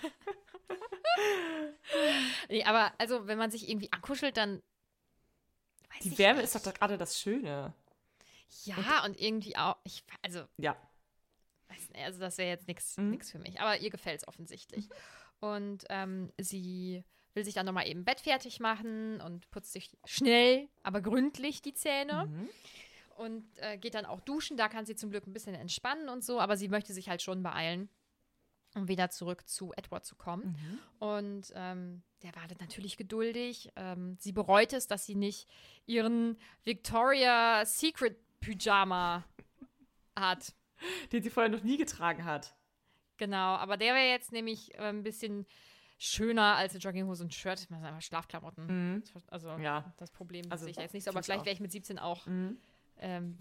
nee, 2.48 2.64
aber 2.64 2.92
also, 2.98 3.26
wenn 3.26 3.38
man 3.38 3.50
sich 3.50 3.68
irgendwie 3.68 3.92
ankuschelt, 3.92 4.36
dann. 4.36 4.62
Weiß 5.90 6.00
Die 6.02 6.18
Wärme 6.18 6.36
nicht. 6.38 6.44
ist 6.46 6.54
doch 6.54 6.62
da 6.62 6.70
gerade 6.70 6.96
das 6.96 7.20
Schöne. 7.20 7.74
Ja, 8.64 9.04
und 9.04 9.20
irgendwie 9.20 9.56
auch. 9.56 9.76
Ich, 9.84 10.04
also, 10.22 10.44
Ja. 10.56 10.76
Nicht, 11.70 11.96
also 12.04 12.20
das 12.20 12.38
wäre 12.38 12.48
jetzt 12.50 12.68
nichts 12.68 12.96
Mhm. 12.96 13.10
nix 13.10 13.30
für 13.30 13.38
mich. 13.38 13.60
Aber 13.60 13.78
ihr 13.78 13.90
gefällt 13.90 14.20
es 14.22 14.28
offensichtlich. 14.28 14.88
Und 15.40 15.84
ähm, 15.88 16.32
sie 16.38 17.04
will 17.34 17.44
sich 17.44 17.54
dann 17.54 17.66
nochmal 17.66 17.86
eben 17.88 18.04
Bett 18.04 18.20
fertig 18.20 18.60
machen 18.60 19.20
und 19.20 19.48
putzt 19.50 19.72
sich 19.72 19.96
schnell, 20.04 20.68
aber 20.82 21.00
gründlich 21.00 21.62
die 21.62 21.72
Zähne. 21.74 22.26
Mhm. 22.26 22.48
Und 23.16 23.44
äh, 23.58 23.76
geht 23.78 23.94
dann 23.94 24.06
auch 24.06 24.20
duschen. 24.20 24.56
Da 24.56 24.68
kann 24.68 24.86
sie 24.86 24.96
zum 24.96 25.10
Glück 25.10 25.26
ein 25.26 25.32
bisschen 25.32 25.54
entspannen 25.54 26.08
und 26.08 26.24
so. 26.24 26.40
Aber 26.40 26.56
sie 26.56 26.68
möchte 26.68 26.92
sich 26.94 27.08
halt 27.10 27.20
schon 27.22 27.42
beeilen, 27.42 27.90
um 28.74 28.88
wieder 28.88 29.10
zurück 29.10 29.46
zu 29.46 29.72
Edward 29.76 30.04
zu 30.06 30.16
kommen. 30.16 30.56
Und 30.98 31.52
ähm, 31.54 32.02
der 32.22 32.34
wartet 32.34 32.60
natürlich 32.60 32.96
geduldig. 32.96 33.70
Ähm, 33.76 34.16
sie 34.18 34.32
bereut 34.32 34.72
es, 34.72 34.86
dass 34.86 35.04
sie 35.04 35.14
nicht 35.16 35.48
ihren 35.86 36.38
Victoria 36.64 37.64
Secret 37.66 38.16
Pyjama 38.40 39.24
hat. 40.18 40.54
Den 41.12 41.22
sie 41.22 41.30
vorher 41.30 41.50
noch 41.50 41.62
nie 41.62 41.76
getragen 41.76 42.24
hat. 42.24 42.54
Genau, 43.16 43.54
aber 43.56 43.76
der 43.76 43.94
wäre 43.94 44.08
jetzt 44.08 44.32
nämlich 44.32 44.74
äh, 44.74 44.88
ein 44.88 45.02
bisschen 45.02 45.46
schöner 45.98 46.56
als 46.56 46.72
eine 46.72 46.80
Jogginghose 46.80 47.22
und 47.22 47.34
Shirt. 47.34 47.58
Das 47.60 47.62
sind 47.68 47.84
einfach 47.84 48.00
Schlafklamotten. 48.00 49.02
Also 49.28 49.50
Ja. 49.58 49.92
das 49.98 50.10
Problem 50.10 50.50
Also, 50.50 50.64
sehe 50.64 50.70
ich 50.70 50.78
jetzt 50.78 50.94
nicht 50.94 51.04
so, 51.04 51.10
aber 51.10 51.20
ich 51.20 51.26
vielleicht 51.26 51.44
wäre 51.44 51.52
ich 51.54 51.60
mit 51.60 51.70
17 51.72 51.98
auch 51.98 52.26
ähm, 52.98 53.38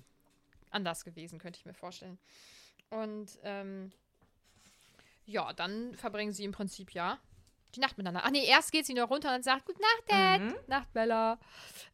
anders 0.69 1.05
gewesen, 1.05 1.39
könnte 1.39 1.57
ich 1.59 1.65
mir 1.65 1.73
vorstellen. 1.73 2.19
Und 2.89 3.39
ähm, 3.43 3.91
ja, 5.25 5.53
dann 5.53 5.95
verbringen 5.95 6.33
sie 6.33 6.43
im 6.43 6.51
Prinzip 6.51 6.91
ja 6.93 7.17
die 7.75 7.79
Nacht 7.79 7.97
miteinander. 7.97 8.23
Ach 8.25 8.31
nee, 8.31 8.45
erst 8.45 8.71
geht 8.71 8.85
sie 8.85 8.93
noch 8.95 9.09
runter 9.09 9.33
und 9.35 9.43
sagt, 9.43 9.65
Gute 9.65 9.79
Nacht, 9.79 10.03
Dad, 10.07 10.67
Nacht, 10.67 10.91
Bella. 10.91 11.39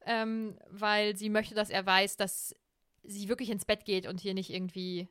Ähm, 0.06 0.58
weil 0.70 1.16
sie 1.18 1.30
möchte, 1.30 1.54
dass 1.54 1.70
er 1.70 1.86
weiß, 1.86 2.16
dass 2.18 2.56
sie 3.04 3.28
wirklich 3.28 3.50
ins 3.50 3.66
Bett 3.66 3.86
geht 3.86 4.08
und 4.08 4.20
hier 4.22 4.34
nicht 4.34 4.50
irgendwie 4.52 5.10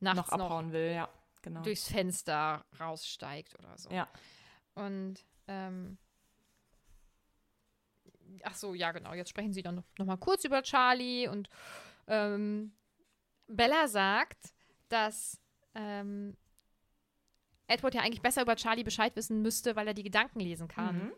Noch 0.00 0.14
noch, 0.14 0.28
abhauen 0.28 0.72
will, 0.72 0.92
ja. 0.92 1.08
Genau. 1.42 1.62
durchs 1.62 1.88
Fenster 1.88 2.64
raussteigt 2.78 3.58
oder 3.58 3.76
so. 3.78 3.90
Ja. 3.90 4.08
Und 4.74 5.24
ähm, 5.46 5.98
ach 8.42 8.54
so, 8.54 8.74
ja 8.74 8.92
genau. 8.92 9.14
Jetzt 9.14 9.30
sprechen 9.30 9.52
sie 9.52 9.62
dann 9.62 9.76
noch, 9.76 9.84
noch 9.98 10.06
mal 10.06 10.16
kurz 10.16 10.44
über 10.44 10.62
Charlie 10.62 11.28
und 11.28 11.48
ähm, 12.06 12.72
Bella 13.46 13.88
sagt, 13.88 14.52
dass 14.88 15.40
ähm, 15.74 16.36
Edward 17.66 17.94
ja 17.94 18.02
eigentlich 18.02 18.22
besser 18.22 18.42
über 18.42 18.56
Charlie 18.56 18.84
Bescheid 18.84 19.14
wissen 19.16 19.42
müsste, 19.42 19.76
weil 19.76 19.86
er 19.86 19.94
die 19.94 20.02
Gedanken 20.02 20.40
lesen 20.40 20.68
kann. 20.68 20.96
Mhm. 20.96 21.12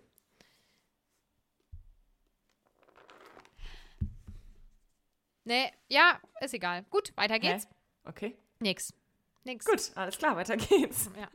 Nee, 5.44 5.72
ja, 5.88 6.20
ist 6.40 6.54
egal. 6.54 6.84
Gut, 6.84 7.12
weiter 7.16 7.38
geht's. 7.38 7.64
Hä? 7.64 7.70
Okay. 8.04 8.36
Nix. 8.62 8.92
Nix. 9.44 9.66
Gut, 9.66 9.92
alles 9.96 10.18
klar, 10.18 10.36
weiter 10.36 10.56
geht's. 10.56 11.10
Ja. 11.18 11.28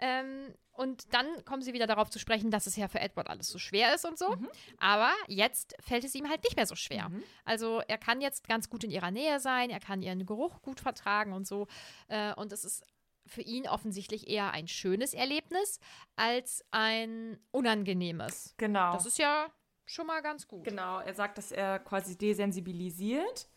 ähm, 0.00 0.54
und 0.72 1.12
dann 1.12 1.44
kommen 1.44 1.60
sie 1.60 1.74
wieder 1.74 1.86
darauf 1.86 2.08
zu 2.08 2.18
sprechen, 2.18 2.50
dass 2.50 2.66
es 2.66 2.74
ja 2.74 2.88
für 2.88 3.00
Edward 3.00 3.28
alles 3.28 3.48
so 3.48 3.58
schwer 3.58 3.94
ist 3.94 4.06
und 4.06 4.18
so. 4.18 4.34
Aber 4.78 5.12
jetzt 5.28 5.76
fällt 5.80 6.04
es 6.04 6.14
ihm 6.14 6.30
halt 6.30 6.42
nicht 6.42 6.56
mehr 6.56 6.64
so 6.64 6.74
schwer. 6.74 7.10
Also 7.44 7.82
er 7.86 7.98
kann 7.98 8.22
jetzt 8.22 8.48
ganz 8.48 8.70
gut 8.70 8.82
in 8.84 8.90
ihrer 8.90 9.10
Nähe 9.10 9.40
sein, 9.40 9.68
er 9.68 9.80
kann 9.80 10.00
ihren 10.00 10.24
Geruch 10.24 10.62
gut 10.62 10.80
vertragen 10.80 11.34
und 11.34 11.46
so. 11.46 11.66
Äh, 12.08 12.32
und 12.34 12.50
es 12.52 12.64
ist 12.64 12.86
für 13.26 13.42
ihn 13.42 13.68
offensichtlich 13.68 14.28
eher 14.28 14.52
ein 14.52 14.68
schönes 14.68 15.12
Erlebnis 15.12 15.80
als 16.16 16.64
ein 16.70 17.38
unangenehmes. 17.50 18.54
Genau. 18.56 18.94
Das 18.94 19.04
ist 19.04 19.18
ja 19.18 19.52
schon 19.84 20.06
mal 20.06 20.22
ganz 20.22 20.48
gut. 20.48 20.64
Genau, 20.64 21.00
er 21.00 21.12
sagt, 21.12 21.36
dass 21.36 21.52
er 21.52 21.78
quasi 21.78 22.16
desensibilisiert. 22.16 23.49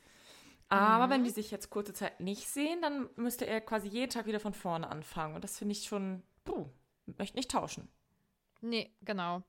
Aber 0.70 1.10
wenn 1.10 1.24
die 1.24 1.30
sich 1.30 1.52
jetzt 1.52 1.70
kurze 1.70 1.94
Zeit 1.94 2.20
nicht 2.20 2.48
sehen, 2.48 2.82
dann 2.82 3.10
müsste 3.16 3.46
er 3.46 3.62
quasi 3.62 3.88
jeden 3.88 4.10
Tag 4.10 4.26
wieder 4.26 4.40
von 4.40 4.54
vorne 4.54 4.90
anfangen. 4.90 5.36
Und 5.36 5.44
das 5.44 5.58
finde 5.60 5.74
ich 5.74 5.84
schon, 5.84 6.24
puh, 6.46 6.68
möchte 7.06 7.38
nicht 7.38 7.52
tauschen. 7.52 7.88
Nee, 8.62 8.92
genau. 9.02 9.44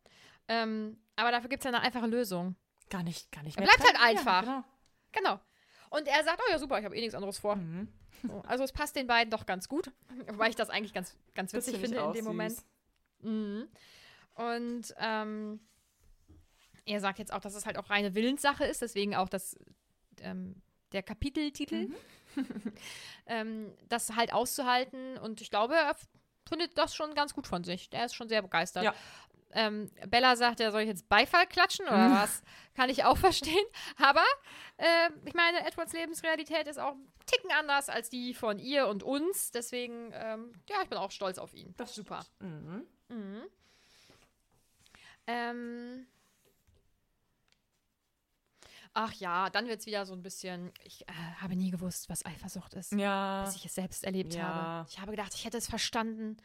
Ähm, 0.48 0.98
aber 1.16 1.30
dafür 1.30 1.48
gibt 1.48 1.64
es 1.64 1.70
ja 1.70 1.74
eine 1.76 1.80
einfache 1.86 2.06
Lösung. 2.06 2.56
Gar 2.90 3.02
nicht, 3.04 3.32
gar 3.32 3.42
nicht 3.42 3.56
Er 3.56 3.62
mehr. 3.64 3.72
bleibt 3.72 3.88
halt 3.88 4.02
einfach. 4.02 4.46
Ja, 4.46 4.64
genau. 5.12 5.34
Genau. 5.36 5.40
Und 5.90 6.08
er 6.08 6.24
sagt, 6.24 6.40
oh 6.44 6.50
ja, 6.50 6.58
super, 6.58 6.78
ich 6.78 6.84
habe 6.84 6.96
eh 6.96 7.00
nichts 7.00 7.14
anderes 7.14 7.38
vor. 7.38 7.56
Mhm. 7.56 7.88
So, 8.26 8.42
also 8.46 8.64
es 8.64 8.72
passt 8.72 8.96
den 8.96 9.06
beiden 9.06 9.30
doch 9.30 9.46
ganz 9.46 9.68
gut, 9.68 9.92
wobei 10.26 10.48
ich 10.48 10.56
das 10.56 10.68
eigentlich 10.68 10.92
ganz, 10.92 11.16
ganz 11.34 11.52
witzig 11.52 11.76
find 11.76 11.94
finde 11.94 12.00
in 12.00 12.12
dem 12.12 12.24
süß. 12.24 12.24
Moment. 12.24 12.64
Mhm. 13.22 13.68
Und 14.34 14.94
ähm, 14.98 15.60
er 16.84 17.00
sagt 17.00 17.18
jetzt 17.20 17.32
auch, 17.32 17.40
dass 17.40 17.54
es 17.54 17.64
halt 17.64 17.78
auch 17.78 17.90
reine 17.90 18.14
Willenssache 18.14 18.64
ist, 18.64 18.82
deswegen 18.82 19.14
auch 19.14 19.28
das, 19.28 19.56
ähm, 20.20 20.60
der 20.94 21.02
Kapiteltitel, 21.02 21.88
Mhm. 21.88 21.94
ähm, 23.26 23.72
das 23.88 24.16
halt 24.16 24.32
auszuhalten. 24.32 25.18
Und 25.18 25.40
ich 25.40 25.50
glaube, 25.50 25.74
er 25.74 25.94
findet 26.48 26.76
das 26.76 26.94
schon 26.94 27.14
ganz 27.14 27.32
gut 27.34 27.46
von 27.46 27.62
sich. 27.62 27.90
Der 27.90 28.06
ist 28.06 28.14
schon 28.14 28.28
sehr 28.28 28.42
begeistert. 28.42 28.82
Ja. 28.84 28.94
Ähm, 29.52 29.88
Bella 30.08 30.34
sagt, 30.34 30.58
er 30.58 30.72
soll 30.72 30.80
ich 30.80 30.88
jetzt 30.88 31.08
Beifall 31.08 31.46
klatschen 31.46 31.86
oder 31.86 32.10
was? 32.22 32.42
Kann 32.74 32.90
ich 32.90 33.04
auch 33.04 33.16
verstehen. 33.16 33.64
Aber 33.98 34.24
äh, 34.78 35.10
ich 35.26 35.34
meine, 35.34 35.64
Edwards 35.64 35.92
Lebensrealität 35.92 36.66
ist 36.66 36.78
auch 36.80 36.94
ein 36.94 37.12
Ticken 37.26 37.52
anders 37.52 37.88
als 37.88 38.10
die 38.10 38.34
von 38.34 38.58
ihr 38.58 38.88
und 38.88 39.04
uns. 39.04 39.52
Deswegen, 39.52 40.10
ähm, 40.12 40.52
ja, 40.68 40.82
ich 40.82 40.88
bin 40.88 40.98
auch 40.98 41.12
stolz 41.12 41.38
auf 41.38 41.54
ihn. 41.54 41.72
Das 41.76 41.94
super. 41.94 42.26
Mhm. 42.40 42.84
Mhm. 43.08 43.42
Ähm. 45.28 46.06
Ach 48.94 49.12
ja, 49.14 49.50
dann 49.50 49.66
wird 49.66 49.80
es 49.80 49.86
wieder 49.86 50.06
so 50.06 50.12
ein 50.14 50.22
bisschen. 50.22 50.70
Ich 50.84 51.02
äh, 51.08 51.12
habe 51.40 51.56
nie 51.56 51.70
gewusst, 51.70 52.08
was 52.08 52.24
Eifersucht 52.24 52.74
ist, 52.74 52.92
Ja. 52.92 53.42
bis 53.44 53.56
ich 53.56 53.66
es 53.66 53.74
selbst 53.74 54.04
erlebt 54.04 54.34
Ja. 54.34 54.42
habe. 54.44 54.88
Ich 54.88 55.00
habe 55.00 55.10
gedacht, 55.10 55.34
ich 55.34 55.44
hätte 55.44 55.56
es 55.58 55.66
verstanden 55.68 56.36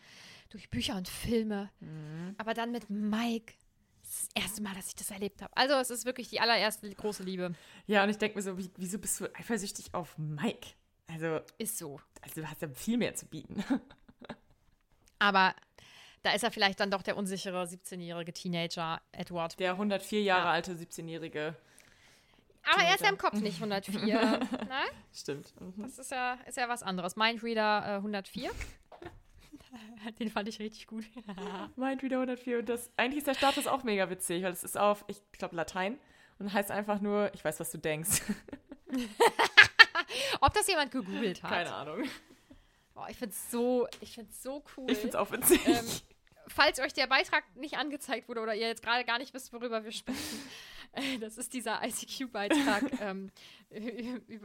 durch 0.50 0.70
Bücher 0.72 0.96
und 0.96 1.08
Filme. 1.08 1.70
Mhm. 1.80 2.34
Aber 2.40 2.54
dann 2.56 2.72
mit 2.72 2.90
Mike. 2.90 3.54
Das 4.02 4.12
ist 4.24 4.32
das 4.36 4.44
erste 4.44 4.62
Mal, 4.64 4.74
dass 4.74 4.88
ich 4.88 4.96
das 4.96 5.12
erlebt 5.12 5.44
habe. 5.44 5.56
Also, 5.56 5.76
es 5.76 5.92
ist 5.92 6.06
wirklich 6.06 6.30
die 6.30 6.40
allererste 6.40 6.90
große 6.90 7.22
Liebe. 7.22 7.54
Ja, 7.86 8.04
und 8.04 8.10
ich 8.10 8.18
denke 8.18 8.38
mir 8.38 8.42
so, 8.42 8.58
wie, 8.58 8.72
wieso 8.78 8.98
bist 8.98 9.20
du 9.20 9.26
eifersüchtig 9.36 9.94
auf 9.94 10.18
Mike? 10.18 10.70
Also, 11.06 11.42
Ist 11.60 11.78
so. 11.78 12.02
also 12.22 12.42
du 12.42 12.50
hast 12.50 12.62
ja 12.64 12.70
viel 12.70 12.98
mehr 12.98 13.14
zu 13.14 13.28
bieten. 13.28 13.64
Aber 15.20 15.54
da 16.24 16.32
ist 16.34 16.44
er 16.44 16.52
vielleicht 16.52 16.80
dann 16.80 16.92
doch 16.92 17.02
der 17.02 17.18
unsichere 17.18 17.64
17-jährige 17.64 18.34
Teenager, 18.34 19.02
Edward. 19.12 19.60
Der 19.60 19.74
104 19.74 20.24
Jahre 20.24 20.46
Ja. 20.46 20.52
alte 20.52 20.74
17-jährige. 20.74 21.56
Aber 22.72 22.84
er 22.84 22.96
ist 22.96 23.02
ja 23.02 23.10
im 23.10 23.18
Kopf 23.18 23.34
nicht 23.34 23.56
104. 23.56 24.00
ne? 24.20 24.40
Stimmt. 25.14 25.54
Mhm. 25.60 25.82
Das 25.82 25.98
ist 25.98 26.12
ja, 26.12 26.38
ist 26.46 26.58
ja 26.58 26.70
was 26.70 26.84
anderes. 26.84 27.16
Mindreader 27.16 27.84
äh, 27.86 27.96
104. 27.96 28.52
Den 30.20 30.30
fand 30.30 30.48
ich 30.48 30.60
richtig 30.60 30.88
gut. 30.88 31.06
Meint 31.76 32.04
wieder 32.04 32.18
104. 32.18 32.60
Und 32.60 32.70
das, 32.70 32.92
eigentlich 32.96 33.20
ist 33.20 33.28
der 33.28 33.34
Status 33.34 33.68
auch 33.68 33.84
mega 33.84 34.10
witzig, 34.10 34.44
weil 34.44 34.52
es 34.52 34.64
ist 34.64 34.78
auf, 34.78 35.04
ich 35.08 35.22
glaube, 35.32 35.56
Latein 35.56 36.00
und 36.40 36.54
heißt 36.54 36.72
einfach 36.72 37.02
nur, 37.02 37.34
ich 37.34 37.44
weiß, 37.44 37.60
was 37.60 37.72
du 37.72 37.78
denkst. 37.78 38.22
Ob 40.42 40.54
das 40.54 40.68
jemand 40.68 40.92
gegoogelt 40.92 41.44
hat? 41.44 41.52
Keine 41.52 41.74
Ahnung. 41.74 42.04
Boah, 42.94 43.08
ich 43.10 43.18
find's 43.18 43.52
so, 43.52 43.88
ich 44.02 44.14
find's 44.14 44.42
so 44.42 44.64
cool. 44.76 44.90
Ich 44.90 44.98
finde 44.98 45.10
es 45.10 45.16
auch 45.16 45.32
witzig. 45.32 45.60
Ähm, 45.68 45.86
falls 46.48 46.80
euch 46.80 46.94
der 46.94 47.08
Beitrag 47.08 47.44
nicht 47.56 47.78
angezeigt 47.78 48.28
wurde 48.28 48.42
oder 48.42 48.56
ihr 48.56 48.68
jetzt 48.68 48.84
gerade 48.84 49.06
gar 49.06 49.20
nicht 49.20 49.34
wisst, 49.34 49.54
worüber 49.54 49.84
wir 49.84 49.92
sprechen, 49.92 50.40
das 51.20 51.38
ist 51.38 51.54
dieser 51.54 51.82
ICQ-Beitrag, 51.84 52.84
ähm, 53.02 53.32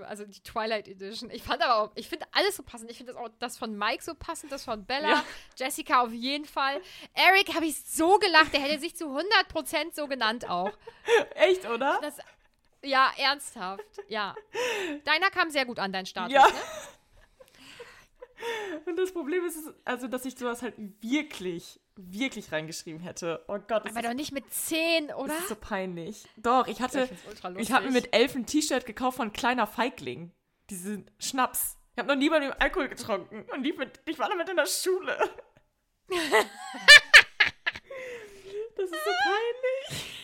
also 0.07 0.25
die 0.25 0.41
Twilight 0.43 0.87
Edition. 0.89 1.31
Ich 1.31 1.43
fand 1.43 1.63
aber 1.63 1.77
auch, 1.83 1.93
ich 1.95 2.09
finde 2.09 2.27
alles 2.33 2.57
so 2.57 2.63
passend. 2.63 2.91
Ich 2.91 2.99
finde 2.99 3.13
das 3.15 3.21
auch 3.23 3.29
das 3.39 3.57
von 3.59 3.77
Mike 3.77 4.03
so 4.05 4.15
passend, 4.15 4.53
das 4.53 4.65
von 4.65 4.85
Bella, 4.85 5.09
Ja. 5.11 5.25
Jessica 5.57 6.03
auf 6.03 6.13
jeden 6.13 6.45
Fall. 6.45 6.81
Eric 7.15 7.55
habe 7.55 7.67
ich 7.67 7.83
so 7.85 8.19
gelacht, 8.19 8.53
der 8.53 8.61
hätte 8.61 8.79
sich 8.81 8.95
zu 8.97 9.07
100% 9.07 9.95
so 9.95 10.07
genannt 10.07 10.49
auch. 10.49 10.73
Echt, 11.35 11.65
oder? 11.67 11.99
Das, 12.03 12.19
ja, 12.83 13.11
ernsthaft, 13.17 13.83
ja. 14.09 14.35
Deiner 15.05 15.31
kam 15.31 15.49
sehr 15.51 15.65
gut 15.65 15.79
an, 15.79 15.93
dein 15.93 16.05
Status, 16.07 16.33
Ja. 16.33 16.47
ne? 16.47 16.53
Und 18.85 18.97
das 18.99 19.11
Problem 19.13 19.45
ist, 19.47 19.59
also, 19.85 20.07
dass 20.07 20.25
ich 20.27 20.35
sowas 20.37 20.61
halt 20.61 20.75
wirklich, 21.01 21.81
wirklich 21.97 22.51
reingeschrieben 22.53 23.01
hätte. 23.01 23.45
Oh 23.49 23.59
Gott, 23.59 23.85
das, 23.87 23.95
Aber 23.97 24.03
doch 24.03 24.15
nicht 24.15 24.33
mit 24.33 24.53
10, 24.53 25.13
oder? 25.13 25.29
das 25.29 25.43
ist 25.43 25.49
so 25.49 25.57
peinlich. 25.57 26.27
Doch, 26.37 26.67
ich 26.67 26.81
hatte, 26.81 27.09
Ich 27.33 27.59
ich 27.59 27.73
habe 27.73 27.87
mir 27.87 27.93
mit 27.93 28.15
elf 28.15 28.35
ein 28.35 28.47
T-Shirt 28.47 28.87
gekauft 28.87 29.17
von 29.19 29.33
Kleiner 29.33 29.67
Feigling. 29.67 30.33
Diesen 30.71 31.11
Schnaps. 31.19 31.77
Ich 31.93 31.99
habe 31.99 32.09
noch 32.09 32.17
nie 32.17 32.29
bei 32.29 32.41
dem 32.41 32.53
Alkohol 32.59 32.89
getrunken. 32.89 33.47
Und 33.53 33.63
die 33.63 33.73
mit, 33.73 34.01
ich 34.07 34.19
war 34.19 34.29
damit 34.29 34.49
in 34.49 34.57
der 34.57 34.67
Schule. 34.67 35.17
das 36.09 36.19
ist 38.91 39.05
so 39.05 39.11
peinlich. 39.25 40.15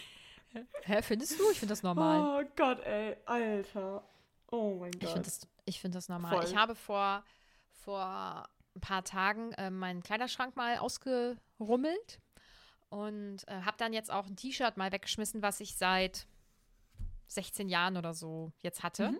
Hä, 0.83 1.03
findest 1.03 1.39
du? 1.39 1.51
Ich 1.51 1.61
finde 1.61 1.73
das 1.73 1.83
normal. 1.83 2.45
Oh 2.45 2.51
Gott, 2.57 2.81
ey. 2.81 3.17
Alter. 3.27 4.05
Oh 4.51 4.75
mein 4.81 4.91
Gott. 4.93 5.03
Ich 5.03 5.11
finde 5.11 5.25
das, 5.25 5.49
ich 5.65 5.81
find 5.81 5.95
das 5.95 6.09
normal. 6.09 6.33
Voll. 6.33 6.45
Ich 6.45 6.57
habe 6.57 6.75
vor, 6.75 7.23
vor 7.85 8.49
ein 8.81 8.89
paar 8.89 9.05
Tagen 9.05 9.53
äh, 9.53 9.71
meinen 9.71 10.03
Kleiderschrank 10.03 10.57
mal 10.57 10.79
ausgerummelt 10.79 12.21
und 12.89 13.47
äh, 13.47 13.63
habe 13.63 13.77
dann 13.77 13.93
jetzt 13.93 14.11
auch 14.11 14.27
ein 14.27 14.37
T-Shirt 14.37 14.77
mal 14.77 14.91
weggeschmissen, 14.91 15.43
was 15.43 15.61
ich 15.61 15.77
seit 15.77 16.27
16 17.29 17.69
Jahren 17.69 17.97
oder 17.97 18.15
so 18.15 18.53
jetzt 18.63 18.83
hatte. 18.83 19.15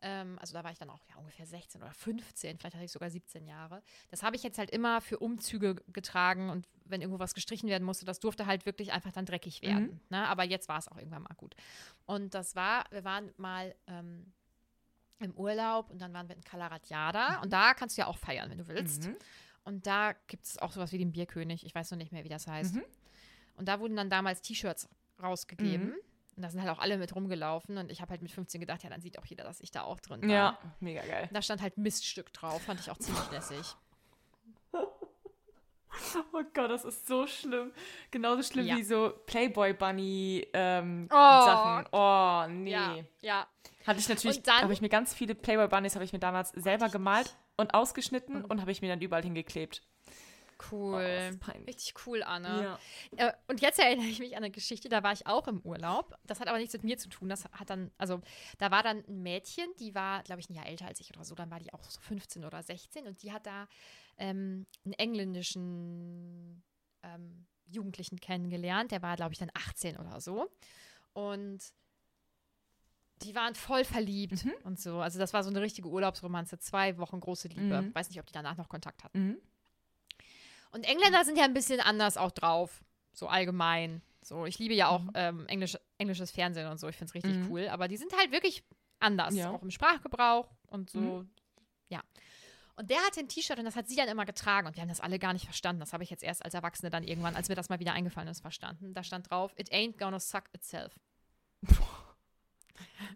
Ähm, 0.00 0.36
also 0.40 0.54
da 0.54 0.64
war 0.64 0.72
ich 0.72 0.78
dann 0.78 0.90
auch 0.90 0.98
ja, 1.08 1.16
ungefähr 1.16 1.46
16 1.46 1.80
oder 1.80 1.92
15, 1.92 2.58
vielleicht 2.58 2.74
hatte 2.74 2.84
ich 2.84 2.90
sogar 2.90 3.08
17 3.08 3.46
Jahre. 3.46 3.82
Das 4.10 4.24
habe 4.24 4.34
ich 4.34 4.42
jetzt 4.42 4.58
halt 4.58 4.70
immer 4.70 5.00
für 5.00 5.18
Umzüge 5.18 5.76
getragen 5.92 6.50
und 6.50 6.66
wenn 6.84 7.00
irgendwo 7.00 7.20
was 7.20 7.34
gestrichen 7.34 7.68
werden 7.68 7.84
musste, 7.84 8.04
das 8.04 8.18
durfte 8.18 8.46
halt 8.46 8.66
wirklich 8.66 8.92
einfach 8.92 9.12
dann 9.12 9.26
dreckig 9.26 9.62
werden. 9.62 10.00
Ne? 10.10 10.26
Aber 10.26 10.42
jetzt 10.42 10.68
war 10.68 10.78
es 10.78 10.88
auch 10.88 10.96
irgendwann 10.96 11.22
mal 11.22 11.34
gut. 11.36 11.54
Und 12.04 12.34
das 12.34 12.56
war, 12.56 12.84
wir 12.90 13.04
waren 13.04 13.32
mal 13.36 13.76
ähm, 13.86 14.32
im 15.18 15.32
Urlaub 15.34 15.90
und 15.90 16.00
dann 16.00 16.12
waren 16.12 16.28
wir 16.28 16.36
in 16.36 16.42
Kalaratjada 16.42 17.40
und 17.42 17.52
da 17.52 17.74
kannst 17.74 17.96
du 17.96 18.02
ja 18.02 18.06
auch 18.08 18.18
feiern, 18.18 18.50
wenn 18.50 18.58
du 18.58 18.68
willst. 18.68 19.08
Und 19.64 19.86
da 19.86 20.14
gibt 20.26 20.44
es 20.44 20.58
auch 20.58 20.72
sowas 20.72 20.90
wie 20.92 20.98
den 20.98 21.12
Bierkönig, 21.12 21.64
ich 21.64 21.74
weiß 21.74 21.90
noch 21.92 21.98
nicht 21.98 22.10
mehr, 22.12 22.24
wie 22.24 22.28
das 22.28 22.46
heißt. 22.48 22.76
Und 23.56 23.68
da 23.68 23.78
wurden 23.80 23.94
dann 23.96 24.10
damals 24.10 24.40
T-Shirts 24.42 24.88
rausgegeben. 25.22 25.94
Und 26.34 26.42
da 26.42 26.48
sind 26.50 26.62
halt 26.62 26.70
auch 26.70 26.78
alle 26.80 26.96
mit 26.96 27.14
rumgelaufen 27.14 27.76
und 27.76 27.90
ich 27.92 28.00
habe 28.00 28.10
halt 28.12 28.22
mit 28.22 28.30
15 28.32 28.58
gedacht, 28.60 28.82
ja, 28.82 28.88
dann 28.90 29.02
sieht 29.02 29.18
auch 29.18 29.26
jeder, 29.26 29.44
dass 29.44 29.60
ich 29.60 29.70
da 29.70 29.82
auch 29.82 30.00
drin 30.00 30.22
war. 30.22 30.28
Ja, 30.28 30.58
mega 30.80 31.02
geil. 31.02 31.24
Und 31.28 31.34
da 31.36 31.42
stand 31.42 31.60
halt 31.60 31.76
Miststück 31.76 32.32
drauf, 32.32 32.62
fand 32.62 32.80
ich 32.80 32.90
auch 32.90 32.96
ziemlich 32.98 33.30
lässig. 33.30 33.76
Oh 36.32 36.42
Gott, 36.54 36.70
das 36.70 36.84
ist 36.84 37.06
so 37.06 37.26
schlimm. 37.26 37.70
Genauso 38.10 38.42
schlimm 38.42 38.66
Ja. 38.66 38.76
wie 38.76 38.82
so 38.82 39.12
Playboy 39.26 39.74
Bunny 39.74 40.46
ähm, 40.52 41.06
Oh. 41.10 41.14
Sachen. 41.14 41.86
Oh, 41.92 42.46
nee. 42.48 42.70
Ja, 42.70 42.96
ja. 43.20 43.46
Hatte 43.86 43.98
ich 43.98 44.08
natürlich, 44.08 44.42
habe 44.46 44.72
ich 44.72 44.80
mir 44.80 44.88
ganz 44.88 45.14
viele 45.14 45.34
Playboy 45.34 45.68
Bunnies 45.68 45.94
habe 45.94 46.04
ich 46.04 46.12
mir 46.12 46.18
damals 46.18 46.50
selber 46.50 46.88
gemalt 46.88 47.36
und 47.56 47.74
ausgeschnitten 47.74 48.44
und 48.44 48.60
habe 48.60 48.70
ich 48.70 48.82
mir 48.82 48.88
dann 48.88 49.00
überall 49.00 49.22
hingeklebt. 49.22 49.82
Cool. 50.70 51.38
Oh. 51.40 51.60
Richtig 51.66 51.94
cool, 52.06 52.22
Anne. 52.22 52.78
Äh, 53.16 53.32
und 53.48 53.60
jetzt 53.60 53.78
erinnere 53.78 54.06
ich 54.06 54.20
mich 54.20 54.36
an 54.36 54.44
eine 54.44 54.50
Geschichte, 54.50 54.88
da 54.88 55.02
war 55.02 55.12
ich 55.12 55.26
auch 55.26 55.48
im 55.48 55.60
Urlaub. 55.62 56.16
Das 56.24 56.40
hat 56.40 56.48
aber 56.48 56.58
nichts 56.58 56.72
mit 56.74 56.84
mir 56.84 56.98
zu 56.98 57.08
tun. 57.08 57.28
Das 57.28 57.44
hat 57.44 57.70
dann, 57.70 57.90
also 57.98 58.20
da 58.58 58.70
war 58.70 58.82
dann 58.82 59.04
ein 59.08 59.22
Mädchen, 59.22 59.66
die 59.80 59.94
war, 59.94 60.22
glaube 60.22 60.40
ich, 60.40 60.50
ein 60.50 60.54
Jahr 60.54 60.66
älter 60.66 60.86
als 60.86 61.00
ich 61.00 61.10
oder 61.10 61.24
so. 61.24 61.34
Dann 61.34 61.50
war 61.50 61.58
die 61.58 61.72
auch 61.72 61.82
so 61.90 62.00
15 62.00 62.44
oder 62.44 62.62
16 62.62 63.06
und 63.06 63.22
die 63.22 63.32
hat 63.32 63.46
da 63.46 63.66
ähm, 64.18 64.66
einen 64.84 64.94
engländischen 64.94 66.62
ähm, 67.02 67.46
Jugendlichen 67.66 68.20
kennengelernt. 68.20 68.92
Der 68.92 69.02
war, 69.02 69.16
glaube 69.16 69.32
ich, 69.32 69.38
dann 69.38 69.50
18 69.54 69.96
oder 69.96 70.20
so. 70.20 70.50
Und 71.12 71.60
die 73.24 73.34
waren 73.34 73.54
voll 73.54 73.84
verliebt 73.84 74.44
und 74.64 74.80
so. 74.80 75.00
Also 75.00 75.18
das 75.18 75.32
war 75.32 75.42
so 75.42 75.50
eine 75.50 75.60
richtige 75.60 75.88
Urlaubsromanze. 75.88 76.58
Zwei 76.58 76.98
Wochen 76.98 77.20
große 77.20 77.48
Liebe. 77.48 77.90
Weiß 77.94 78.08
nicht, 78.08 78.20
ob 78.20 78.26
die 78.26 78.32
danach 78.32 78.56
noch 78.56 78.68
Kontakt 78.68 79.04
hatten. 79.04 79.28
Mhm. 79.28 79.36
Und 80.72 80.84
Engländer 80.84 81.24
sind 81.24 81.36
ja 81.36 81.44
ein 81.44 81.54
bisschen 81.54 81.80
anders 81.80 82.16
auch 82.16 82.30
drauf, 82.30 82.82
so 83.12 83.28
allgemein. 83.28 84.02
So, 84.22 84.46
ich 84.46 84.58
liebe 84.58 84.74
ja 84.74 84.88
auch 84.88 85.02
ähm, 85.14 85.46
Englisch, 85.48 85.76
englisches 85.98 86.30
Fernsehen 86.30 86.68
und 86.68 86.78
so, 86.78 86.88
ich 86.88 86.96
finde 86.96 87.10
es 87.10 87.14
richtig 87.14 87.36
cool. 87.50 87.68
Aber 87.68 87.88
die 87.88 87.96
sind 87.96 88.16
halt 88.16 88.32
wirklich 88.32 88.64
anders, 89.00 89.34
Ja. 89.34 89.50
auch 89.50 89.62
im 89.62 89.70
Sprachgebrauch 89.70 90.48
und 90.68 90.88
so. 90.90 91.26
Ja. 91.88 92.02
Und 92.76 92.88
der 92.88 92.98
hatte 93.04 93.20
ein 93.20 93.28
T-Shirt 93.28 93.58
und 93.58 93.64
das 93.66 93.76
hat 93.76 93.88
sie 93.88 93.96
dann 93.96 94.08
immer 94.08 94.24
getragen 94.24 94.66
und 94.66 94.76
wir 94.76 94.80
haben 94.80 94.88
das 94.88 95.00
alle 95.00 95.18
gar 95.18 95.34
nicht 95.34 95.44
verstanden. 95.44 95.80
Das 95.80 95.92
habe 95.92 96.04
ich 96.04 96.10
jetzt 96.10 96.22
erst 96.22 96.42
als 96.42 96.54
Erwachsene 96.54 96.88
dann 96.88 97.02
irgendwann, 97.04 97.36
als 97.36 97.48
mir 97.50 97.54
das 97.54 97.68
mal 97.68 97.80
wieder 97.80 97.92
eingefallen 97.92 98.28
ist, 98.28 98.40
verstanden. 98.40 98.94
Da 98.94 99.02
stand 99.04 99.28
drauf, 99.30 99.52
it 99.58 99.70
ain't 99.72 99.98
gonna 99.98 100.18
suck 100.20 100.44
itself. 100.54 100.98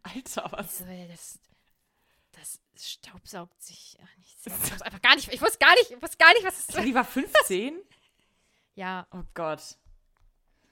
Alter, 0.02 0.48
was? 0.52 0.78
So, 0.78 0.84
ey, 0.84 1.08
das, 1.08 1.38
das 2.32 2.60
staubsaugt 2.92 3.60
sich 3.62 3.96
nicht. 4.18 4.36
Ich 4.46 4.70
hab's 4.70 4.82
einfach 4.82 5.02
gar 5.02 5.16
nicht, 5.16 5.32
ich 5.32 5.42
wusste 5.42 5.58
gar 5.58 5.74
nicht, 5.74 5.90
ich 5.90 6.00
wusste 6.00 6.16
gar 6.18 6.32
nicht, 6.34 6.44
was 6.44 6.58
es 6.60 6.68
ist. 6.68 6.84
Die 6.84 6.94
war 6.94 7.04
15? 7.04 7.78
Ja, 8.76 9.06
Oh 9.12 9.22
Gott. 9.34 9.62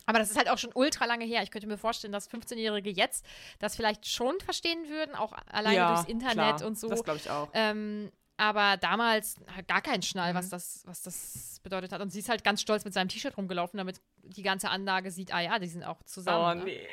Aber 0.07 0.19
das 0.19 0.31
ist 0.31 0.37
halt 0.37 0.51
auch 0.51 0.59
schon 0.59 0.71
ultra 0.75 1.07
lange 1.07 1.25
her. 1.25 1.43
Ich 1.43 1.51
könnte 1.51 1.67
mir 1.67 1.79
vorstellen, 1.79 2.13
dass 2.13 2.31
15-Jährige 2.31 2.91
jetzt 2.91 3.25
das 3.59 3.75
vielleicht 3.75 4.07
schon 4.07 4.39
verstehen 4.41 4.91
würden, 4.91 5.15
auch 5.15 5.33
alleine 5.47 5.77
ja, 5.77 5.95
durchs 5.95 6.09
Internet 6.11 6.57
klar. 6.59 6.65
und 6.67 6.79
so. 6.79 6.89
Das 6.91 7.03
glaube 7.03 7.19
ich 7.19 7.31
auch. 7.31 7.49
Ähm, 7.55 8.13
aber 8.37 8.77
damals 8.77 9.37
gar 9.67 9.81
keinen 9.81 10.03
Schnall, 10.03 10.35
Mhm. 10.35 10.37
was, 10.37 10.51
das, 10.51 10.83
was 10.85 11.01
das 11.03 11.61
bedeutet 11.63 11.93
hat. 11.93 12.03
Und 12.03 12.11
sie 12.11 12.19
ist 12.19 12.29
halt 12.29 12.45
ganz 12.45 12.61
stolz 12.61 12.85
mit 12.85 12.93
seinem 12.93 13.09
T-Shirt 13.09 13.37
rumgelaufen, 13.39 13.79
damit 13.79 14.03
die 14.23 14.43
ganze 14.43 14.69
Anlage 14.69 15.11
sieht, 15.11 15.33
ah 15.33 15.41
ja, 15.41 15.59
die 15.59 15.69
sind 15.69 15.83
auch 15.85 15.99
oh 16.01 16.05
zusammen. 16.05 16.59
ne? 16.59 16.65
nee. 16.67 16.89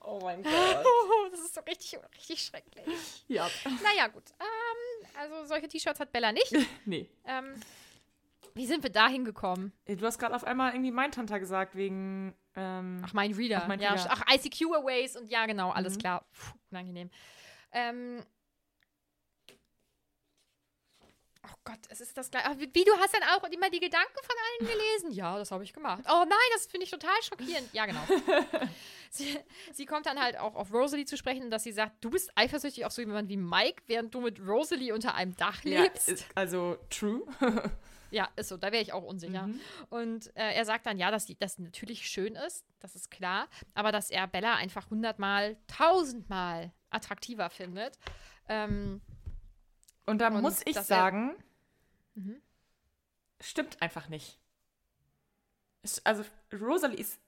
Oh 0.00 0.18
mein 0.20 0.42
Gott. 0.42 0.52
Das 1.40 1.46
ist 1.46 1.54
so 1.54 1.60
richtig, 1.62 1.98
richtig 2.16 2.44
schrecklich. 2.44 2.84
ja. 3.28 3.48
Naja, 3.82 4.08
gut. 4.08 4.24
Ähm, 4.38 5.06
also 5.18 5.46
solche 5.46 5.68
T-Shirts 5.68 5.98
hat 6.00 6.12
Bella 6.12 6.32
nicht. 6.32 6.52
Nee. 6.84 7.08
ähm, 7.24 7.54
wie 8.54 8.66
sind 8.66 8.82
wir 8.82 8.90
da 8.90 9.08
hingekommen? 9.08 9.72
Du 9.86 10.04
hast 10.04 10.18
gerade 10.18 10.34
auf 10.34 10.44
einmal 10.44 10.72
irgendwie 10.72 10.90
mein 10.90 11.12
Tanta 11.12 11.38
gesagt, 11.38 11.76
wegen. 11.76 12.34
Ähm, 12.56 13.02
Ach, 13.06 13.12
mein 13.14 13.32
Reader. 13.32 13.62
Ach, 13.62 13.68
mein 13.68 13.80
Reader. 13.80 13.94
Mhm. 13.94 14.08
ach, 14.10 14.24
ICQ 14.34 14.62
Aways 14.74 15.16
und 15.16 15.30
ja, 15.30 15.46
genau, 15.46 15.70
alles 15.70 15.96
klar. 15.98 16.26
Puh, 16.32 16.58
unangenehm. 16.70 17.10
Ähm. 17.72 18.22
Oh 21.42 21.54
Gott, 21.64 21.78
es 21.88 22.00
ist 22.00 22.16
das 22.16 22.30
gleiche. 22.30 22.58
Wie, 22.58 22.84
du 22.84 22.92
hast 22.98 23.14
dann 23.14 23.22
auch 23.22 23.44
immer 23.48 23.70
die 23.70 23.80
Gedanken 23.80 24.14
von 24.14 24.36
allen 24.36 24.70
gelesen? 24.70 25.12
Ja, 25.12 25.38
das 25.38 25.50
habe 25.50 25.64
ich 25.64 25.72
gemacht. 25.72 26.02
Oh 26.06 26.24
nein, 26.28 26.38
das 26.52 26.66
finde 26.66 26.84
ich 26.84 26.90
total 26.90 27.16
schockierend. 27.22 27.72
Ja, 27.72 27.86
genau. 27.86 28.02
sie, 29.10 29.38
sie 29.72 29.86
kommt 29.86 30.04
dann 30.04 30.20
halt 30.20 30.38
auch 30.38 30.54
auf 30.54 30.72
Rosalie 30.72 31.06
zu 31.06 31.16
sprechen, 31.16 31.50
dass 31.50 31.62
sie 31.62 31.72
sagt, 31.72 32.04
du 32.04 32.10
bist 32.10 32.30
eifersüchtig 32.34 32.84
auf 32.84 32.92
so 32.92 33.00
jemanden 33.00 33.30
wie 33.30 33.38
Mike, 33.38 33.82
während 33.86 34.14
du 34.14 34.20
mit 34.20 34.38
Rosalie 34.40 34.92
unter 34.92 35.14
einem 35.14 35.34
Dach 35.36 35.64
ja, 35.64 35.82
lebst. 35.82 36.08
ist, 36.08 36.26
also, 36.34 36.76
true. 36.90 37.22
Ja, 38.10 38.28
ist 38.36 38.48
so, 38.48 38.56
da 38.56 38.72
wäre 38.72 38.82
ich 38.82 38.92
auch 38.92 39.04
unsicher. 39.04 39.48
Und 39.88 40.36
äh, 40.36 40.54
er 40.54 40.64
sagt 40.64 40.86
dann, 40.86 40.98
ja, 40.98 41.10
dass 41.10 41.26
das 41.38 41.58
natürlich 41.58 42.08
schön 42.08 42.34
ist, 42.34 42.64
das 42.80 42.96
ist 42.96 43.10
klar, 43.10 43.48
aber 43.74 43.92
dass 43.92 44.10
er 44.10 44.26
Bella 44.26 44.56
einfach 44.56 44.90
hundertmal, 44.90 45.56
tausendmal 45.68 46.72
attraktiver 46.90 47.50
findet. 47.50 47.98
Ähm, 48.48 49.00
Und 50.10 50.18
da 50.18 50.26
Und 50.28 50.42
muss 50.42 50.60
ich 50.66 50.76
sagen, 50.76 51.36
stimmt 53.40 53.80
einfach 53.80 54.08
nicht. 54.08 54.38
Also, 56.04 56.24
Rosalie 56.52 56.98
ist 56.98 57.20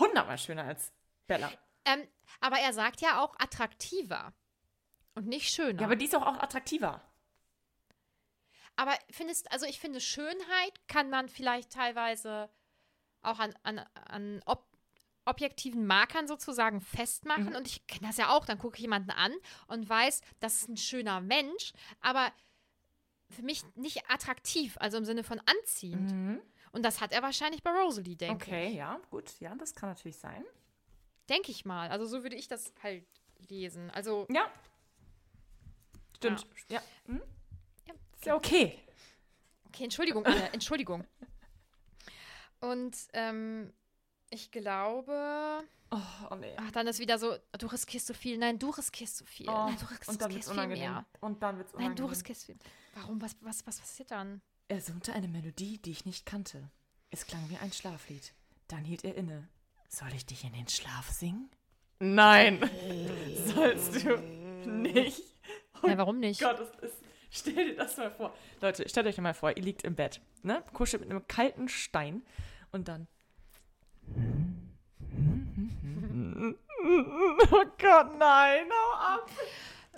hundertmal 0.00 0.38
schöner 0.38 0.64
als 0.64 0.92
Bella. 1.26 1.52
ähm, 1.84 2.08
aber 2.40 2.58
er 2.58 2.72
sagt 2.72 3.02
ja 3.02 3.22
auch 3.22 3.38
attraktiver 3.38 4.32
und 5.14 5.26
nicht 5.26 5.52
schöner. 5.52 5.80
Ja, 5.80 5.86
aber 5.86 5.96
die 5.96 6.06
ist 6.06 6.14
doch 6.14 6.22
auch 6.22 6.40
attraktiver. 6.40 7.02
Aber 8.76 8.96
findest, 9.10 9.52
also 9.52 9.66
ich 9.66 9.78
finde, 9.78 10.00
Schönheit 10.00 10.88
kann 10.88 11.10
man 11.10 11.28
vielleicht 11.28 11.70
teilweise 11.70 12.48
auch 13.20 13.38
an, 13.38 13.54
an, 13.62 13.78
an 13.94 14.42
ob, 14.46 14.66
objektiven 15.24 15.86
Markern 15.86 16.26
sozusagen 16.26 16.80
festmachen. 16.80 17.54
Und 17.54 17.66
ich 17.68 17.86
kenne 17.86 18.08
das 18.08 18.16
ja 18.16 18.30
auch, 18.30 18.44
dann 18.44 18.58
gucke 18.58 18.76
ich 18.76 18.82
jemanden 18.82 19.10
an 19.10 19.32
und 19.68 19.88
weiß, 19.88 20.20
das 20.40 20.56
ist 20.62 20.68
ein 20.68 20.76
schöner 20.76 21.20
Mensch, 21.20 21.72
aber 22.00 22.32
für 23.30 23.42
mich 23.42 23.62
nicht 23.76 24.10
attraktiv, 24.10 24.76
also 24.78 24.98
im 24.98 25.04
Sinne 25.04 25.24
von 25.24 25.40
anziehend. 25.40 26.42
Und 26.72 26.82
das 26.84 27.00
hat 27.00 27.12
er 27.12 27.22
wahrscheinlich 27.22 27.62
bei 27.62 27.70
Rosalie, 27.70 28.16
denke 28.16 28.44
Okay, 28.46 28.68
ja, 28.74 29.00
gut. 29.10 29.38
Ja, 29.40 29.54
das 29.54 29.74
kann 29.74 29.88
natürlich 29.90 30.16
sein. 30.16 30.42
ich. 30.44 31.26
Denke 31.28 31.50
ich 31.50 31.64
mal. 31.64 31.88
Also 31.90 32.04
so 32.06 32.22
würde 32.22 32.36
ich 32.36 32.48
das 32.48 32.72
halt 32.82 33.04
lesen. 33.48 33.90
Also, 33.90 34.26
Ja. 34.30 34.50
Stimmt. 36.16 36.46
Ja. 36.68 36.80
Hm? 37.06 37.20
Ja. 37.86 37.94
Ist 38.14 38.26
ja 38.26 38.34
okay. 38.36 38.78
okay, 39.66 39.84
Entschuldigung, 39.84 40.24
Anne, 40.24 40.52
Entschuldigung. 40.52 41.04
Und 42.60 42.96
ähm, 43.12 43.72
ich 44.32 44.50
glaube, 44.50 45.62
Oh, 45.94 45.98
oh 46.30 46.34
nee. 46.36 46.54
Ach, 46.56 46.70
dann 46.70 46.86
ist 46.86 46.98
wieder 47.00 47.18
so, 47.18 47.36
du 47.58 47.66
riskierst 47.66 48.06
so 48.06 48.14
viel. 48.14 48.38
Nein, 48.38 48.58
du 48.58 48.70
riskierst 48.70 49.18
so 49.18 49.24
viel. 49.26 49.46
Oh, 49.48 49.52
Nein, 49.52 49.76
du 49.78 49.84
riskierst, 49.84 50.08
und 50.08 50.22
dann 50.22 50.32
wird's 50.32 50.46
viel 50.46 50.54
unangenehm. 50.54 50.90
mehr. 50.90 51.06
Und 51.20 51.42
dann 51.42 51.58
wird's 51.58 51.72
Nein, 51.74 51.80
unangenehm. 51.84 52.06
du 52.06 52.10
riskierst 52.10 52.46
viel. 52.46 52.56
Warum? 52.94 53.20
Was, 53.20 53.36
was, 53.42 53.66
was 53.66 53.78
passiert 53.78 54.10
dann? 54.10 54.40
Er 54.68 54.80
summte 54.80 55.12
eine 55.12 55.28
Melodie, 55.28 55.76
die 55.78 55.90
ich 55.90 56.06
nicht 56.06 56.24
kannte. 56.24 56.70
Es 57.10 57.26
klang 57.26 57.48
wie 57.50 57.58
ein 57.58 57.72
Schlaflied. 57.72 58.32
Dann 58.68 58.84
hielt 58.84 59.04
er 59.04 59.14
inne. 59.16 59.48
Soll 59.90 60.08
ich 60.14 60.24
dich 60.24 60.44
in 60.44 60.54
den 60.54 60.66
Schlaf 60.66 61.10
singen? 61.10 61.50
Nein, 61.98 62.58
sollst 63.54 64.02
du 64.02 64.16
nicht. 64.66 65.22
Ja, 65.86 65.98
warum 65.98 66.20
nicht? 66.20 66.40
Gott, 66.40 66.58
das 66.58 66.70
ist, 66.90 66.96
stell 67.30 67.54
dir 67.54 67.76
das 67.76 67.98
mal 67.98 68.10
vor. 68.10 68.34
Leute, 68.62 68.88
stellt 68.88 69.06
euch 69.06 69.18
mal 69.18 69.34
vor, 69.34 69.54
ihr 69.54 69.62
liegt 69.62 69.84
im 69.84 69.94
Bett, 69.94 70.22
ne? 70.42 70.64
Kuschelt 70.72 71.02
mit 71.02 71.10
einem 71.10 71.28
kalten 71.28 71.68
Stein 71.68 72.22
und 72.70 72.88
dann. 72.88 73.08
Oh 77.52 77.64
Gott, 77.78 78.18
nein, 78.18 78.66
hau 78.70 79.14
ab. 79.14 79.30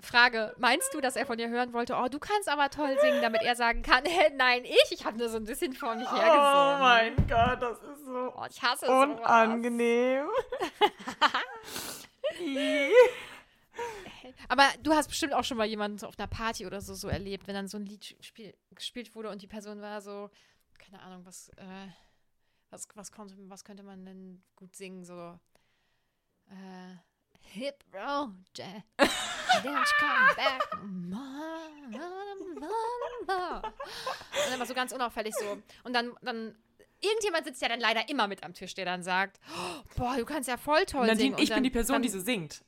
Frage, 0.04 0.54
meinst 0.58 0.92
du, 0.92 1.00
dass 1.00 1.16
er 1.16 1.24
von 1.24 1.38
dir 1.38 1.48
hören 1.48 1.72
wollte, 1.72 1.94
oh, 1.94 2.08
du 2.08 2.18
kannst 2.18 2.48
aber 2.48 2.68
toll 2.68 2.96
singen, 3.00 3.22
damit 3.22 3.42
er 3.42 3.56
sagen 3.56 3.82
kann, 3.82 4.04
hä, 4.04 4.30
nein, 4.36 4.64
ich? 4.64 4.86
Ich 4.90 5.04
habe 5.06 5.16
nur 5.16 5.28
so 5.30 5.38
ein 5.38 5.44
bisschen 5.44 5.72
vor 5.72 5.94
mich 5.94 6.10
hergesungen. 6.10 6.36
Oh 6.36 6.78
mein 6.78 7.16
Gott, 7.26 7.62
das 7.62 7.78
ist 7.82 8.04
so 8.04 8.34
Oh, 8.36 8.44
ich 8.48 8.62
hasse 8.62 8.86
unangenehm. 8.86 10.26
Aber 14.48 14.64
du 14.82 14.92
hast 14.92 15.08
bestimmt 15.08 15.32
auch 15.32 15.44
schon 15.44 15.56
mal 15.56 15.66
jemanden 15.66 15.98
so 15.98 16.06
auf 16.06 16.18
einer 16.18 16.28
Party 16.28 16.66
oder 16.66 16.80
so, 16.80 16.94
so 16.94 17.08
erlebt, 17.08 17.46
wenn 17.46 17.54
dann 17.54 17.68
so 17.68 17.78
ein 17.78 17.86
Lied 17.86 18.16
spiel, 18.20 18.54
gespielt 18.74 19.14
wurde 19.14 19.30
und 19.30 19.42
die 19.42 19.46
Person 19.46 19.80
war 19.80 20.00
so, 20.00 20.30
keine 20.78 21.00
Ahnung, 21.02 21.24
was, 21.24 21.48
äh, 21.56 21.88
was, 22.74 22.88
was, 22.94 23.12
konnte, 23.12 23.34
was 23.48 23.64
könnte 23.64 23.82
man 23.84 24.04
denn 24.04 24.42
gut 24.56 24.74
singen, 24.74 25.04
so, 25.04 25.38
äh, 26.50 26.96
Hit 27.40 27.76
Road, 27.92 28.32
Jack, 28.56 28.84
don't 28.98 29.92
come 29.98 30.34
back. 30.36 30.60
Und 30.82 31.10
dann 34.50 34.58
war 34.58 34.66
so 34.66 34.74
ganz 34.74 34.92
unauffällig 34.92 35.34
so. 35.36 35.62
Und 35.84 35.92
dann, 35.92 36.12
dann, 36.22 36.56
irgendjemand 37.00 37.44
sitzt 37.46 37.62
ja 37.62 37.68
dann 37.68 37.80
leider 37.80 38.08
immer 38.08 38.26
mit 38.26 38.42
am 38.42 38.54
Tisch, 38.54 38.74
der 38.74 38.86
dann 38.86 39.02
sagt, 39.04 39.38
oh, 39.56 39.82
boah, 39.96 40.16
du 40.16 40.24
kannst 40.24 40.48
ja 40.48 40.56
voll 40.56 40.84
toll 40.84 41.06
Nadine, 41.06 41.18
singen. 41.18 41.34
Und 41.34 41.42
ich 41.42 41.50
dann, 41.50 41.56
bin 41.56 41.64
die 41.64 41.70
Person, 41.70 41.94
dann, 41.94 42.02
die 42.02 42.08
so 42.08 42.20
singt. 42.20 42.64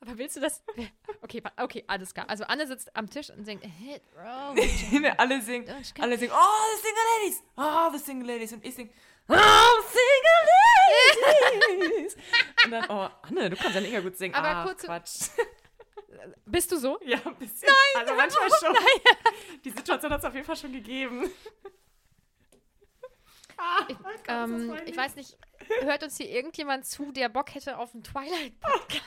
Aber 0.00 0.16
willst 0.18 0.36
du 0.36 0.40
das? 0.40 0.62
Okay, 1.22 1.42
okay, 1.58 1.84
alles 1.86 2.12
klar. 2.14 2.28
Also 2.28 2.44
Anne 2.44 2.66
sitzt 2.66 2.96
am 2.96 3.08
Tisch 3.08 3.30
und 3.30 3.44
singt 3.44 3.62
Hit 3.62 4.02
Road. 4.16 4.58
alle 5.18 5.40
singen, 5.42 5.68
alle 6.00 6.18
singen, 6.18 6.32
oh, 6.34 6.74
the 6.74 6.82
single 6.82 7.04
ladies, 7.20 7.42
oh, 7.56 7.90
the 7.92 7.98
single 7.98 8.26
ladies. 8.26 8.52
Und 8.52 8.64
ich 8.64 8.74
sing, 8.74 8.90
oh, 9.28 9.34
single 9.92 11.88
ladies. 11.88 12.16
Und 12.64 12.70
dann, 12.72 12.84
oh, 12.88 13.08
Anne, 13.22 13.50
du 13.50 13.56
kannst 13.56 13.74
ja 13.76 13.80
mega 13.80 14.00
gut 14.00 14.16
singen. 14.16 14.34
Aber 14.34 14.48
ah, 14.48 14.64
kurze- 14.64 14.86
Quatsch. 14.86 15.28
Bist 16.46 16.72
du 16.72 16.78
so? 16.78 16.98
Ja, 17.04 17.18
ein 17.24 17.36
bisschen. 17.36 17.68
Nein, 17.68 18.02
also 18.02 18.14
manchmal 18.14 18.50
schon. 18.58 18.76
Die 19.62 19.70
Situation 19.70 20.12
hat 20.12 20.18
es 20.20 20.24
auf 20.24 20.34
jeden 20.34 20.46
Fall 20.46 20.56
schon 20.56 20.72
gegeben. 20.72 21.30
Ich, 23.88 23.96
ähm, 24.26 24.80
ich 24.86 24.96
weiß 24.96 25.16
nicht, 25.16 25.36
hört 25.82 26.02
uns 26.02 26.16
hier 26.16 26.30
irgendjemand 26.30 26.86
zu, 26.86 27.12
der 27.12 27.28
Bock 27.28 27.54
hätte 27.54 27.78
auf 27.78 27.94
einen 27.94 28.02
Twilight-Podcast? 28.02 29.04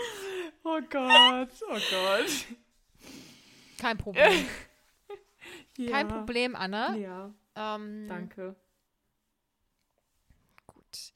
Oh 0.64 0.80
Gott, 0.90 1.50
oh 1.68 1.78
Gott. 1.90 2.46
Kein 3.78 3.98
Problem. 3.98 4.48
Ja. 5.78 5.90
Kein 5.90 6.08
Problem, 6.08 6.56
Anne. 6.56 6.98
Ja, 6.98 7.34
Ähm, 7.54 8.06
danke. 8.08 8.56
Gut. 10.66 11.12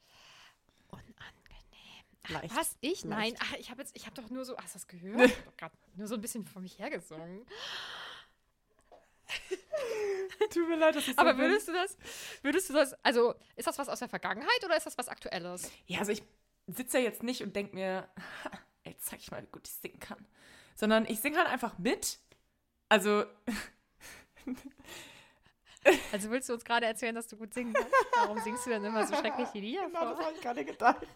Unangenehm. 0.89 2.05
Leicht. 2.29 2.55
Was? 2.55 2.77
Ich? 2.79 3.03
Leicht. 3.03 3.05
Nein. 3.05 3.35
Ach, 3.41 3.53
ich 3.57 3.71
habe 3.71 3.81
jetzt, 3.81 3.95
ich 3.97 4.05
habe 4.05 4.21
doch 4.21 4.29
nur 4.29 4.45
so, 4.45 4.55
hast 4.57 4.75
du 4.75 4.79
das 4.79 4.87
gehört? 4.87 5.25
Ich 5.31 5.35
habe 5.35 5.43
doch 5.45 5.57
gerade 5.57 5.75
nur 5.95 6.07
so 6.07 6.13
ein 6.15 6.21
bisschen 6.21 6.45
vor 6.45 6.61
mich 6.61 6.77
hergesungen. 6.77 7.43
Tut 10.53 10.67
mir 10.69 10.75
leid, 10.77 10.95
dass 10.95 11.07
ich 11.07 11.15
so 11.15 11.19
Aber 11.21 11.33
bin. 11.33 11.45
würdest 11.49 11.67
du 11.67 11.73
das, 11.73 11.97
würdest 12.43 12.69
du 12.69 12.73
das, 12.73 12.93
also 13.03 13.33
ist 13.55 13.67
das 13.67 13.77
was 13.79 13.89
aus 13.89 13.99
der 13.99 14.09
Vergangenheit 14.09 14.63
oder 14.63 14.77
ist 14.77 14.85
das 14.85 14.97
was 14.97 15.07
Aktuelles? 15.09 15.71
Ja, 15.87 15.99
also 15.99 16.11
ich 16.11 16.23
sitze 16.67 16.99
ja 16.99 17.05
jetzt 17.05 17.23
nicht 17.23 17.41
und 17.41 17.55
denke 17.55 17.73
mir, 17.75 18.07
"Ha, 18.43 18.51
ey, 18.83 18.95
zeig 18.99 19.19
ich 19.19 19.31
mal, 19.31 19.41
wie 19.43 19.47
gut 19.51 19.67
ich 19.67 19.73
singen 19.73 19.99
kann. 19.99 20.25
Sondern 20.75 21.05
ich 21.05 21.19
singe 21.19 21.37
halt 21.37 21.47
einfach 21.47 21.77
mit. 21.77 22.19
Also, 22.89 23.23
Also 26.11 26.29
willst 26.29 26.47
du 26.47 26.53
uns 26.53 26.63
gerade 26.63 26.85
erzählen, 26.85 27.15
dass 27.15 27.27
du 27.27 27.37
gut 27.37 27.53
singen 27.53 27.73
kannst? 27.73 27.91
Warum 28.15 28.37
singst 28.39 28.65
du 28.65 28.69
denn 28.69 28.83
immer 28.83 29.05
so 29.07 29.15
schreckliche 29.15 29.57
Lieder 29.59 29.87
genau 29.87 30.01
das 30.05 30.15
vor? 30.17 30.25
habe 30.25 30.35
ich 30.35 30.41
gerade 30.41 30.65
gedacht. 30.65 31.07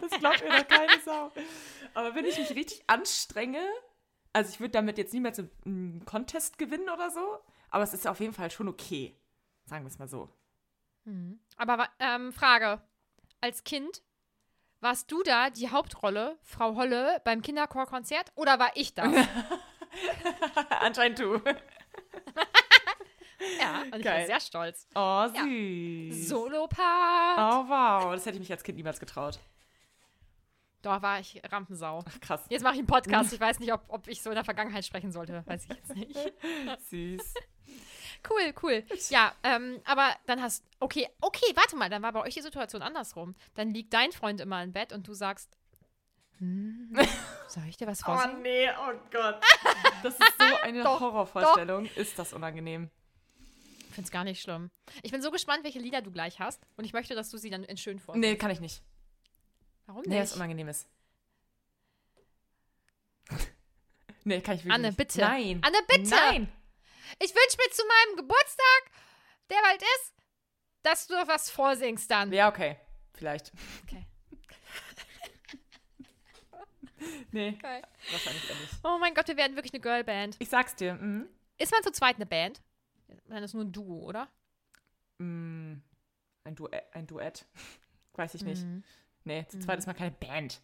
Das 0.00 0.10
glaubt 0.20 0.40
mir 0.44 0.50
doch 0.50 0.68
keine 0.68 1.00
Sau. 1.00 1.32
Aber 1.94 2.14
wenn 2.14 2.24
ich 2.24 2.38
mich 2.38 2.50
richtig 2.54 2.84
anstrenge, 2.86 3.60
also 4.32 4.50
ich 4.50 4.60
würde 4.60 4.70
damit 4.70 4.98
jetzt 4.98 5.12
niemals 5.12 5.40
einen 5.64 6.04
Contest 6.04 6.58
gewinnen 6.58 6.88
oder 6.88 7.10
so, 7.10 7.38
aber 7.70 7.82
es 7.82 7.92
ist 7.92 8.06
auf 8.06 8.20
jeden 8.20 8.34
Fall 8.34 8.52
schon 8.52 8.68
okay. 8.68 9.16
Sagen 9.64 9.84
wir 9.84 9.88
es 9.88 9.98
mal 9.98 10.06
so. 10.08 10.28
Aber 11.56 11.78
wa- 11.78 11.88
ähm, 11.98 12.32
Frage. 12.32 12.80
Als 13.40 13.64
Kind, 13.64 14.02
warst 14.80 15.10
du 15.10 15.22
da 15.22 15.50
die 15.50 15.70
Hauptrolle, 15.70 16.38
Frau 16.42 16.76
Holle, 16.76 17.20
beim 17.24 17.42
Kinderchorkonzert 17.42 18.32
oder 18.34 18.58
war 18.58 18.70
ich 18.74 18.94
das? 18.94 19.12
Anscheinend 20.80 21.18
du. 21.18 21.34
ja, 23.60 23.82
und 23.82 23.96
ich 23.96 24.04
Geil. 24.04 24.20
war 24.20 24.26
sehr 24.26 24.40
stolz. 24.40 24.86
Oh, 24.94 25.26
süß. 25.28 26.28
Solo-Part. 26.28 27.38
Oh, 27.38 27.68
wow. 27.68 28.12
Das 28.14 28.26
hätte 28.26 28.36
ich 28.36 28.40
mich 28.40 28.52
als 28.52 28.62
Kind 28.62 28.76
niemals 28.76 29.00
getraut. 29.00 29.38
Da 30.82 31.02
war 31.02 31.18
ich 31.18 31.42
Rampensau. 31.50 32.04
Ach, 32.06 32.20
krass. 32.20 32.44
Jetzt 32.48 32.62
mache 32.62 32.74
ich 32.74 32.78
einen 32.78 32.86
Podcast. 32.86 33.32
Ich 33.38 33.40
weiß 33.40 33.58
nicht, 33.58 33.72
ob, 33.72 33.82
ob 33.88 34.06
ich 34.06 34.22
so 34.22 34.30
in 34.30 34.36
der 34.36 34.44
Vergangenheit 34.44 34.84
sprechen 34.84 35.10
sollte. 35.10 35.42
Weiß 35.46 35.64
ich 35.64 35.70
jetzt 35.70 35.94
nicht. 35.94 36.16
Süß. 36.88 37.34
Cool, 38.28 38.54
cool. 38.62 38.84
Ja, 39.10 39.34
ähm, 39.42 39.80
aber 39.84 40.14
dann 40.26 40.40
hast. 40.42 40.64
Okay, 40.80 41.08
okay, 41.20 41.46
warte 41.54 41.76
mal, 41.76 41.88
dann 41.90 42.02
war 42.02 42.12
bei 42.12 42.20
euch 42.22 42.34
die 42.34 42.40
Situation 42.42 42.82
andersrum. 42.82 43.34
Dann 43.54 43.70
liegt 43.70 43.92
dein 43.92 44.12
Freund 44.12 44.40
immer 44.40 44.62
im 44.62 44.72
Bett 44.72 44.92
und 44.92 45.06
du 45.08 45.14
sagst. 45.14 45.50
Hm, 46.38 46.96
soll 47.48 47.64
ich 47.68 47.76
dir 47.76 47.86
was 47.88 48.00
Oh, 48.06 48.12
vorsingen? 48.12 48.42
nee, 48.42 48.68
oh 48.70 48.92
Gott. 49.10 49.42
Das 50.04 50.14
ist 50.14 50.32
so 50.38 50.56
eine 50.62 50.82
Doch, 50.84 51.00
Horrorvorstellung. 51.00 51.86
Ist 51.96 52.16
das 52.18 52.32
unangenehm. 52.32 52.88
Ich 53.88 53.94
find's 53.94 54.10
gar 54.12 54.22
nicht 54.22 54.40
schlimm. 54.40 54.70
Ich 55.02 55.10
bin 55.10 55.20
so 55.22 55.32
gespannt, 55.32 55.64
welche 55.64 55.80
Lieder 55.80 56.00
du 56.02 56.12
gleich 56.12 56.38
hast. 56.38 56.62
Und 56.76 56.84
ich 56.84 56.92
möchte, 56.92 57.16
dass 57.16 57.30
du 57.30 57.36
sie 57.38 57.50
dann 57.50 57.64
in 57.64 57.76
schön 57.76 57.98
vorsingst. 57.98 58.28
Nee, 58.28 58.36
kann 58.36 58.52
ich 58.52 58.60
nicht. 58.60 58.82
Warum 59.86 60.02
Nee, 60.02 60.10
nicht? 60.10 60.22
das 60.22 60.34
unangenehm 60.36 60.68
ist. 60.68 60.86
nee, 64.24 64.40
kann 64.40 64.54
ich 64.56 64.60
wirklich 64.64 64.72
Anne, 64.74 64.88
nicht. 64.88 64.96
bitte. 64.96 65.20
Nein. 65.20 65.60
Anne, 65.64 65.78
bitte. 65.88 66.10
Nein. 66.10 66.52
Ich 67.20 67.34
wünsche 67.34 67.56
mir 67.58 67.70
zu 67.72 67.82
meinem 67.86 68.16
Geburtstag, 68.16 68.90
der 69.50 69.58
bald 69.62 69.82
ist, 69.82 70.14
dass 70.82 71.06
du 71.06 71.14
was 71.26 71.50
vorsingst 71.50 72.10
dann. 72.10 72.32
Ja, 72.32 72.48
okay. 72.48 72.76
Vielleicht. 73.14 73.52
Okay. 73.84 74.06
Nee, 77.30 77.52
Geil. 77.52 77.82
wahrscheinlich 78.10 78.48
eher 78.50 78.56
nicht. 78.56 78.74
Oh 78.82 78.98
mein 78.98 79.14
Gott, 79.14 79.28
wir 79.28 79.36
werden 79.36 79.54
wirklich 79.56 79.72
eine 79.72 79.80
Girlband. 79.80 80.36
Ich 80.40 80.48
sag's 80.48 80.74
dir. 80.74 80.94
Mhm. 80.94 81.28
Ist 81.58 81.70
man 81.70 81.82
zu 81.82 81.92
zweit 81.92 82.16
eine 82.16 82.26
Band? 82.26 82.60
Dann 83.26 83.42
ist 83.42 83.54
nur 83.54 83.64
ein 83.64 83.72
Duo, 83.72 84.04
oder? 84.04 84.28
Mm, 85.18 85.74
ein, 86.44 86.54
Duett, 86.56 86.84
ein 86.92 87.06
Duett. 87.06 87.46
Weiß 88.14 88.34
ich 88.34 88.42
nicht. 88.42 88.64
Mhm. 88.64 88.82
Nee, 89.24 89.46
zu 89.46 89.58
zweit 89.60 89.78
ist 89.78 89.86
mal 89.86 89.94
keine 89.94 90.10
Band. 90.10 90.60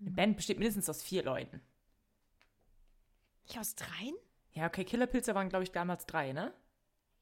Eine 0.00 0.10
Band 0.10 0.36
besteht 0.36 0.58
mindestens 0.58 0.88
aus 0.88 1.02
vier 1.02 1.22
Leuten. 1.24 1.60
Nicht 3.46 3.58
aus 3.58 3.74
dreien? 3.74 4.14
Ja, 4.54 4.66
okay, 4.66 4.84
Killerpilze 4.84 5.34
waren, 5.34 5.48
glaube 5.48 5.64
ich, 5.64 5.72
damals 5.72 6.06
drei, 6.06 6.32
ne? 6.32 6.52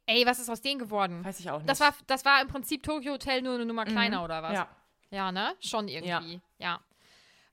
Ey, 0.06 0.26
was 0.26 0.38
ist 0.38 0.50
aus 0.50 0.60
denen 0.60 0.78
geworden? 0.78 1.24
Weiß 1.24 1.40
ich 1.40 1.50
auch 1.50 1.58
nicht. 1.58 1.68
Das 1.68 1.80
war, 1.80 1.94
das 2.06 2.24
war 2.24 2.42
im 2.42 2.48
Prinzip 2.48 2.82
Tokyo 2.82 3.12
Hotel 3.12 3.40
nur 3.42 3.54
eine 3.54 3.64
Nummer 3.64 3.84
kleiner, 3.84 4.24
oder 4.24 4.42
was? 4.42 4.52
Ja. 4.52 4.68
Ja, 5.10 5.30
ne? 5.32 5.54
Schon 5.60 5.88
irgendwie. 5.88 6.40
Ja. 6.58 6.80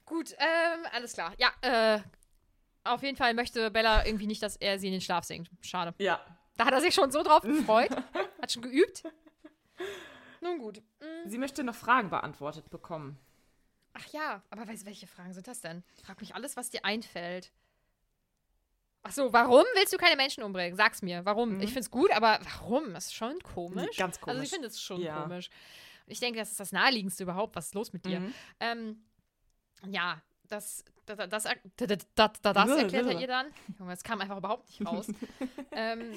Gut, 0.06 0.34
ähm, 0.40 0.86
alles 0.92 1.14
klar. 1.14 1.34
Ja, 1.38 1.52
äh, 1.62 2.02
auf 2.84 3.04
jeden 3.04 3.18
Fall 3.18 3.34
möchte 3.34 3.70
Bella 3.70 4.06
irgendwie 4.06 4.28
nicht, 4.28 4.42
dass 4.42 4.56
er 4.56 4.80
sie 4.80 4.88
in 4.88 4.94
den 4.94 5.02
Schlaf 5.02 5.24
singt. 5.24 5.50
Schade. 5.62 5.94
Ja. 6.00 6.20
Da 6.58 6.66
hat 6.66 6.74
er 6.74 6.82
sich 6.82 6.96
schon 6.96 7.12
so 7.12 7.22
drauf 7.22 7.42
gefreut. 7.44 7.92
Hat 8.42 8.52
schon 8.52 8.64
geübt. 8.64 9.04
Nun 10.42 10.58
gut. 10.58 10.82
Mm. 11.00 11.28
Sie 11.30 11.38
möchte 11.38 11.64
noch 11.64 11.76
Fragen 11.76 12.10
beantwortet 12.10 12.70
bekommen. 12.70 13.20
Ach 13.94 14.06
ja, 14.08 14.42
aber 14.50 14.68
weißt 14.68 14.84
du, 14.84 14.88
welche 14.88 15.08
Fragen 15.08 15.34
sind 15.34 15.48
das 15.48 15.62
denn? 15.62 15.84
Frag 16.04 16.20
mich 16.22 16.36
alles, 16.36 16.58
was 16.58 16.70
dir 16.70 16.86
einfällt. 16.86 17.52
Ach 19.04 19.12
so, 19.12 19.32
warum 19.32 19.64
willst 19.76 19.94
du 19.94 19.98
keine 19.98 20.16
Menschen 20.18 20.44
umbringen? 20.44 20.76
Sag's 20.76 21.02
mir. 21.02 21.24
Warum? 21.26 21.62
Ich 21.62 21.72
find's 21.72 21.90
gut, 21.90 22.12
aber 22.12 22.40
warum? 22.44 22.94
Das 22.94 23.06
ist 23.08 23.14
schon 23.16 23.40
komisch. 23.40 23.98
Ganz 23.98 24.18
Also 24.18 24.26
komisch. 24.26 24.44
ich 24.44 24.50
finde 24.52 24.68
es 24.68 24.82
schon 24.82 25.02
Ja. 25.02 25.22
komisch. 25.22 25.50
Ich 26.08 26.20
denke, 26.20 26.40
das 26.40 26.52
ist 26.52 26.60
das 26.60 26.72
Naheliegendste 26.72 27.24
überhaupt. 27.24 27.56
Was 27.56 27.68
ist 27.68 27.76
los 27.76 27.94
mit 27.94 28.06
dir? 28.06 28.20
Mhm. 28.20 28.34
Ähm, 28.60 29.04
ja, 29.88 30.22
das, 30.48 30.84
das, 31.06 31.18
das, 31.18 31.30
das, 31.30 31.44
das, 32.16 32.42
das, 32.42 32.70
erklärt 32.70 33.06
er 33.06 33.20
ihr 33.22 33.28
dann. 33.28 33.48
Junge, 33.78 33.92
das 33.92 34.04
kam 34.04 34.20
einfach 34.20 34.38
überhaupt 34.38 34.68
nicht 34.70 34.86
raus. 34.86 35.08
ähm, 35.72 36.12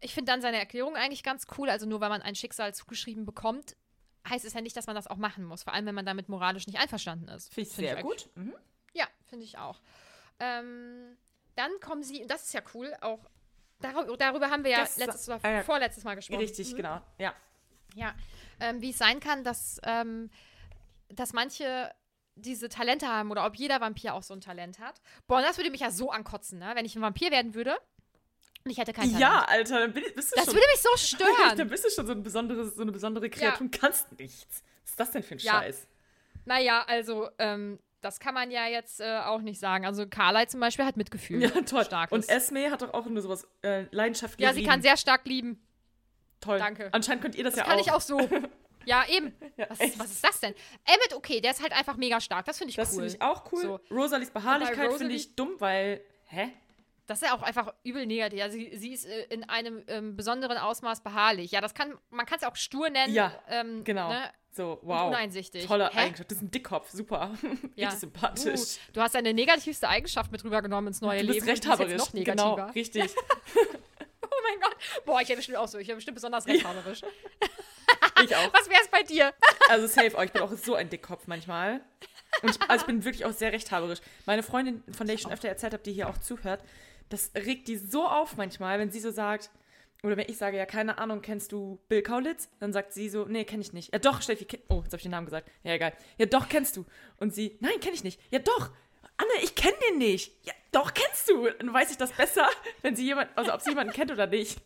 ich 0.00 0.12
finde 0.14 0.30
dann 0.32 0.40
seine 0.42 0.58
Erklärung 0.58 0.96
eigentlich 0.96 1.22
ganz 1.22 1.46
cool. 1.58 1.70
Also 1.70 1.86
nur 1.86 2.00
weil 2.00 2.10
man 2.10 2.22
ein 2.22 2.34
Schicksal 2.34 2.74
zugeschrieben 2.74 3.24
bekommt, 3.24 3.76
heißt 4.28 4.44
es 4.44 4.52
ja 4.52 4.60
nicht, 4.60 4.76
dass 4.76 4.86
man 4.86 4.94
das 4.96 5.06
auch 5.06 5.16
machen 5.16 5.44
muss. 5.44 5.62
Vor 5.64 5.72
allem, 5.72 5.86
wenn 5.86 5.94
man 5.94 6.06
damit 6.06 6.28
moralisch 6.28 6.66
nicht 6.66 6.78
einverstanden 6.78 7.28
ist. 7.28 7.52
Finde 7.52 7.68
ich 7.68 7.74
Find 7.74 7.88
sehr 7.88 7.96
eigentlich- 7.98 8.24
gut. 8.24 8.36
Mhm. 8.36 8.54
Ja, 8.92 9.06
finde 9.26 9.44
ich 9.44 9.58
auch. 9.58 9.80
Ähm, 10.40 11.16
dann 11.56 11.70
kommen 11.80 12.02
sie, 12.02 12.22
und 12.22 12.30
das 12.30 12.44
ist 12.46 12.54
ja 12.54 12.62
cool, 12.74 12.92
auch 13.00 13.20
darüber, 13.80 14.16
darüber 14.16 14.50
haben 14.50 14.64
wir 14.64 14.72
ja 14.72 14.80
Das- 14.80 14.96
letztes 14.96 15.28
oder 15.28 15.44
äh, 15.44 15.62
vorletztes 15.62 16.04
Mal 16.04 16.14
gesprochen. 16.16 16.40
Richtig, 16.40 16.72
Mhm. 16.72 16.76
genau. 16.76 17.00
Ja. 17.18 17.34
Ja, 17.94 18.14
ähm, 18.60 18.80
wie 18.80 18.90
es 18.90 18.98
sein 18.98 19.20
kann, 19.20 19.44
dass, 19.44 19.78
ähm, 19.84 20.30
dass 21.10 21.32
manche 21.32 21.92
diese 22.34 22.68
Talente 22.68 23.06
haben 23.06 23.30
oder 23.30 23.46
ob 23.46 23.54
jeder 23.54 23.80
Vampir 23.80 24.14
auch 24.14 24.24
so 24.24 24.34
ein 24.34 24.40
Talent 24.40 24.80
hat. 24.80 25.00
Boah, 25.28 25.40
das 25.40 25.56
würde 25.58 25.70
mich 25.70 25.80
ja 25.82 25.92
so 25.92 26.10
ankotzen, 26.10 26.58
ne? 26.58 26.72
wenn 26.74 26.84
ich 26.84 26.96
ein 26.96 27.02
Vampir 27.02 27.30
werden 27.30 27.54
würde 27.54 27.78
und 28.64 28.70
ich 28.72 28.78
hätte 28.78 28.92
kein 28.92 29.04
Talent. 29.04 29.20
Ja, 29.20 29.44
Alter, 29.44 29.80
dann 29.86 29.92
bist 29.92 30.32
du 30.32 30.36
Das 30.36 30.46
schon. 30.46 30.54
würde 30.54 30.66
mich 30.72 30.80
so 30.82 30.88
stören. 30.96 31.56
dann 31.56 31.68
bist 31.68 31.84
du 31.84 31.90
schon 31.90 32.06
so, 32.06 32.12
ein 32.12 32.24
besonderes, 32.24 32.74
so 32.74 32.82
eine 32.82 32.90
besondere 32.90 33.30
Kreatur 33.30 33.60
und 33.60 33.70
kannst 33.70 34.10
nichts. 34.18 34.64
Was 34.82 34.90
ist 34.90 34.98
das 35.00 35.10
denn 35.12 35.22
für 35.22 35.34
ein 35.36 35.38
Ja. 35.38 35.52
Scheiß? 35.52 35.86
Naja, 36.46 36.82
also, 36.88 37.30
ähm, 37.38 37.78
das 38.04 38.20
kann 38.20 38.34
man 38.34 38.50
ja 38.50 38.66
jetzt 38.66 39.00
äh, 39.00 39.18
auch 39.24 39.40
nicht 39.40 39.58
sagen. 39.58 39.86
Also, 39.86 40.06
Carly 40.06 40.46
zum 40.46 40.60
Beispiel 40.60 40.84
hat 40.84 40.96
Mitgefühl. 40.96 41.42
Ja, 41.42 41.48
toll. 41.62 41.84
Starkes. 41.84 42.12
Und 42.12 42.28
Esme 42.28 42.70
hat 42.70 42.82
doch 42.82 42.92
auch 42.94 43.06
nur 43.06 43.22
sowas 43.22 43.48
äh, 43.62 43.86
leidenschaftlich 43.90 44.46
Ja, 44.46 44.52
sie 44.52 44.62
kann 44.64 44.82
sehr 44.82 44.96
stark 44.96 45.26
lieben. 45.26 45.60
Toll. 46.40 46.58
danke. 46.58 46.88
Anscheinend 46.92 47.22
könnt 47.22 47.34
ihr 47.34 47.44
das, 47.44 47.54
Das 47.54 47.60
ja 47.60 47.64
kann 47.70 47.78
auch. 47.78 47.86
ich 47.86 47.92
auch 47.92 48.00
so. 48.00 48.20
Ja, 48.86 49.02
eben. 49.08 49.34
Ja, 49.56 49.64
was, 49.70 49.80
echt. 49.80 49.98
was 49.98 50.10
ist 50.10 50.22
das 50.22 50.40
denn? 50.40 50.54
Emmett, 50.84 51.14
okay, 51.14 51.40
der 51.40 51.52
ist 51.52 51.62
halt 51.62 51.72
einfach 51.72 51.96
mega 51.96 52.20
stark. 52.20 52.44
Das 52.44 52.58
finde 52.58 52.68
ich 52.68 52.76
Das 52.76 52.90
cool. 52.90 53.04
finde 53.04 53.14
ich 53.14 53.22
auch 53.22 53.50
cool. 53.50 53.62
So. 53.62 53.80
Rosalies 53.90 54.30
Beharrlichkeit 54.30 54.92
finde 54.92 55.14
ich 55.14 55.34
dumm, 55.36 55.54
weil. 55.58 56.02
Hä? 56.26 56.52
Das 57.06 57.20
ist 57.20 57.28
ja 57.28 57.36
auch 57.36 57.42
einfach 57.42 57.74
übel 57.84 58.06
negativ. 58.06 58.42
Also 58.42 58.56
sie, 58.56 58.76
sie 58.76 58.92
ist 58.92 59.04
äh, 59.04 59.24
in 59.24 59.48
einem 59.48 59.82
ähm, 59.88 60.16
besonderen 60.16 60.56
Ausmaß 60.56 61.02
beharrlich. 61.02 61.50
Ja, 61.50 61.60
das 61.60 61.74
kann, 61.74 61.94
man 62.10 62.24
kann 62.26 62.38
es 62.38 62.44
auch 62.44 62.56
stur 62.56 62.88
nennen. 62.88 63.12
Ja, 63.12 63.32
ähm, 63.48 63.84
Genau. 63.84 64.08
Ne? 64.08 64.30
So, 64.52 64.78
wow. 64.82 65.08
uneinsichtig. 65.08 65.66
Tolle 65.66 65.90
Hä? 65.92 65.98
Eigenschaft. 65.98 66.30
Das 66.30 66.38
ist 66.38 66.44
ein 66.44 66.50
Dickkopf. 66.50 66.90
Super. 66.90 67.32
Ja. 67.76 67.88
Richtig 67.88 68.00
sympathisch. 68.00 68.60
Uh, 68.60 68.92
du 68.92 69.00
hast 69.00 69.14
deine 69.16 69.34
negativste 69.34 69.88
Eigenschaft 69.88 70.30
mit 70.30 70.44
rübergenommen 70.44 70.88
ins 70.88 71.00
neue 71.00 71.20
du 71.20 71.26
bist 71.26 71.40
Leben. 71.40 71.46
ist 71.46 71.52
rechthaberisch. 71.52 71.92
Jetzt 71.92 72.14
noch 72.14 72.24
genau, 72.24 72.50
negativer. 72.50 72.74
richtig. 72.74 73.14
Oh 74.26 74.50
mein 74.50 74.60
Gott. 74.60 74.76
Boah, 75.04 75.20
ich 75.20 75.28
wäre 75.28 75.36
bestimmt 75.36 75.58
auch 75.58 75.68
so. 75.68 75.78
Ich 75.78 75.86
wäre 75.86 75.96
bestimmt 75.96 76.16
besonders 76.16 76.46
rechthaberisch. 76.46 77.02
Ich 78.22 78.34
auch. 78.34 78.52
Was 78.54 78.68
wäre 78.68 78.80
es 78.80 78.88
bei 78.88 79.02
dir? 79.02 79.34
Also 79.68 79.86
safe 79.86 80.16
auch. 80.16 80.22
Ich 80.22 80.32
bin 80.32 80.42
auch 80.42 80.52
so 80.52 80.74
ein 80.74 80.88
Dickkopf 80.88 81.26
manchmal. 81.26 81.80
Und 82.42 82.50
ich, 82.50 82.62
also 82.68 82.82
ich 82.82 82.86
bin 82.86 83.04
wirklich 83.04 83.24
auch 83.24 83.32
sehr 83.32 83.52
rechthaberisch. 83.52 84.00
Meine 84.24 84.42
Freundin, 84.42 84.82
von 84.92 85.06
der 85.06 85.14
ich 85.14 85.22
schon 85.22 85.32
öfter 85.32 85.48
erzählt 85.48 85.72
habe, 85.72 85.82
die 85.82 85.92
hier 85.92 86.08
auch 86.08 86.18
zuhört, 86.18 86.62
das 87.08 87.32
regt 87.34 87.68
die 87.68 87.76
so 87.76 88.06
auf 88.06 88.36
manchmal, 88.36 88.78
wenn 88.78 88.90
sie 88.90 89.00
so 89.00 89.10
sagt, 89.10 89.50
oder 90.04 90.18
wenn 90.18 90.28
ich 90.28 90.36
sage, 90.36 90.58
ja, 90.58 90.66
keine 90.66 90.98
Ahnung, 90.98 91.22
kennst 91.22 91.50
du 91.52 91.80
Bill 91.88 92.02
Kaulitz? 92.02 92.50
Dann 92.60 92.72
sagt 92.74 92.92
sie 92.92 93.08
so, 93.08 93.24
nee, 93.24 93.44
kenne 93.44 93.62
ich 93.62 93.72
nicht. 93.72 93.92
Ja, 93.92 93.98
doch, 93.98 94.20
Steffi, 94.20 94.46
oh, 94.68 94.82
jetzt 94.82 94.88
habe 94.88 94.96
ich 94.96 95.02
den 95.02 95.12
Namen 95.12 95.24
gesagt. 95.24 95.50
Ja, 95.62 95.72
egal. 95.72 95.94
Ja, 96.18 96.26
doch, 96.26 96.48
kennst 96.48 96.76
du. 96.76 96.84
Und 97.18 97.34
sie, 97.34 97.56
nein, 97.60 97.80
kenne 97.80 97.94
ich 97.94 98.04
nicht. 98.04 98.20
Ja, 98.30 98.38
doch. 98.38 98.70
Anne, 99.16 99.30
ich 99.42 99.54
kenne 99.54 99.76
den 99.88 99.98
nicht. 99.98 100.32
Ja, 100.44 100.52
doch, 100.72 100.92
kennst 100.92 101.30
du. 101.30 101.48
Dann 101.48 101.72
weiß 101.72 101.90
ich 101.90 101.96
das 101.96 102.12
besser, 102.12 102.48
wenn 102.82 102.96
sie 102.96 103.04
jemand, 103.04 103.30
also 103.34 103.54
ob 103.54 103.62
sie 103.62 103.70
jemanden 103.70 103.94
kennt 103.94 104.10
oder 104.10 104.26
nicht. 104.26 104.60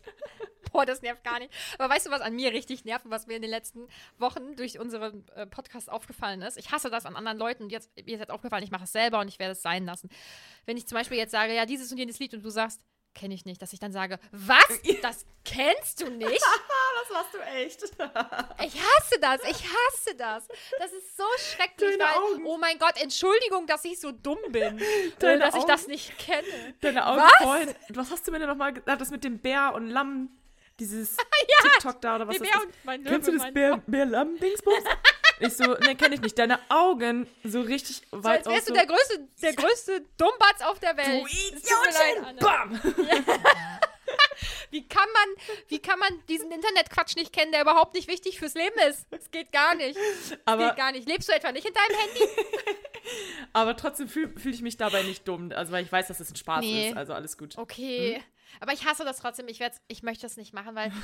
Boah, 0.71 0.85
das 0.85 1.01
nervt 1.01 1.23
gar 1.23 1.39
nicht. 1.39 1.53
Aber 1.77 1.93
weißt 1.93 2.07
du, 2.07 2.11
was 2.11 2.21
an 2.21 2.35
mir 2.35 2.51
richtig 2.51 2.85
nervt 2.85 3.05
und 3.05 3.11
was 3.11 3.27
mir 3.27 3.35
in 3.35 3.41
den 3.41 3.51
letzten 3.51 3.87
Wochen 4.17 4.55
durch 4.55 4.79
unseren 4.79 5.25
äh, 5.35 5.45
Podcast 5.45 5.89
aufgefallen 5.89 6.41
ist? 6.41 6.57
Ich 6.57 6.71
hasse 6.71 6.89
das 6.89 7.05
an 7.05 7.15
anderen 7.15 7.37
Leuten 7.37 7.63
und 7.63 7.71
jetzt, 7.71 7.89
mir 7.95 8.13
ist 8.13 8.19
jetzt 8.19 8.31
aufgefallen, 8.31 8.63
ich 8.63 8.71
mache 8.71 8.83
es 8.83 8.91
selber 8.91 9.19
und 9.19 9.27
ich 9.27 9.39
werde 9.39 9.53
es 9.53 9.61
sein 9.61 9.85
lassen. 9.85 10.09
Wenn 10.65 10.77
ich 10.77 10.87
zum 10.87 10.97
Beispiel 10.97 11.17
jetzt 11.17 11.31
sage, 11.31 11.53
ja, 11.53 11.65
dieses 11.65 11.91
und 11.91 11.97
jenes 11.97 12.19
Lied 12.19 12.33
und 12.33 12.43
du 12.43 12.49
sagst, 12.49 12.81
kenne 13.15 13.33
ich 13.33 13.43
nicht, 13.43 13.61
dass 13.61 13.73
ich 13.73 13.79
dann 13.79 13.91
sage, 13.91 14.19
was? 14.31 14.63
Das 15.01 15.25
kennst 15.43 16.01
du 16.01 16.09
nicht? 16.09 16.29
Das 17.01 17.17
machst 17.17 17.33
du 17.33 17.39
echt. 17.39 17.81
Ich 18.65 18.75
hasse 18.81 19.19
das, 19.21 19.41
ich 19.49 19.63
hasse 19.65 20.15
das. 20.17 20.47
Das 20.79 20.91
ist 20.91 21.15
so 21.17 21.23
schrecklich, 21.37 21.97
Deine 21.97 22.03
weil, 22.03 22.33
Augen. 22.33 22.45
oh 22.45 22.57
mein 22.57 22.77
Gott, 22.77 23.01
Entschuldigung, 23.01 23.65
dass 23.65 23.83
ich 23.85 23.99
so 23.99 24.11
dumm 24.11 24.37
bin, 24.49 24.77
äh, 24.79 25.11
Deine 25.17 25.39
dass 25.39 25.55
ich 25.55 25.63
das 25.63 25.83
Augen. 25.83 25.91
nicht 25.91 26.17
kenne. 26.19 26.75
Deine 26.81 27.07
Augen 27.07 27.21
Was? 27.21 27.31
vorhin. 27.41 27.75
Was 27.89 28.11
hast 28.11 28.27
du 28.27 28.31
mir 28.31 28.39
denn 28.39 28.49
nochmal 28.49 28.73
gesagt? 28.73 28.99
Das 29.01 29.09
mit 29.11 29.23
dem 29.23 29.39
Bär 29.39 29.73
und 29.73 29.87
Lamm. 29.89 30.29
Dieses 30.79 31.17
TikTok 31.61 32.01
da 32.01 32.15
oder 32.15 32.27
was 32.27 32.37
das 32.37 32.47
ist. 32.47 33.05
Kennst 33.05 33.27
du 33.27 33.37
das 33.37 33.53
Bär, 33.53 33.81
Bär-Lamm-Dingsbums? 33.85 34.83
ich 35.39 35.53
so, 35.53 35.65
ne, 35.73 35.95
kenn 35.95 36.13
ich 36.13 36.21
nicht. 36.21 36.37
Deine 36.39 36.59
Augen 36.69 37.27
so 37.43 37.61
richtig 37.61 38.01
So, 38.11 38.23
weit 38.23 38.47
als 38.47 38.47
wärst 38.47 38.59
aus 38.61 38.65
du 38.65 38.69
so, 38.69 38.73
der 38.73 38.85
größte, 38.87 39.27
der 39.41 39.53
größte 39.53 40.05
Dummbatz 40.17 40.61
auf 40.61 40.79
der 40.79 40.95
Welt. 40.97 41.23
Du 41.23 41.89
Es 41.89 41.99
leid. 41.99 42.39
Bam! 42.39 42.79
Wie 44.71 44.87
kann 44.87 45.07
man, 45.13 45.45
wie 45.67 45.79
kann 45.79 45.99
man 45.99 46.09
diesen 46.27 46.51
Internetquatsch 46.51 47.15
nicht 47.15 47.33
kennen, 47.33 47.51
der 47.51 47.61
überhaupt 47.61 47.95
nicht 47.95 48.07
wichtig 48.07 48.39
fürs 48.39 48.53
Leben 48.53 48.77
ist? 48.87 49.05
Das 49.09 49.31
geht 49.31 49.51
gar 49.51 49.75
nicht. 49.75 49.97
Das 50.29 50.37
Aber, 50.45 50.67
geht 50.67 50.77
gar 50.77 50.91
nicht. 50.91 51.07
Lebst 51.07 51.27
du 51.27 51.33
etwa 51.33 51.51
nicht 51.51 51.67
in 51.67 51.73
deinem 51.73 51.99
Handy? 51.99 52.23
aber 53.53 53.75
trotzdem 53.75 54.07
fühle 54.07 54.39
fühl 54.39 54.53
ich 54.53 54.61
mich 54.61 54.77
dabei 54.77 55.03
nicht 55.03 55.27
dumm. 55.27 55.51
Also, 55.55 55.71
weil 55.71 55.83
ich 55.83 55.91
weiß, 55.91 56.07
dass 56.07 56.19
es 56.19 56.31
ein 56.31 56.35
Spaß 56.35 56.61
Nee. 56.61 56.89
ist. 56.89 56.97
Also, 56.97 57.13
alles 57.13 57.37
gut. 57.37 57.57
Okay. 57.57 58.23
Aber 58.59 58.73
ich 58.73 58.85
hasse 58.85 59.03
das 59.05 59.17
trotzdem. 59.17 59.47
Ich, 59.47 59.61
ich 59.87 60.03
möchte 60.03 60.23
das 60.23 60.37
nicht 60.37 60.53
machen, 60.53 60.75
weil. 60.75 60.91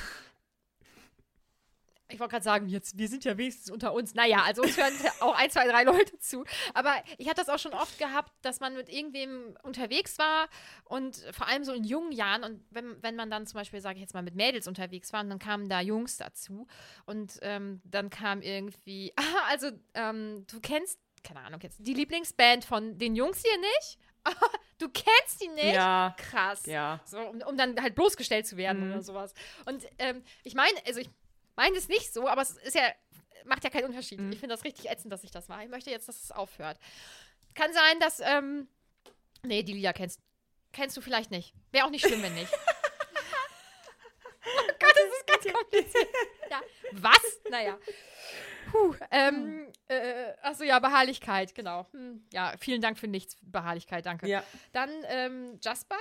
Ich 2.08 2.20
wollte 2.20 2.34
gerade 2.34 2.43
sagen, 2.43 2.68
jetzt, 2.68 3.00
wir 3.00 3.08
sind 3.08 3.26
ja 3.26 3.36
wenigstens 3.36 3.72
unter 3.72 3.91
uns. 3.91 4.14
Naja, 4.14 4.43
also 4.43 4.62
uns 4.62 4.78
hören 4.78 4.93
auch 5.22 5.36
ein, 5.36 5.50
zwei, 5.50 5.68
drei 5.68 5.84
Leute 5.84 6.20
zu. 6.20 6.46
Aber 6.76 6.93
ich 7.18 7.28
hatte 7.28 7.41
das 7.41 7.50
auch 7.50 7.58
schon 7.58 7.74
oft 7.74 7.98
gehabt, 7.98 8.32
dass 8.43 8.60
man 8.60 8.76
mit 8.76 8.89
irgendwem 8.89 9.58
unterwegs 9.64 10.20
war 10.20 10.48
und 10.84 11.18
vor 11.32 11.48
allem 11.48 11.64
so 11.64 11.74
in 11.74 11.84
jungen 11.84 12.12
Jahren 12.12 12.43
und 12.43 12.64
wenn, 12.70 13.02
wenn 13.02 13.16
man 13.16 13.32
dann 13.32 13.48
zum 13.48 13.58
Beispiel, 13.58 13.82
sage 13.82 13.96
ich 13.96 14.02
jetzt 14.02 14.14
mal, 14.14 14.22
mit 14.22 14.36
Mädels 14.36 14.68
unterwegs 14.68 15.14
war 15.14 15.22
und 15.22 15.30
dann 15.32 15.39
kamen 15.39 15.68
da 15.68 15.82
Jungs 15.82 16.18
dazu 16.18 16.68
und 17.06 17.39
ähm, 17.41 17.82
dann 17.84 18.12
kam 18.12 18.43
irgendwie, 18.43 19.12
ah, 19.16 19.22
also 19.50 19.72
ähm, 19.96 20.46
du 20.46 20.60
kennst, 20.60 21.00
keine 21.24 21.39
Ahnung, 21.39 21.60
jetzt 21.64 21.80
die 21.80 21.96
Lieblingsband 21.96 22.66
von 22.66 23.00
den 23.00 23.16
Jungs 23.16 23.41
hier 23.41 23.58
nicht? 23.58 23.98
du 24.80 24.90
kennst 24.90 25.42
die 25.42 25.48
nicht? 25.50 25.76
Ja. 25.76 26.16
Krass. 26.18 26.66
Ja. 26.66 27.00
So, 27.06 27.20
um, 27.20 27.42
um 27.42 27.58
dann 27.58 27.80
halt 27.82 27.96
bloßgestellt 27.96 28.46
zu 28.48 28.58
werden 28.58 28.88
Mhm. 28.88 28.94
oder 28.94 29.02
sowas. 29.02 29.34
Und 29.66 29.86
ähm, 30.00 30.24
ich 30.44 30.54
meine, 30.56 30.78
also 30.86 31.00
ich 31.00 31.10
meine 31.56 31.78
es 31.78 31.88
nicht 31.88 32.14
so, 32.14 32.28
aber 32.28 32.42
es 32.42 32.52
ist 32.58 32.76
ja, 32.76 32.84
macht 33.46 33.64
ja 33.64 33.70
keinen 33.70 33.86
Unterschied. 33.86 34.20
Mhm. 34.20 34.32
Ich 34.32 34.40
finde 34.40 34.56
das 34.56 34.64
richtig 34.64 34.90
ätzend, 34.90 35.14
dass 35.14 35.24
ich 35.24 35.32
das 35.32 35.48
mache. 35.48 35.64
Ich 35.64 35.70
möchte 35.70 35.90
jetzt, 35.92 36.08
dass 36.08 36.22
es 36.24 36.32
aufhört. 36.32 36.78
Kann 37.54 37.72
sein, 37.74 38.00
dass, 38.00 38.20
ähm, 38.20 38.68
nee, 39.44 39.64
die 39.64 39.74
Lieder 39.74 39.94
kennst, 39.94 40.20
kennst 40.74 40.98
du 40.98 41.02
vielleicht 41.02 41.32
nicht. 41.32 41.54
Wäre 41.72 41.86
auch 41.86 41.90
nicht 41.92 42.06
schlimm, 42.06 42.22
wenn 42.22 42.34
nicht. 42.34 42.52
oh 44.46 44.68
Gott, 44.80 44.94
das 44.96 45.20
ist 45.20 45.28
ganz 45.28 45.54
kompliziert. 45.58 46.08
Ja. 46.50 46.62
Was? 46.94 47.40
Naja. 47.50 47.78
Puh, 48.76 48.96
ähm, 49.12 49.68
äh, 49.88 50.34
achso, 50.42 50.64
ja, 50.64 50.80
Beharrlichkeit, 50.80 51.56
genau. 51.56 51.88
Hm, 51.92 52.26
ja, 52.34 52.54
vielen 52.60 52.82
Dank 52.82 52.98
für 52.98 53.08
nichts, 53.08 53.38
Beharrlichkeit, 53.42 54.06
danke. 54.06 54.28
Ja. 54.28 54.44
Dann 54.74 54.90
ähm, 55.08 55.60
Jasper, 55.62 55.98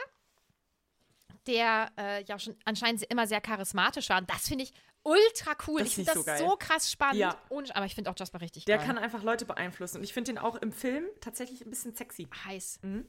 der 1.47 1.91
äh, 1.99 2.25
ja 2.25 2.39
schon 2.39 2.57
anscheinend 2.65 3.03
immer 3.05 3.27
sehr 3.27 3.41
charismatisch 3.41 4.09
war. 4.09 4.19
Und 4.19 4.31
das 4.31 4.49
finde 4.49 4.65
ich 4.65 4.73
ultra 5.03 5.53
cool. 5.67 5.81
Das 5.81 5.89
ich 5.89 5.95
find 5.97 6.09
finde 6.11 6.25
das 6.25 6.39
so 6.39 6.49
so, 6.51 6.57
krass 6.57 6.91
spannend. 6.91 7.17
Ja. 7.21 7.37
Ohne, 7.51 7.75
aber 7.77 7.87
ich 7.87 7.95
finde 7.95 8.11
auch 8.11 8.15
Jasper 8.19 8.41
richtig 8.41 8.65
Der 8.65 8.79
geil. 8.79 8.87
kann 8.87 8.99
einfach 8.99 9.23
Leute 9.23 9.45
beeinflussen. 9.45 9.99
Und 9.99 10.05
ich 10.05 10.13
finde 10.15 10.33
den 10.33 10.39
auch 10.39 10.57
im 10.57 10.73
Film 10.73 11.05
tatsächlich 11.21 11.61
ein 11.65 11.71
bisschen 11.71 11.95
sexy. 11.95 12.27
heiß. 12.45 12.81
Mhm. 12.83 13.07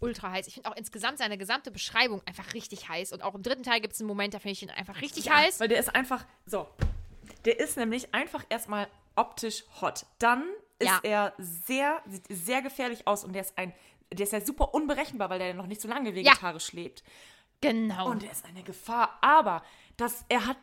Ultra 0.00 0.30
heiß. 0.30 0.46
Ich 0.46 0.54
finde 0.54 0.70
auch 0.70 0.76
insgesamt 0.76 1.18
seine 1.18 1.36
gesamte 1.38 1.70
Beschreibung 1.70 2.22
einfach 2.26 2.54
richtig 2.54 2.88
heiß. 2.88 3.12
Und 3.12 3.22
auch 3.22 3.34
im 3.34 3.42
dritten 3.42 3.62
Teil 3.62 3.80
gibt 3.80 3.94
es 3.94 4.00
einen 4.00 4.08
Moment, 4.08 4.32
da 4.34 4.38
finde 4.38 4.52
ich 4.52 4.62
ihn 4.62 4.70
einfach 4.70 5.00
richtig 5.00 5.26
Ja, 5.26 5.36
heiß. 5.36 5.60
Weil 5.60 5.68
der 5.68 5.78
ist 5.80 5.94
einfach, 5.94 6.24
so, 6.46 6.66
der 7.44 7.58
ist 7.60 7.76
nämlich 7.76 8.14
einfach 8.14 8.44
erstmal 8.48 8.88
optisch 9.16 9.64
hot. 9.80 10.06
Dann 10.18 10.44
ist 10.78 10.88
Ja. 10.88 11.00
er 11.02 11.32
sehr, 11.38 12.02
sieht 12.06 12.24
sehr 12.28 12.62
gefährlich 12.62 13.06
aus 13.06 13.24
und 13.24 13.32
der 13.34 13.42
ist 13.42 13.56
ein, 13.58 13.72
der 14.12 14.24
ist 14.24 14.32
ja 14.32 14.40
super 14.40 14.74
unberechenbar, 14.74 15.30
weil 15.30 15.38
der 15.38 15.48
ja 15.48 15.54
noch 15.54 15.66
nicht 15.66 15.80
so 15.80 15.88
lange 15.88 16.14
vegetarisch 16.14 16.72
lebt. 16.72 17.02
Genau. 17.60 18.08
Und 18.10 18.22
er 18.24 18.32
ist 18.32 18.46
eine 18.46 18.62
Gefahr. 18.62 19.18
Aber 19.20 19.62
das, 19.96 20.24
er 20.28 20.46
hat 20.46 20.56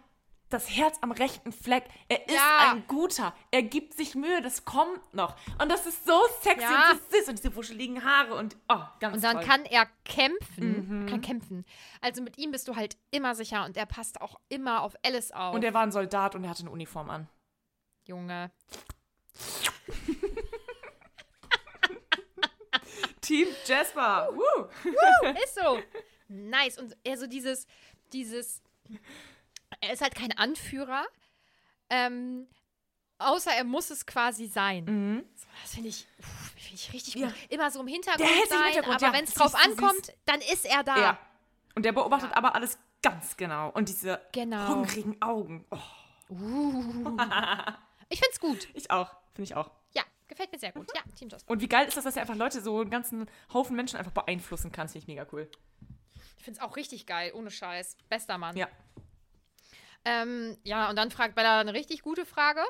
das 0.50 0.70
Herz 0.70 0.98
am 1.02 1.12
rechten 1.12 1.52
Fleck. 1.52 1.84
Er 2.08 2.26
ist 2.26 2.34
Ja. 2.36 2.72
ein 2.72 2.86
guter. 2.88 3.34
Er 3.52 3.64
gibt 3.64 3.94
sich 3.96 4.16
Mühe, 4.16 4.42
das 4.42 4.64
kommt 4.66 5.14
noch. 5.14 5.36
Und 5.62 5.70
das 5.70 5.86
ist 5.86 6.06
so 6.06 6.18
sexy 6.42 6.62
Ja. 6.62 6.92
und 6.92 7.00
so 7.12 7.18
süß 7.18 7.28
und 7.30 7.38
diese 7.40 7.56
wuscheligen 7.56 8.04
Haare 8.06 8.34
und 8.36 8.56
oh, 8.70 8.80
ganz 9.00 9.16
Und 9.18 9.24
dann 9.24 9.38
toll. 9.38 9.46
kann 9.46 9.66
er 9.66 9.88
kämpfen. 10.06 11.04
Mhm. 11.04 11.06
Kann 11.08 11.22
kämpfen. 11.22 11.66
Also 12.02 12.22
mit 12.22 12.38
ihm 12.38 12.52
bist 12.52 12.68
du 12.68 12.76
halt 12.76 12.98
immer 13.12 13.36
sicher 13.36 13.66
und 13.66 13.76
er 13.78 13.86
passt 13.86 14.22
auch 14.22 14.40
immer 14.50 14.82
auf 14.84 14.96
Alice 15.04 15.32
auf. 15.32 15.54
und 15.54 15.64
er 15.64 15.74
war 15.74 15.82
ein 15.84 15.92
Soldat 15.92 16.36
und 16.36 16.44
er 16.46 16.50
hatte 16.52 16.62
eine 16.62 16.72
Uniform 16.72 17.10
an. 17.10 17.28
Junge. 18.06 18.52
Team 23.22 23.48
Jasper. 23.66 24.30
Woo. 24.34 24.68
Ist 25.44 25.56
so. 25.56 25.80
Nice. 26.30 26.78
Und 26.78 26.96
er 27.06 27.18
so 27.18 27.26
dieses, 27.26 27.68
dieses, 28.12 28.62
er 29.82 29.94
ist 29.94 30.02
halt 30.02 30.16
kein 30.16 30.32
Anführer. 30.38 31.06
Ähm, 31.90 32.48
außer 33.20 33.52
er 33.52 33.64
muss 33.64 33.90
es 33.90 34.06
quasi 34.06 34.48
sein. 34.48 35.26
So, 35.36 35.46
das 35.62 35.74
finde 35.74 35.90
ich, 35.90 36.08
uff, 36.20 36.52
finde 36.56 36.76
ich 36.76 36.94
richtig 36.94 37.14
gut. 37.16 37.24
Mhm. 37.24 37.30
Ja. 37.30 37.36
Immer 37.50 37.72
so 37.72 37.80
im 37.82 37.88
Hintergrund 37.88 38.22
Der 38.22 38.28
sich 38.36 38.44
im 38.44 38.50
sein, 38.50 38.64
Hintergrund, 38.66 38.96
aber 39.04 39.08
ja. 39.08 39.14
wenn 39.14 39.24
es 39.26 39.34
drauf 39.34 39.56
ankommt, 39.56 40.14
dann 40.26 40.42
ist 40.42 40.66
er 40.66 40.84
da. 40.84 40.98
Ja. 40.98 41.20
Und 41.76 41.84
der 41.84 41.92
beobachtet 41.94 42.32
aber 42.36 42.56
alles 42.56 42.78
ganz 43.02 43.38
genau. 43.38 43.70
Und 43.70 43.90
diese 43.90 44.20
Genau. 44.34 44.68
hungrigen 44.70 45.22
Augen. 45.22 45.66
Oh, 46.30 46.34
Ich 48.10 48.20
finde 48.20 48.32
es 48.32 48.40
gut. 48.40 48.68
ich 48.74 48.92
auch. 48.92 49.10
Finde 49.34 49.44
ich 49.44 49.56
auch. 49.56 49.72
Ja, 49.94 50.04
gefällt 50.28 50.52
mir 50.52 50.60
sehr 50.60 50.72
gut. 50.72 50.90
Ja, 50.96 51.02
Team 51.16 51.30
Just. 51.30 51.48
Und 51.48 51.62
wie 51.62 51.68
geil 51.70 51.88
ist 51.88 51.96
das, 51.96 52.04
dass 52.04 52.16
er 52.16 52.24
einfach 52.24 52.36
Leute, 52.36 52.62
so 52.62 52.80
einen 52.82 52.90
ganzen 52.90 53.30
Haufen 53.54 53.76
Menschen 53.76 53.98
einfach 53.98 54.12
beeinflussen 54.12 54.72
kann. 54.72 54.88
Finde 54.90 55.00
ich 55.04 55.08
mega 55.08 55.26
cool. 55.32 55.50
Ich 56.38 56.44
finde 56.44 56.60
es 56.60 56.66
auch 56.66 56.76
richtig 56.76 57.06
geil, 57.06 57.32
ohne 57.34 57.52
Scheiß. 57.52 57.98
Bester 58.10 58.38
Mann. 58.38 58.58
Ja. 58.58 58.68
Ähm, 60.08 60.58
ja, 60.64 60.90
und 60.90 60.96
dann 60.96 61.12
fragt 61.12 61.36
Bella 61.36 61.60
eine 61.60 61.74
richtig 61.74 62.02
gute 62.02 62.26
Frage. 62.26 62.62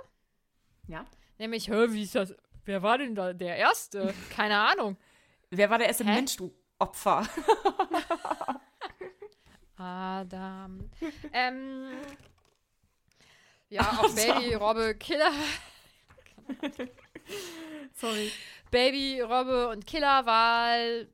Ja. 0.88 1.06
Nämlich, 1.38 1.70
hä, 1.70 1.86
wie 1.90 2.02
ist 2.02 2.16
das? 2.16 2.34
Wer 2.66 2.82
war 2.82 2.98
denn 2.98 3.14
da 3.14 3.34
der 3.34 3.58
Erste? 3.58 4.12
Keine 4.36 4.60
Ahnung. 4.60 4.98
Wer 5.52 5.70
war 5.70 5.78
der 5.78 5.88
erste 5.88 6.04
Hä? 6.04 6.16
Mensch, 6.16 6.36
du 6.36 6.52
Opfer? 6.80 7.28
Adam. 9.78 10.90
ähm, 11.32 11.92
ja, 13.70 14.00
auch 14.00 14.16
Baby, 14.16 14.56
Robbe, 14.56 14.96
Killer. 14.96 15.32
Sorry. 17.94 18.32
Baby, 18.72 19.22
Robbe 19.22 19.70
und 19.70 19.86
Killerwahl, 19.86 21.08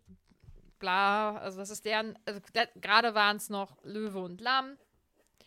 bla, 0.80 1.36
also 1.38 1.60
das 1.60 1.70
ist 1.70 1.84
deren, 1.84 2.18
also 2.26 2.40
gerade 2.76 3.14
waren 3.14 3.38
es 3.38 3.50
noch 3.50 3.84
Löwe 3.84 4.20
und 4.20 4.40
Lamm. 4.40 4.78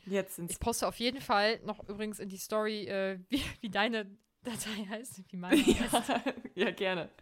Jetzt 0.07 0.37
sind 0.37 0.51
Ich 0.51 0.59
poste 0.61 0.87
auf 0.87 0.97
jeden 0.99 1.21
Fall 1.21 1.59
noch 1.65 1.87
übrigens 1.89 2.19
in 2.19 2.29
die 2.29 2.37
Story, 2.39 2.87
äh, 2.87 3.19
wie, 3.29 3.43
wie 3.61 3.71
deine 3.71 4.07
Datei 4.43 4.87
heißt, 4.89 5.23
wie 5.31 5.37
meine 5.37 5.57
heißt. 5.57 6.09
ja, 6.09 6.23
ja, 6.55 6.71
gerne. 6.71 7.11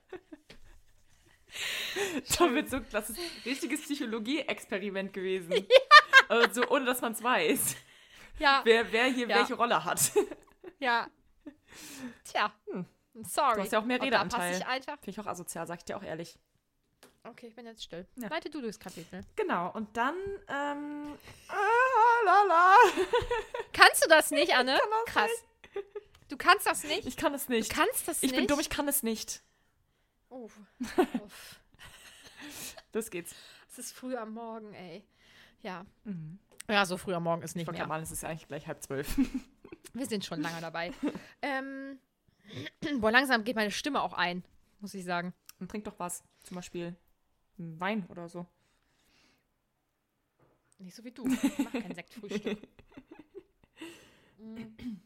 Das 2.26 2.40
wird 2.40 2.68
so, 2.68 2.80
das 2.90 3.10
ist 3.10 3.18
ein 3.18 3.24
richtiges 3.44 3.82
Psychologie-Experiment 3.82 5.12
gewesen. 5.12 5.66
Also 6.28 6.62
so, 6.62 6.68
ohne 6.70 6.84
dass 6.84 7.00
man 7.00 7.12
es 7.12 7.22
weiß, 7.22 7.76
Ja, 8.40 8.60
wer, 8.64 8.90
wer 8.90 9.04
hier 9.06 9.28
Ja. 9.28 9.36
welche 9.36 9.54
Rolle 9.54 9.84
hat. 9.84 10.10
ja. 10.80 11.08
Tja, 12.24 12.52
sorry. 13.22 13.50
Hm. 13.52 13.56
Du 13.56 13.62
hast 13.62 13.72
ja 13.72 13.78
auch 13.78 13.84
mehr 13.84 13.98
da 13.98 14.04
Redeanteil. 14.04 14.54
Finde 14.54 14.98
ich 15.06 15.20
auch 15.20 15.26
asozial, 15.26 15.64
sag 15.68 15.78
ich 15.78 15.84
dir 15.84 15.96
auch 15.96 16.02
ehrlich. 16.02 16.36
Okay, 17.24 17.46
ich 17.48 17.54
bin 17.54 17.64
jetzt 17.66 17.82
still. 17.82 18.06
Ja. 18.16 18.28
Leite 18.28 18.50
du 18.50 18.60
durchs 18.60 18.78
Kapitel. 18.78 19.22
Genau, 19.36 19.70
und 19.72 19.96
dann, 19.96 20.14
ähm, 20.48 21.16
ah, 21.48 22.24
lala. 22.24 22.76
Kannst 23.72 24.04
du 24.04 24.08
das 24.08 24.30
nicht, 24.30 24.54
Anne? 24.54 24.78
Krass. 25.06 25.30
Du 26.28 26.36
kannst 26.38 26.66
das 26.66 26.82
nicht? 26.84 27.06
Ich 27.06 27.16
kann 27.16 27.34
es 27.34 27.46
Du 27.46 27.52
nicht. 27.52 27.70
kannst 27.70 28.08
das 28.08 28.22
ich 28.22 28.30
nicht? 28.30 28.38
bin 28.38 28.46
dumm, 28.48 28.58
ich 28.58 28.70
kann 28.70 28.88
es 28.88 29.02
nicht. 29.02 29.42
Uff. 30.30 30.58
Uff. 31.22 31.60
Los 32.92 33.10
geht's. 33.10 33.34
Es 33.70 33.78
ist 33.78 33.92
früh 33.92 34.16
am 34.16 34.32
Morgen, 34.32 34.72
ey. 34.74 35.04
Ja. 35.62 35.84
Ja, 36.68 36.86
so 36.86 36.96
früh 36.96 37.14
am 37.14 37.24
Morgen 37.24 37.42
ist 37.42 37.56
nicht 37.56 37.68
Ich 37.68 37.72
mehr. 37.76 37.86
mal, 37.86 38.02
es 38.02 38.10
ist 38.10 38.22
ja 38.22 38.30
eigentlich 38.30 38.48
gleich 38.48 38.66
halb 38.66 38.82
zwölf. 38.82 39.16
Wir 39.92 40.06
sind 40.06 40.24
schon 40.24 40.40
lange 40.40 40.60
dabei. 40.60 40.92
ähm, 41.42 41.98
boah, 43.00 43.10
langsam 43.12 43.44
geht 43.44 43.56
meine 43.56 43.70
Stimme 43.70 44.00
auch 44.02 44.14
ein, 44.14 44.44
muss 44.80 44.94
ich 44.94 45.04
sagen. 45.04 45.34
Und 45.60 45.70
trink 45.70 45.84
doch 45.84 45.98
was. 45.98 46.22
Zum 46.42 46.54
Beispiel 46.56 46.96
Wein 47.56 48.06
oder 48.08 48.28
so. 48.28 48.46
Nicht 50.78 50.94
so 50.94 51.04
wie 51.04 51.12
du. 51.12 51.26
Ich 51.26 51.58
mach 51.58 51.72
kein 51.72 51.94
Sektfrühstück. 51.94 52.58
Mm. 54.36 54.98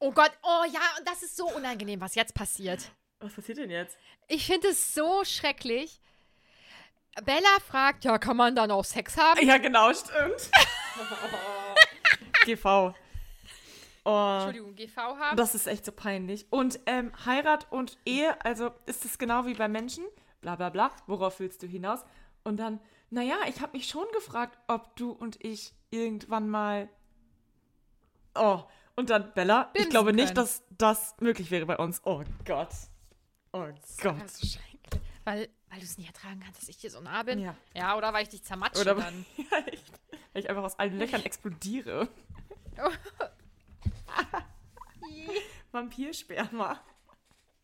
oh 0.00 0.10
Gott, 0.10 0.32
oh 0.42 0.64
ja, 0.72 0.80
und 0.98 1.06
das 1.06 1.22
ist 1.22 1.36
so 1.36 1.46
unangenehm, 1.54 2.00
was 2.00 2.16
jetzt 2.16 2.34
passiert. 2.34 2.90
Was 3.20 3.34
passiert 3.34 3.58
denn 3.58 3.70
jetzt? 3.70 3.96
Ich 4.26 4.46
finde 4.46 4.68
es 4.68 4.92
so 4.92 5.24
schrecklich. 5.24 6.00
Bella 7.24 7.60
fragt, 7.64 8.04
ja, 8.04 8.18
kann 8.18 8.36
man 8.36 8.56
dann 8.56 8.70
auch 8.70 8.84
Sex 8.84 9.16
haben? 9.16 9.46
Ja, 9.46 9.58
genau, 9.58 9.92
stimmt. 9.92 10.50
GV. 12.44 12.94
Oh, 14.04 14.34
Entschuldigung, 14.34 14.74
GV 14.74 14.96
haben? 14.96 15.36
das 15.36 15.54
ist 15.54 15.66
echt 15.66 15.84
so 15.84 15.92
peinlich. 15.92 16.46
Und 16.50 16.78
ähm, 16.86 17.12
Heirat 17.24 17.70
und 17.72 17.96
Ehe, 18.04 18.36
also 18.44 18.70
ist 18.86 19.04
es 19.04 19.18
genau 19.18 19.46
wie 19.46 19.54
bei 19.54 19.68
Menschen? 19.68 20.04
Bla 20.42 20.56
bla 20.56 20.68
bla. 20.68 20.90
Worauf 21.06 21.40
willst 21.40 21.62
du 21.62 21.66
hinaus? 21.66 22.04
Und 22.42 22.58
dann, 22.58 22.80
naja, 23.08 23.36
ich 23.48 23.62
habe 23.62 23.76
mich 23.76 23.88
schon 23.88 24.06
gefragt, 24.12 24.58
ob 24.68 24.94
du 24.96 25.10
und 25.10 25.42
ich 25.42 25.72
irgendwann 25.90 26.50
mal. 26.50 26.90
Oh, 28.34 28.62
und 28.96 29.10
dann 29.10 29.32
Bella, 29.32 29.70
ich 29.72 29.72
Bimsen 29.72 29.90
glaube 29.90 30.12
nicht, 30.12 30.34
können. 30.34 30.36
dass 30.36 30.62
das 30.76 31.14
möglich 31.20 31.50
wäre 31.50 31.64
bei 31.64 31.78
uns. 31.78 32.02
Oh 32.04 32.22
Gott. 32.44 32.68
Oh 33.52 33.66
Gott. 34.02 34.30
So 34.30 34.46
schrecklich. 34.46 35.00
Weil, 35.24 35.48
weil 35.70 35.78
du 35.78 35.84
es 35.84 35.96
nicht 35.96 36.08
ertragen 36.08 36.40
kannst, 36.44 36.60
dass 36.60 36.68
ich 36.68 36.76
dir 36.76 36.90
so 36.90 37.00
nah 37.00 37.22
bin? 37.22 37.38
Ja. 37.38 37.56
Ja, 37.74 37.96
oder 37.96 38.12
weil 38.12 38.24
ich 38.24 38.28
dich 38.28 38.44
zermatsche 38.44 38.82
Oder 38.82 38.96
dann. 38.96 39.24
ja, 39.36 39.58
echt. 39.66 39.92
Weil 40.32 40.42
ich 40.42 40.50
einfach 40.50 40.62
aus 40.62 40.78
allen 40.78 40.98
Löchern 40.98 41.22
explodiere. 41.24 42.08
Vampirsperma. 45.72 46.80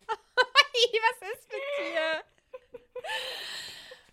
Was 0.07 1.29
ist 1.33 1.49
mit 1.51 1.61
dir? 1.79 2.25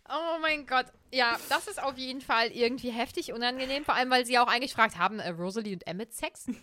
Oh 0.09 0.39
mein 0.41 0.65
Gott. 0.65 0.85
Ja, 1.11 1.37
das 1.49 1.67
ist 1.67 1.81
auf 1.81 1.97
jeden 1.97 2.21
Fall 2.21 2.51
irgendwie 2.51 2.91
heftig 2.91 3.33
unangenehm. 3.33 3.83
Vor 3.83 3.95
allem, 3.95 4.09
weil 4.09 4.25
sie 4.25 4.39
auch 4.39 4.47
eigentlich 4.47 4.73
fragt, 4.73 4.97
haben 4.97 5.19
äh, 5.19 5.29
Rosalie 5.29 5.73
und 5.73 5.85
Emmett 5.87 6.13
Sex? 6.13 6.47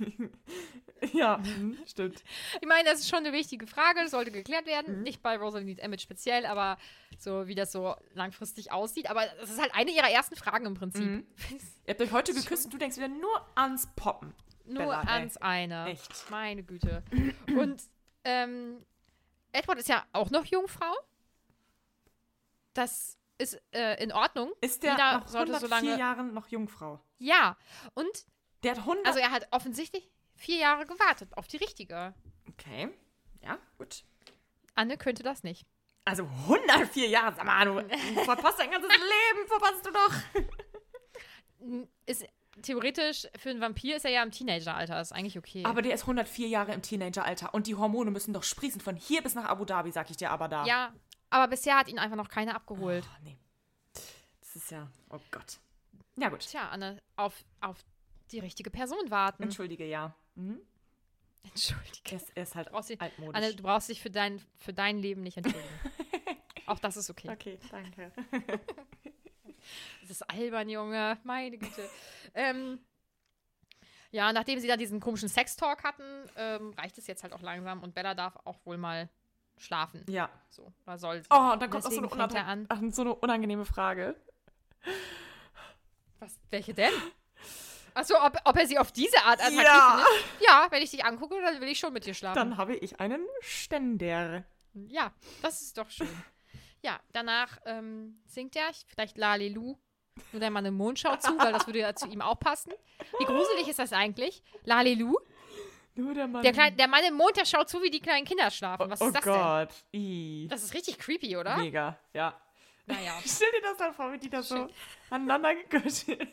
Ja, 1.13 1.37
mhm, 1.37 1.77
stimmt. 1.87 2.23
Ich 2.63 2.67
meine, 2.67 2.89
das 2.89 3.01
ist 3.01 3.11
schon 3.11 3.19
eine 3.19 3.33
wichtige 3.33 3.67
Frage, 3.67 4.01
das 4.01 4.13
sollte 4.13 4.31
geklärt 4.31 4.65
werden. 4.65 5.03
Nicht 5.03 5.23
bei 5.23 5.37
Rosalie 5.37 5.73
und 5.73 5.79
Emmett 5.79 6.01
speziell, 6.01 6.47
aber 6.47 6.79
so 7.19 7.47
wie 7.47 7.55
das 7.55 7.73
so 7.73 7.95
langfristig 8.15 8.73
aussieht. 8.73 9.11
Aber 9.11 9.27
das 9.39 9.51
ist 9.51 9.61
halt 9.61 9.75
eine 9.75 9.91
ihrer 9.91 10.09
ersten 10.09 10.35
Fragen 10.35 10.65
im 10.65 10.75
Prinzip. 10.75 11.03
Ihr 11.87 11.91
habt 11.91 12.01
euch 12.01 12.13
heute 12.13 12.33
geküsst 12.33 12.65
und 12.65 12.73
du 12.73 12.79
denkst 12.79 12.97
wieder 12.97 13.09
nur 13.09 13.47
ans 13.55 13.87
Poppen. 13.97 14.35
Nur 14.65 14.79
Bella, 14.85 15.03
ey. 15.03 15.09
ans 15.09 15.37
eine. 15.39 15.87
Echt. 15.87 16.31
Meine 16.31 16.63
Güte. 16.63 17.03
Und 17.49 17.83
ähm, 18.25 18.85
Edward 19.53 19.79
ist 19.79 19.89
ja 19.89 20.05
auch 20.13 20.31
noch 20.31 20.45
Jungfrau. 20.47 20.93
Das 22.73 23.19
ist 23.39 23.61
äh, 23.73 24.03
in 24.03 24.13
Ordnung. 24.13 24.53
Ist 24.61 24.83
der 24.83 24.93
Jeder 24.93 25.19
nach 25.19 25.29
sollte 25.29 25.53
104 25.55 25.61
so 25.61 25.67
lange. 25.87 25.99
Jahren 25.99 26.35
noch 26.35 26.49
Jungfrau? 26.49 27.01
Ja. 27.19 27.57
Und 27.95 28.27
Der 28.63 28.73
hat 28.73 28.79
100... 28.79 29.07
also 29.07 29.19
er 29.19 29.31
hat 29.31 29.47
offensichtlich 29.51 30.11
vier 30.35 30.57
Jahre 30.59 30.87
gewartet 30.87 31.37
auf 31.37 31.47
die 31.47 31.59
richtige. 31.59 32.15
okay, 32.49 32.89
ja, 33.43 33.59
gut. 33.79 34.05
Anne 34.75 34.97
könnte 34.97 35.23
das 35.23 35.43
nicht. 35.45 35.67
Also 36.05 36.25
104 36.49 37.09
Jahre, 37.09 37.35
sag 37.35 37.45
mal, 37.45 37.65
du 37.65 37.75
verpasst 38.25 38.59
dein 38.59 38.71
ganzes 38.71 38.91
Leben, 38.91 39.47
verpasst 39.49 39.87
du 39.87 39.91
doch. 39.93 40.15
Ist 42.07 42.27
theoretisch 42.63 43.27
für 43.37 43.51
einen 43.51 43.61
Vampir 43.61 43.97
ist 43.97 44.05
er 44.05 44.11
ja 44.11 44.23
im 44.23 44.31
Teenageralter. 44.31 45.01
Ist 45.01 45.13
eigentlich 45.13 45.39
okay. 45.39 45.65
Aber 45.65 45.83
der 45.83 45.95
ist 45.95 46.03
104 46.03 46.49
Jahre 46.49 46.73
im 46.75 46.83
Teenageralter 46.83 47.53
und 47.55 47.67
die 47.67 47.75
Hormone 47.75 48.11
müssen 48.11 48.33
doch 48.33 48.43
sprießen 48.43 48.81
von 48.81 48.97
hier 48.97 49.23
bis 49.23 49.35
nach 49.35 49.45
Abu 49.47 49.65
Dhabi, 49.65 49.91
sag 49.93 50.11
ich 50.11 50.17
dir 50.17 50.31
aber 50.31 50.49
da. 50.49 50.65
ja, 50.67 50.93
aber 51.31 51.49
bisher 51.49 51.77
hat 51.77 51.89
ihn 51.89 51.99
einfach 51.99 52.17
noch 52.17 52.29
keiner 52.29 52.55
abgeholt. 52.55 53.05
Oh, 53.11 53.19
nee. 53.25 53.37
Das 54.41 54.57
ist 54.57 54.71
ja, 54.71 54.89
oh 55.11 55.19
Gott. 55.31 55.59
Ja, 56.17 56.29
gut. 56.29 56.41
Tja, 56.41 56.69
Anne, 56.69 57.03
auf, 57.17 57.45
auf 57.61 57.79
die 58.31 58.39
richtige 58.39 58.71
Person 58.71 59.11
warten. 59.11 59.43
Entschuldige, 59.43 59.85
ja. 59.85 60.15
Mhm. 60.37 60.61
Entschuldige. 61.43 62.21
Er 62.37 62.43
ist, 62.45 62.55
halt 62.55 62.71
brauchst 62.71 62.89
dich- 62.91 63.01
altmodisch. 63.01 63.35
Anne, 63.35 63.55
du 63.55 63.63
brauchst 63.63 63.89
dich 63.89 64.01
für 64.01 64.11
dein, 64.11 64.41
für 64.57 64.73
dein 64.73 64.99
Leben 64.99 65.23
nicht 65.23 65.37
entschuldigen. 65.37 65.69
Auch 66.67 66.79
das 66.79 66.97
ist 66.97 67.11
okay. 67.11 67.29
okay, 67.31 67.59
danke. 67.71 68.13
Das 70.03 70.11
ist 70.11 70.23
albern, 70.31 70.69
Junge. 70.69 71.19
Meine 71.25 71.57
Güte. 71.59 71.89
ähm, 72.35 72.79
ja, 74.11 74.33
nachdem 74.33 74.61
sie 74.61 74.69
dann 74.69 74.79
diesen 74.79 75.01
komischen 75.01 75.29
Sextalk 75.29 75.83
hatten, 75.83 76.05
ähm, 76.37 76.73
reicht 76.79 76.99
es 76.99 77.07
jetzt 77.07 77.23
halt 77.25 77.33
auch 77.33 77.43
langsam 77.43 77.83
und 77.83 77.95
Bella 77.95 78.15
darf 78.15 78.37
auch 78.45 78.59
wohl 78.65 78.77
mal 78.77 79.09
schlafen. 79.57 80.05
Ja. 80.09 80.29
So, 80.51 80.73
oder 80.87 80.99
soll 80.99 81.21
sie. 81.23 81.27
Oh, 81.31 81.53
und 81.53 81.61
dann 81.63 81.71
kommt 81.71 81.85
auch 81.87 81.91
so 81.91 82.01
Deswegen 82.01 82.21
eine, 82.21 82.45
an. 82.45 82.67
unange- 82.67 82.67
ach, 82.69 82.95
so 82.95 83.03
eine 83.03 83.15
unangenehme 83.15 83.65
Frage. 83.65 84.15
Was, 86.21 86.39
welche 86.51 86.75
denn? 86.75 86.93
Achso, 87.95 88.15
ob, 88.25 88.37
ob 88.45 88.57
er 88.57 88.67
sie 88.67 88.79
auf 88.79 88.91
diese 88.93 89.17
Art 89.19 89.41
attraktiv 89.41 89.63
Ja. 89.63 90.05
findet? 90.05 90.43
Ja, 90.47 90.67
wenn 90.71 90.83
ich 90.83 90.91
dich 90.91 91.05
angucke, 91.05 91.41
dann 91.41 91.61
will 91.61 91.69
ich 91.69 91.79
schon 91.79 91.93
mit 91.93 92.05
dir 92.07 92.15
schlafen. 92.15 92.37
Dann 92.37 92.57
habe 92.57 92.75
ich 92.77 92.99
einen 93.01 93.25
Ständer. 93.41 94.45
Ja, 94.75 95.13
das 95.43 95.61
ist 95.63 95.79
doch 95.79 95.89
schön. 95.91 96.09
Ja, 96.85 97.01
danach 97.13 97.59
ähm, 97.65 98.21
singt 98.27 98.55
er 98.57 98.71
vielleicht 98.89 99.17
Lalelu. 99.17 99.79
Nur 100.33 100.41
der 100.41 100.51
Mann 100.51 100.67
im 100.67 100.75
Mond 100.75 100.99
schaut 100.99 101.23
zu, 101.23 101.37
weil 101.39 101.53
das 101.53 101.67
würde 101.67 101.79
ja 101.79 101.95
zu 101.95 102.07
ihm 102.09 102.21
auch 102.21 102.39
passen. 102.39 102.75
Wie 103.19 103.25
gruselig 103.25 103.67
ist 103.69 103.79
das 103.79 103.95
eigentlich? 103.95 104.43
Lalelu? 104.65 105.17
Nur 105.95 106.13
der 106.13 106.29
Mann. 106.29 106.43
Der, 106.43 106.53
Klein, 106.53 106.77
der 106.77 106.87
Mann 106.87 107.03
im 107.05 107.15
Mond, 107.15 107.39
der 107.39 107.47
schaut 107.47 107.71
zu, 107.71 107.83
wie 107.83 107.91
die 107.91 108.01
kleinen 108.01 108.27
Kinder 108.27 108.51
schlafen. 108.51 108.91
Was 108.91 109.01
oh 109.01 109.07
ist 109.07 109.15
das 109.15 109.25
denn? 109.25 109.33
Gott. 109.33 109.71
I. 109.95 110.47
Das 110.51 110.63
ist 110.63 110.75
richtig 110.75 110.99
creepy, 110.99 111.39
oder? 111.39 111.57
Mega, 111.57 111.99
ja. 112.13 112.39
Naja. 112.85 113.15
Stell 113.25 113.51
dir 113.53 113.63
das 113.63 113.79
dann 113.79 113.95
vor, 113.95 114.13
wie 114.13 114.19
die 114.19 114.29
da 114.29 114.43
so 114.43 114.69
aneinander 115.09 115.55
gegürtet. 115.55 116.07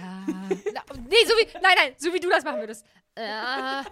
Na, 0.00 0.82
nee, 1.08 1.24
so 1.24 1.34
wie, 1.34 1.46
nein, 1.54 1.76
nein, 1.76 1.94
so 1.96 2.12
wie 2.12 2.20
du 2.20 2.28
das 2.28 2.44
machen 2.44 2.60
würdest. 2.60 2.86
Äh, 3.14 3.22
äh, 3.22 3.84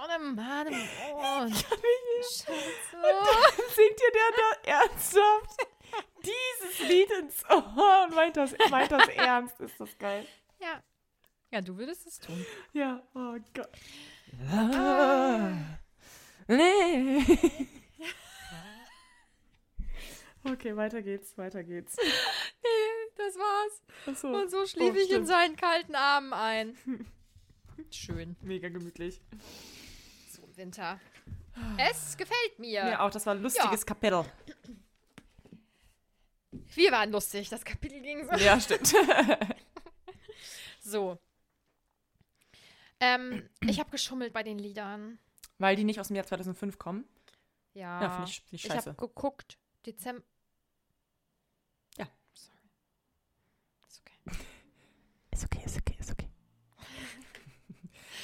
oh, 0.00 0.06
der 0.10 0.18
Mann 0.18 0.66
im 0.66 1.39
Mond. 1.50 1.64
Schatz, 2.22 3.74
Singt 3.74 3.98
dir 3.98 4.12
der 4.12 4.30
da 4.36 4.80
ernsthaft 4.82 5.66
dieses 6.22 6.88
Lied 6.88 7.10
ins 7.10 7.44
Ohr 7.48 8.06
und 8.06 8.14
meint 8.14 8.36
das, 8.36 8.54
meint 8.70 8.90
das 8.92 9.08
ernst? 9.08 9.60
Ist 9.60 9.80
das 9.80 9.96
geil. 9.98 10.26
Ja. 10.60 10.82
Ja, 11.50 11.60
du 11.60 11.76
würdest 11.76 12.06
es 12.06 12.18
tun. 12.18 12.44
Ja, 12.72 13.02
oh 13.14 13.36
Gott. 13.54 13.70
Ah. 14.50 15.52
Nee. 16.46 17.24
Okay, 20.44 20.74
weiter 20.76 21.02
geht's, 21.02 21.36
weiter 21.36 21.62
geht's. 21.62 21.96
Nee, 21.96 23.10
das 23.16 23.34
war's. 23.36 23.82
Achso. 24.06 24.28
Und 24.28 24.50
so 24.50 24.64
schlief 24.66 24.94
Oh, 24.94 24.98
ich 24.98 25.10
in 25.10 25.26
seinen 25.26 25.56
kalten 25.56 25.94
Armen 25.94 26.32
ein. 26.32 26.76
Schön. 27.90 28.36
Mega 28.42 28.68
gemütlich. 28.68 29.20
So 30.30 30.42
im 30.42 30.56
Winter. 30.56 31.00
Es 31.78 32.16
gefällt 32.16 32.58
mir. 32.58 32.70
Ja, 32.86 33.00
auch 33.00 33.10
das 33.10 33.26
war 33.26 33.34
ein 33.34 33.42
lustiges 33.42 33.80
Ja. 33.80 33.86
Kapitel. 33.86 34.24
Wir 36.74 36.92
waren 36.92 37.10
lustig. 37.12 37.48
Das 37.48 37.64
Kapitel 37.64 38.00
ging 38.00 38.24
so. 38.26 38.32
Ja, 38.36 38.60
stimmt. 38.60 38.94
So. 40.82 41.18
Ähm, 43.00 43.48
ich 43.60 43.78
habe 43.78 43.90
geschummelt 43.90 44.32
bei 44.32 44.42
den 44.42 44.58
Liedern. 44.58 45.18
Weil 45.58 45.76
die 45.76 45.84
nicht 45.84 46.00
aus 46.00 46.08
dem 46.08 46.16
Jahr 46.16 46.26
2005 46.26 46.78
kommen. 46.78 47.04
Ja. 47.74 48.00
Ja, 48.02 48.10
finde 48.10 48.30
ich- 48.30 48.40
find 48.40 48.52
ich 48.54 48.64
Ich 48.64 48.72
scheiße. 48.72 48.90
habe 48.90 49.06
geguckt. 49.06 49.58
Dezember. 49.86 50.22
Ja. 51.98 52.08
Sorry. 52.32 52.58
Ist 53.86 54.00
okay, 54.00 54.38
ist 55.32 55.44
okay, 55.44 55.64
ist 55.66 55.76
okay. 55.78 55.96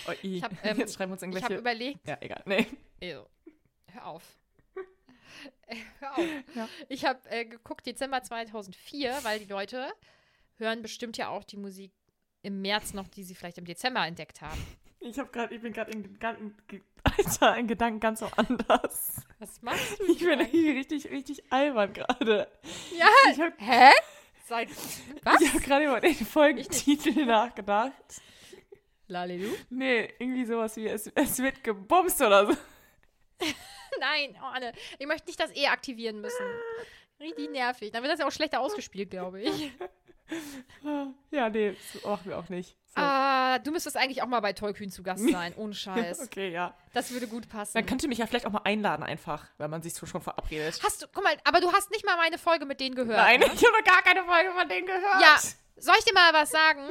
Oh. 0.08 0.12
Ich 0.22 0.42
hab, 0.42 0.52
ähm, 0.64 0.78
Jetzt 0.78 0.94
schreiben 0.94 1.10
wir 1.10 1.14
uns 1.14 1.22
Ich 1.22 1.42
habe 1.42 1.54
irgendwelche... 1.54 1.60
überlegt. 1.60 2.08
ja, 2.08 2.16
egal. 2.20 2.42
Nee. 2.46 2.66
Ew. 3.00 3.24
Hör 3.92 4.06
auf. 4.06 4.22
Äh, 5.66 5.76
Hör 6.00 6.16
auf. 6.18 6.24
Ja. 6.54 6.68
Ich 6.88 7.04
habe 7.04 7.20
äh, 7.28 7.44
geguckt, 7.44 7.84
Dezember 7.86 8.22
2004, 8.22 9.18
weil 9.22 9.38
die 9.40 9.44
Leute 9.52 9.92
hören 10.56 10.80
bestimmt 10.80 11.16
ja 11.18 11.28
auch 11.28 11.44
die 11.44 11.56
Musik 11.58 11.92
im 12.42 12.62
März 12.62 12.94
noch, 12.94 13.06
die 13.08 13.22
sie 13.24 13.34
vielleicht 13.34 13.58
im 13.58 13.64
Dezember 13.64 14.06
entdeckt 14.06 14.40
haben. 14.40 14.60
Ich 15.00 15.18
habe 15.18 15.28
gerade, 15.30 15.54
ich 15.54 15.60
bin 15.60 15.72
gerade 15.72 15.90
in, 15.92 16.02
Gedanken- 16.04 16.56
ge- 16.68 16.80
Alter, 17.04 17.56
in 17.58 17.66
Gedanken 17.66 18.00
ganz 18.00 18.20
so 18.20 18.26
anders. 18.36 19.16
Was 19.38 19.60
machst 19.62 19.98
du? 20.00 20.04
Ich 20.06 20.18
bin 20.20 20.40
richtig, 20.40 21.10
richtig 21.10 21.52
albern 21.52 21.92
gerade. 21.92 22.48
Ja, 22.98 23.08
Ich 23.32 23.40
habe 23.40 23.52
hä? 23.58 23.90
Seit 24.48 24.68
was? 25.24 25.40
ich 25.40 25.52
hab 25.52 25.62
gerade 25.62 25.84
über 25.86 26.00
den 26.00 26.14
Folgentitel 26.14 27.24
nachgedacht. 27.26 27.92
Lalelu? 29.08 29.54
Nee, 29.70 30.12
irgendwie 30.18 30.44
sowas 30.44 30.76
wie 30.76 30.88
es, 30.88 31.06
es 31.14 31.38
wird 31.38 31.62
gebumst 31.62 32.20
oder 32.20 32.46
so. 32.46 32.56
Nein, 34.00 34.36
oh, 34.40 34.46
Anne, 34.52 34.72
ich 34.98 35.06
möchte 35.06 35.26
nicht 35.26 35.40
das 35.40 35.54
E 35.54 35.66
aktivieren 35.68 36.20
müssen. 36.20 36.44
Richtig 37.20 37.50
nervig. 37.50 37.92
Dann 37.92 38.02
wird 38.02 38.12
das 38.12 38.20
ja 38.20 38.26
auch 38.26 38.32
schlechter 38.32 38.60
ausgespielt, 38.60 39.10
glaube 39.10 39.42
ich. 39.42 39.72
Ja, 41.30 41.48
nee, 41.48 41.76
das 41.92 42.02
machen 42.02 42.30
wir 42.30 42.38
auch 42.38 42.48
nicht. 42.48 42.76
So. 42.86 43.00
Ah, 43.00 43.58
du 43.60 43.70
müsstest 43.70 43.96
eigentlich 43.96 44.22
auch 44.22 44.26
mal 44.26 44.40
bei 44.40 44.52
Tollkühn 44.52 44.90
zu 44.90 45.02
Gast 45.02 45.28
sein. 45.28 45.54
Ohne 45.56 45.74
Scheiß. 45.74 46.20
Okay, 46.20 46.50
ja. 46.50 46.74
Das 46.94 47.12
würde 47.12 47.28
gut 47.28 47.48
passen. 47.48 47.74
Dann 47.74 47.86
könnt 47.86 48.02
ihr 48.02 48.08
mich 48.08 48.18
ja 48.18 48.26
vielleicht 48.26 48.46
auch 48.46 48.50
mal 48.50 48.62
einladen 48.64 49.04
einfach, 49.04 49.46
weil 49.58 49.68
man 49.68 49.82
sich 49.82 49.94
so 49.94 50.06
schon 50.06 50.22
verabredet. 50.22 50.80
Hast 50.82 51.02
du, 51.02 51.06
guck 51.12 51.22
mal, 51.22 51.36
aber 51.44 51.60
du 51.60 51.72
hast 51.72 51.90
nicht 51.90 52.04
mal 52.04 52.16
meine 52.16 52.38
Folge 52.38 52.64
mit 52.66 52.80
denen 52.80 52.96
gehört. 52.96 53.18
Nein, 53.18 53.40
ne? 53.40 53.46
ich 53.54 53.64
habe 53.64 53.82
gar 53.84 54.02
keine 54.02 54.24
Folge 54.24 54.50
von 54.50 54.68
denen 54.68 54.86
gehört. 54.86 55.22
Ja, 55.22 55.36
soll 55.76 55.94
ich 55.98 56.04
dir 56.04 56.14
mal 56.14 56.32
was 56.32 56.50
sagen? 56.50 56.88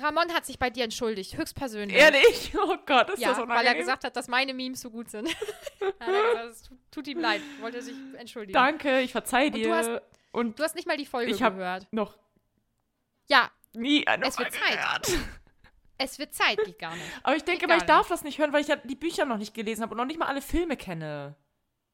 Ramon 0.00 0.32
hat 0.32 0.46
sich 0.46 0.58
bei 0.58 0.70
dir 0.70 0.84
entschuldigt, 0.84 1.36
höchstpersönlich. 1.36 1.96
Ehrlich? 1.96 2.52
Oh 2.62 2.76
Gott, 2.86 3.10
ist 3.10 3.20
Ja, 3.20 3.28
das 3.28 3.38
weil 3.38 3.44
unangenehm. 3.44 3.72
er 3.72 3.78
gesagt 3.78 4.04
hat, 4.04 4.16
dass 4.16 4.28
meine 4.28 4.54
Memes 4.54 4.80
so 4.80 4.90
gut 4.90 5.10
sind. 5.10 5.28
Er 5.98 6.44
es 6.48 6.62
tut, 6.62 6.78
tut 6.90 7.08
ihm 7.08 7.18
leid, 7.20 7.40
wollte 7.60 7.82
sich 7.82 7.94
entschuldigen. 8.16 8.52
Danke, 8.54 9.00
ich 9.00 9.12
verzeih 9.12 9.50
du 9.50 9.58
dir. 9.58 9.74
hast- 9.74 10.02
Und 10.32 10.58
Du 10.58 10.62
hast 10.62 10.74
nicht 10.74 10.86
mal 10.86 10.96
die 10.96 11.06
Folge 11.06 11.30
ich 11.32 11.42
habe 11.42 11.56
gehört. 11.56 11.86
noch 11.90 12.16
Ja, 13.28 13.50
nie 13.74 14.06
eine 14.06 14.26
Es 14.26 14.38
wird 14.38 14.52
Zeit. 14.52 14.62
gehört. 14.72 15.08
es 15.98 16.18
wird 16.18 16.34
Zeit, 16.34 16.58
geht 16.64 16.78
gar 16.78 16.94
nicht. 16.94 17.04
Aber 17.22 17.36
ich 17.36 17.44
denke 17.44 17.66
mal, 17.66 17.76
ich 17.78 17.82
darf 17.84 18.08
das 18.08 18.22
nicht 18.24 18.38
hören, 18.38 18.52
weil 18.52 18.62
ich 18.62 18.68
ja 18.68 18.76
die 18.76 18.94
Bücher 18.96 19.24
noch 19.24 19.36
nicht 19.38 19.54
gelesen 19.54 19.82
habe 19.82 19.92
und 19.92 19.98
noch 19.98 20.06
nicht 20.06 20.18
mal 20.18 20.26
alle 20.26 20.42
Filme 20.42 20.76
kenne. 20.76 21.36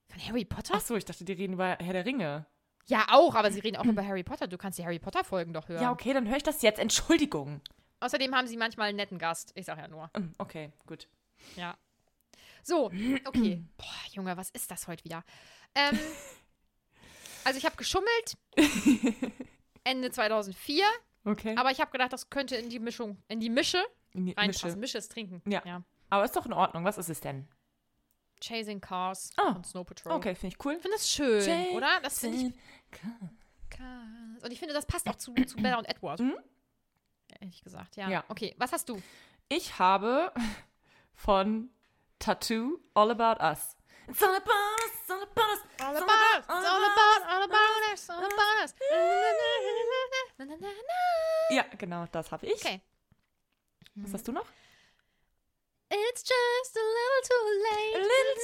Von 0.09 0.21
Harry 0.29 0.45
Potter? 0.45 0.75
Ach 0.77 0.81
so, 0.81 0.95
ich 0.97 1.05
dachte, 1.05 1.25
die 1.25 1.33
reden 1.33 1.55
über 1.55 1.77
Herr 1.81 1.93
der 1.93 2.05
Ringe. 2.07 2.47
Ja, 2.87 3.07
auch, 3.11 3.35
aber 3.35 3.51
sie 3.51 3.59
reden 3.61 3.77
auch 3.77 3.85
über 3.85 4.07
Harry 4.07 4.23
Potter. 4.23 4.47
Du 4.47 4.57
kannst 4.57 4.79
die 4.79 4.85
Harry 4.85 5.01
Potter-Folgen 5.01 5.53
doch 5.53 5.69
hören. 5.69 5.83
Ja, 5.83 5.91
okay, 5.91 6.13
dann 6.13 6.29
höre 6.29 6.37
ich 6.37 6.45
das 6.45 6.63
jetzt. 6.63 6.79
Entschuldigung. 6.79 7.61
Außerdem 8.01 8.35
haben 8.35 8.47
sie 8.47 8.57
manchmal 8.57 8.89
einen 8.89 8.97
netten 8.97 9.19
Gast. 9.19 9.53
Ich 9.55 9.67
sag 9.67 9.79
ja 9.79 9.89
nur. 9.89 10.11
Hm, 10.17 10.33
Okay, 10.39 10.71
gut. 10.87 11.09
Ja. 11.57 11.77
So, 12.63 12.87
okay. 12.87 13.63
Boah, 13.79 13.87
Junge, 14.13 14.37
was 14.37 14.51
ist 14.51 14.71
das 14.71 14.87
heute 14.89 15.05
wieder? 15.05 15.25
Ähm, 15.75 15.99
also 17.45 17.59
ich 17.59 17.65
habe 17.65 17.77
geschummelt. 17.77 18.37
Ende 19.85 20.11
2004. 20.11 20.85
Okay. 21.25 21.55
Aber 21.57 21.71
ich 21.71 21.81
habe 21.81 21.91
gedacht, 21.91 22.13
das 22.13 22.29
könnte 22.31 22.57
in 22.57 22.69
die 22.69 22.79
Mischung, 22.79 23.23
in 23.29 23.41
die 23.41 23.51
Mische 23.51 23.83
In 24.13 24.27
die 24.27 24.33
reinpassen. 24.33 24.69
Mische. 24.71 24.79
Mische 24.79 24.99
ist 24.99 25.13
trinken. 25.13 25.43
Ja. 25.51 25.63
ja. 25.65 25.83
Aber 26.11 26.25
ist 26.25 26.37
doch 26.37 26.47
in 26.47 26.53
Ordnung. 26.53 26.85
Was 26.85 26.99
ist 26.99 27.09
es 27.09 27.21
denn? 27.21 27.49
Chasing 28.41 28.81
Cars 28.81 29.31
Ah. 29.37 29.53
und 29.53 29.67
Snow 29.67 29.85
Patrol. 29.87 30.13
Okay, 30.13 30.35
finde 30.35 30.55
ich 30.57 30.65
cool. 30.65 30.75
Ich 30.75 30.83
finde 30.83 30.97
das 30.97 31.11
schön, 31.11 31.69
oder? 31.75 32.01
Das 32.03 32.19
finde 32.21 32.37
ich. 32.37 32.43
Chasing 32.93 33.39
Cars. 33.71 34.43
Und 34.45 34.53
ich 34.53 34.59
finde, 34.59 34.75
das 34.75 34.87
passt 34.87 35.09
auch 35.09 35.17
zu, 35.17 35.33
zu 35.35 35.57
Bella 35.57 35.79
und 35.79 35.87
Edward. 35.89 36.21
Ehrlich 37.41 37.63
gesagt, 37.63 37.97
ja. 37.97 38.09
Ja. 38.09 38.25
Okay, 38.29 38.55
was 38.59 38.73
hast 38.73 38.89
du? 38.89 39.01
Ich 39.49 39.79
habe 39.79 40.33
von 41.15 41.71
Tattoo 42.19 42.79
All 42.95 43.11
About 43.11 43.43
Us. 43.43 43.77
It's 44.09 44.23
all 44.23 44.37
about 44.37 44.47
us, 44.47 45.11
all 45.11 45.23
about 45.23 45.51
us. 45.53 45.61
All 45.81 45.97
about 45.97 46.39
us, 46.39 46.49
all 46.49 46.63
about, 46.63 47.23
all 47.29 47.43
about 47.43 47.93
us, 47.93 48.09
all 48.11 48.25
about 48.25 48.63
us. 48.63 48.75
Ja, 51.51 51.65
genau, 51.77 52.07
das 52.13 52.31
habe 52.31 52.47
ich. 52.47 52.55
Okay. 52.55 52.81
Was 53.97 54.13
hast 54.13 54.29
du 54.29 54.33
noch? 54.33 54.47
It's 55.89 56.23
just 56.23 56.77
a 56.77 56.81
little 56.81 57.23
too 57.25 57.47
late. 57.63 57.97
A 57.97 57.99
little 57.99 58.37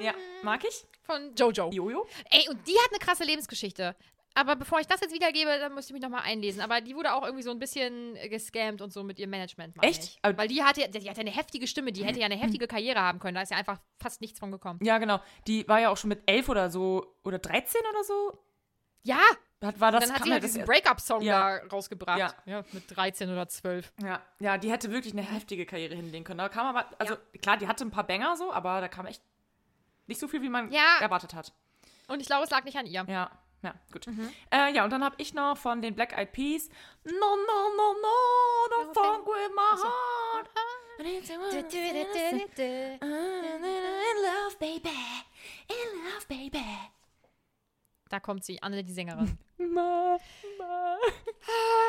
Ja, 0.00 0.14
mag 0.42 0.64
ich. 0.64 0.86
Von 1.02 1.34
Jojo. 1.34 1.70
Jojo. 1.70 2.06
Ey, 2.30 2.48
und 2.48 2.66
die 2.66 2.78
hat 2.78 2.90
eine 2.90 2.98
krasse 2.98 3.24
Lebensgeschichte. 3.24 3.94
Aber 4.36 4.56
bevor 4.56 4.80
ich 4.80 4.86
das 4.88 5.00
jetzt 5.00 5.14
wiedergebe, 5.14 5.58
dann 5.60 5.74
müsste 5.74 5.90
ich 5.90 5.94
mich 5.94 6.02
nochmal 6.02 6.22
einlesen. 6.24 6.60
Aber 6.60 6.80
die 6.80 6.96
wurde 6.96 7.12
auch 7.14 7.22
irgendwie 7.22 7.44
so 7.44 7.50
ein 7.52 7.58
bisschen 7.60 8.16
äh, 8.16 8.28
gescammt 8.28 8.82
und 8.82 8.92
so 8.92 9.04
mit 9.04 9.18
ihrem 9.20 9.30
Management. 9.30 9.76
Echt? 9.80 10.02
Ich. 10.02 10.18
Weil 10.36 10.48
die 10.48 10.62
hatte, 10.64 10.88
die 10.88 11.08
hatte 11.08 11.20
eine 11.20 11.30
heftige 11.30 11.66
Stimme, 11.68 11.92
die 11.92 12.04
hätte 12.04 12.18
ja 12.18 12.26
eine 12.26 12.36
heftige 12.36 12.66
Karriere 12.66 13.00
haben 13.00 13.20
können. 13.20 13.36
Da 13.36 13.42
ist 13.42 13.50
ja 13.52 13.56
einfach 13.56 13.78
fast 14.02 14.20
nichts 14.20 14.40
von 14.40 14.50
gekommen. 14.50 14.80
Ja, 14.82 14.98
genau. 14.98 15.20
Die 15.46 15.66
war 15.68 15.78
ja 15.80 15.90
auch 15.90 15.96
schon 15.96 16.08
mit 16.08 16.22
elf 16.26 16.48
oder 16.48 16.68
so, 16.70 17.14
oder 17.22 17.38
13 17.38 17.80
oder 17.90 18.02
so. 18.04 18.38
Ja, 19.04 19.20
Hat, 19.62 19.78
war 19.80 19.92
das, 19.92 20.04
dann 20.06 20.14
hat 20.14 20.22
sie 20.22 20.28
ja 20.30 20.32
halt 20.34 20.44
das 20.44 20.52
diesen 20.52 20.64
Breakup-Song 20.66 21.22
Ja. 21.22 21.58
da 21.60 21.66
rausgebracht. 21.68 22.34
Ja. 22.46 22.64
mit 22.72 22.84
13 22.96 23.30
oder 23.30 23.46
12. 23.48 23.92
Ja, 24.02 24.20
ja, 24.40 24.58
die 24.58 24.70
hätte 24.72 24.90
wirklich 24.90 25.12
eine 25.12 25.22
heftige 25.22 25.64
Karriere 25.66 25.94
hinlegen 25.94 26.24
können. 26.24 26.38
Da 26.38 26.48
kam 26.48 26.66
aber, 26.66 26.86
also 26.98 27.14
Ja. 27.14 27.20
klar, 27.40 27.56
die 27.58 27.68
hatte 27.68 27.84
ein 27.84 27.90
paar 27.90 28.04
Banger 28.06 28.36
so, 28.36 28.52
aber 28.52 28.80
da 28.80 28.88
kam 28.88 29.06
echt 29.06 29.22
nicht 30.06 30.18
so 30.18 30.26
viel, 30.26 30.42
wie 30.42 30.48
man 30.48 30.72
Ja. 30.72 30.98
erwartet 31.00 31.34
hat. 31.34 31.52
Und 32.08 32.20
ich 32.20 32.26
glaube, 32.26 32.44
es 32.44 32.50
lag 32.50 32.64
nicht 32.64 32.76
an 32.76 32.86
ihr. 32.86 33.04
Ja, 33.08 33.30
ja, 33.64 33.74
gut. 33.92 34.06
Mhm. 34.06 34.30
Äh, 34.52 34.72
ja, 34.74 34.84
und 34.84 34.90
dann 34.90 35.02
habe 35.02 35.16
ich 35.18 35.34
noch 35.34 35.56
von 35.56 35.82
den 35.82 35.94
Black 35.94 36.16
Eyed 36.16 36.32
Peas 36.32 36.68
No, 37.04 37.12
no, 37.12 37.70
no, 37.76 37.94
no, 38.00 38.08
don't 38.70 38.94
fuck 38.94 39.26
with 39.26 39.50
my 39.54 39.76
heart. 39.82 40.48
In 40.98 41.22
love, 44.22 44.56
baby. 44.58 44.90
In 45.68 46.04
love, 46.04 46.26
baby. 46.28 46.64
Da 48.08 48.20
kommt 48.20 48.44
sie, 48.44 48.62
Anne, 48.62 48.84
die 48.84 48.92
Sängerin. 48.92 49.38
Ma, 49.58 50.18
ma. 50.58 50.98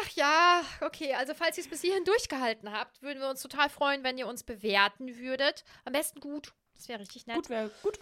Ach 0.01 0.09
ja, 0.15 0.63
okay. 0.81 1.13
Also 1.13 1.33
falls 1.33 1.57
ihr 1.57 1.63
es 1.63 1.69
bis 1.69 1.81
hierhin 1.81 2.03
durchgehalten 2.03 2.71
habt, 2.71 3.01
würden 3.01 3.19
wir 3.19 3.29
uns 3.29 3.41
total 3.41 3.69
freuen, 3.69 4.03
wenn 4.03 4.17
ihr 4.17 4.27
uns 4.27 4.43
bewerten 4.43 5.17
würdet. 5.17 5.63
Am 5.83 5.93
besten 5.93 6.19
gut. 6.19 6.53
Das 6.75 6.87
wäre 6.87 6.99
richtig 6.99 7.27
nett. 7.27 7.37
Gut, 7.37 7.49
wäre 7.49 7.71
gut. 7.83 7.99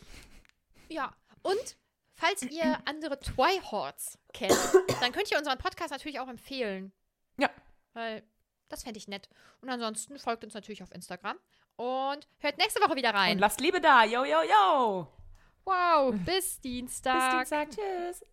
Ja. 0.89 1.13
Und 1.41 1.75
falls 2.15 2.41
ihr 2.51 2.79
andere 2.85 3.19
Twihorts 3.19 4.17
kennt, 4.33 4.57
dann 5.01 5.11
könnt 5.11 5.31
ihr 5.31 5.37
unseren 5.37 5.57
Podcast 5.57 5.91
natürlich 5.91 6.19
auch 6.19 6.27
empfehlen. 6.27 6.91
Ja. 7.37 7.49
Weil 7.93 8.23
das 8.69 8.83
fände 8.83 8.97
ich 8.97 9.07
nett. 9.07 9.29
Und 9.61 9.69
ansonsten 9.69 10.17
folgt 10.17 10.43
uns 10.43 10.53
natürlich 10.53 10.83
auf 10.83 10.91
Instagram. 10.91 11.37
Und 11.75 12.27
hört 12.39 12.57
nächste 12.57 12.81
Woche 12.81 12.95
wieder 12.95 13.13
rein. 13.13 13.33
Und 13.33 13.39
lasst 13.39 13.59
Liebe 13.59 13.81
da. 13.81 14.03
Yo, 14.03 14.23
yo, 14.25 14.41
yo. 14.43 15.07
wow, 15.65 16.13
bis 16.25 16.59
Dienstag. 16.59 17.41
Bis 17.41 17.49
Dienstag. 17.49 17.69
Tschüss. 17.71 18.32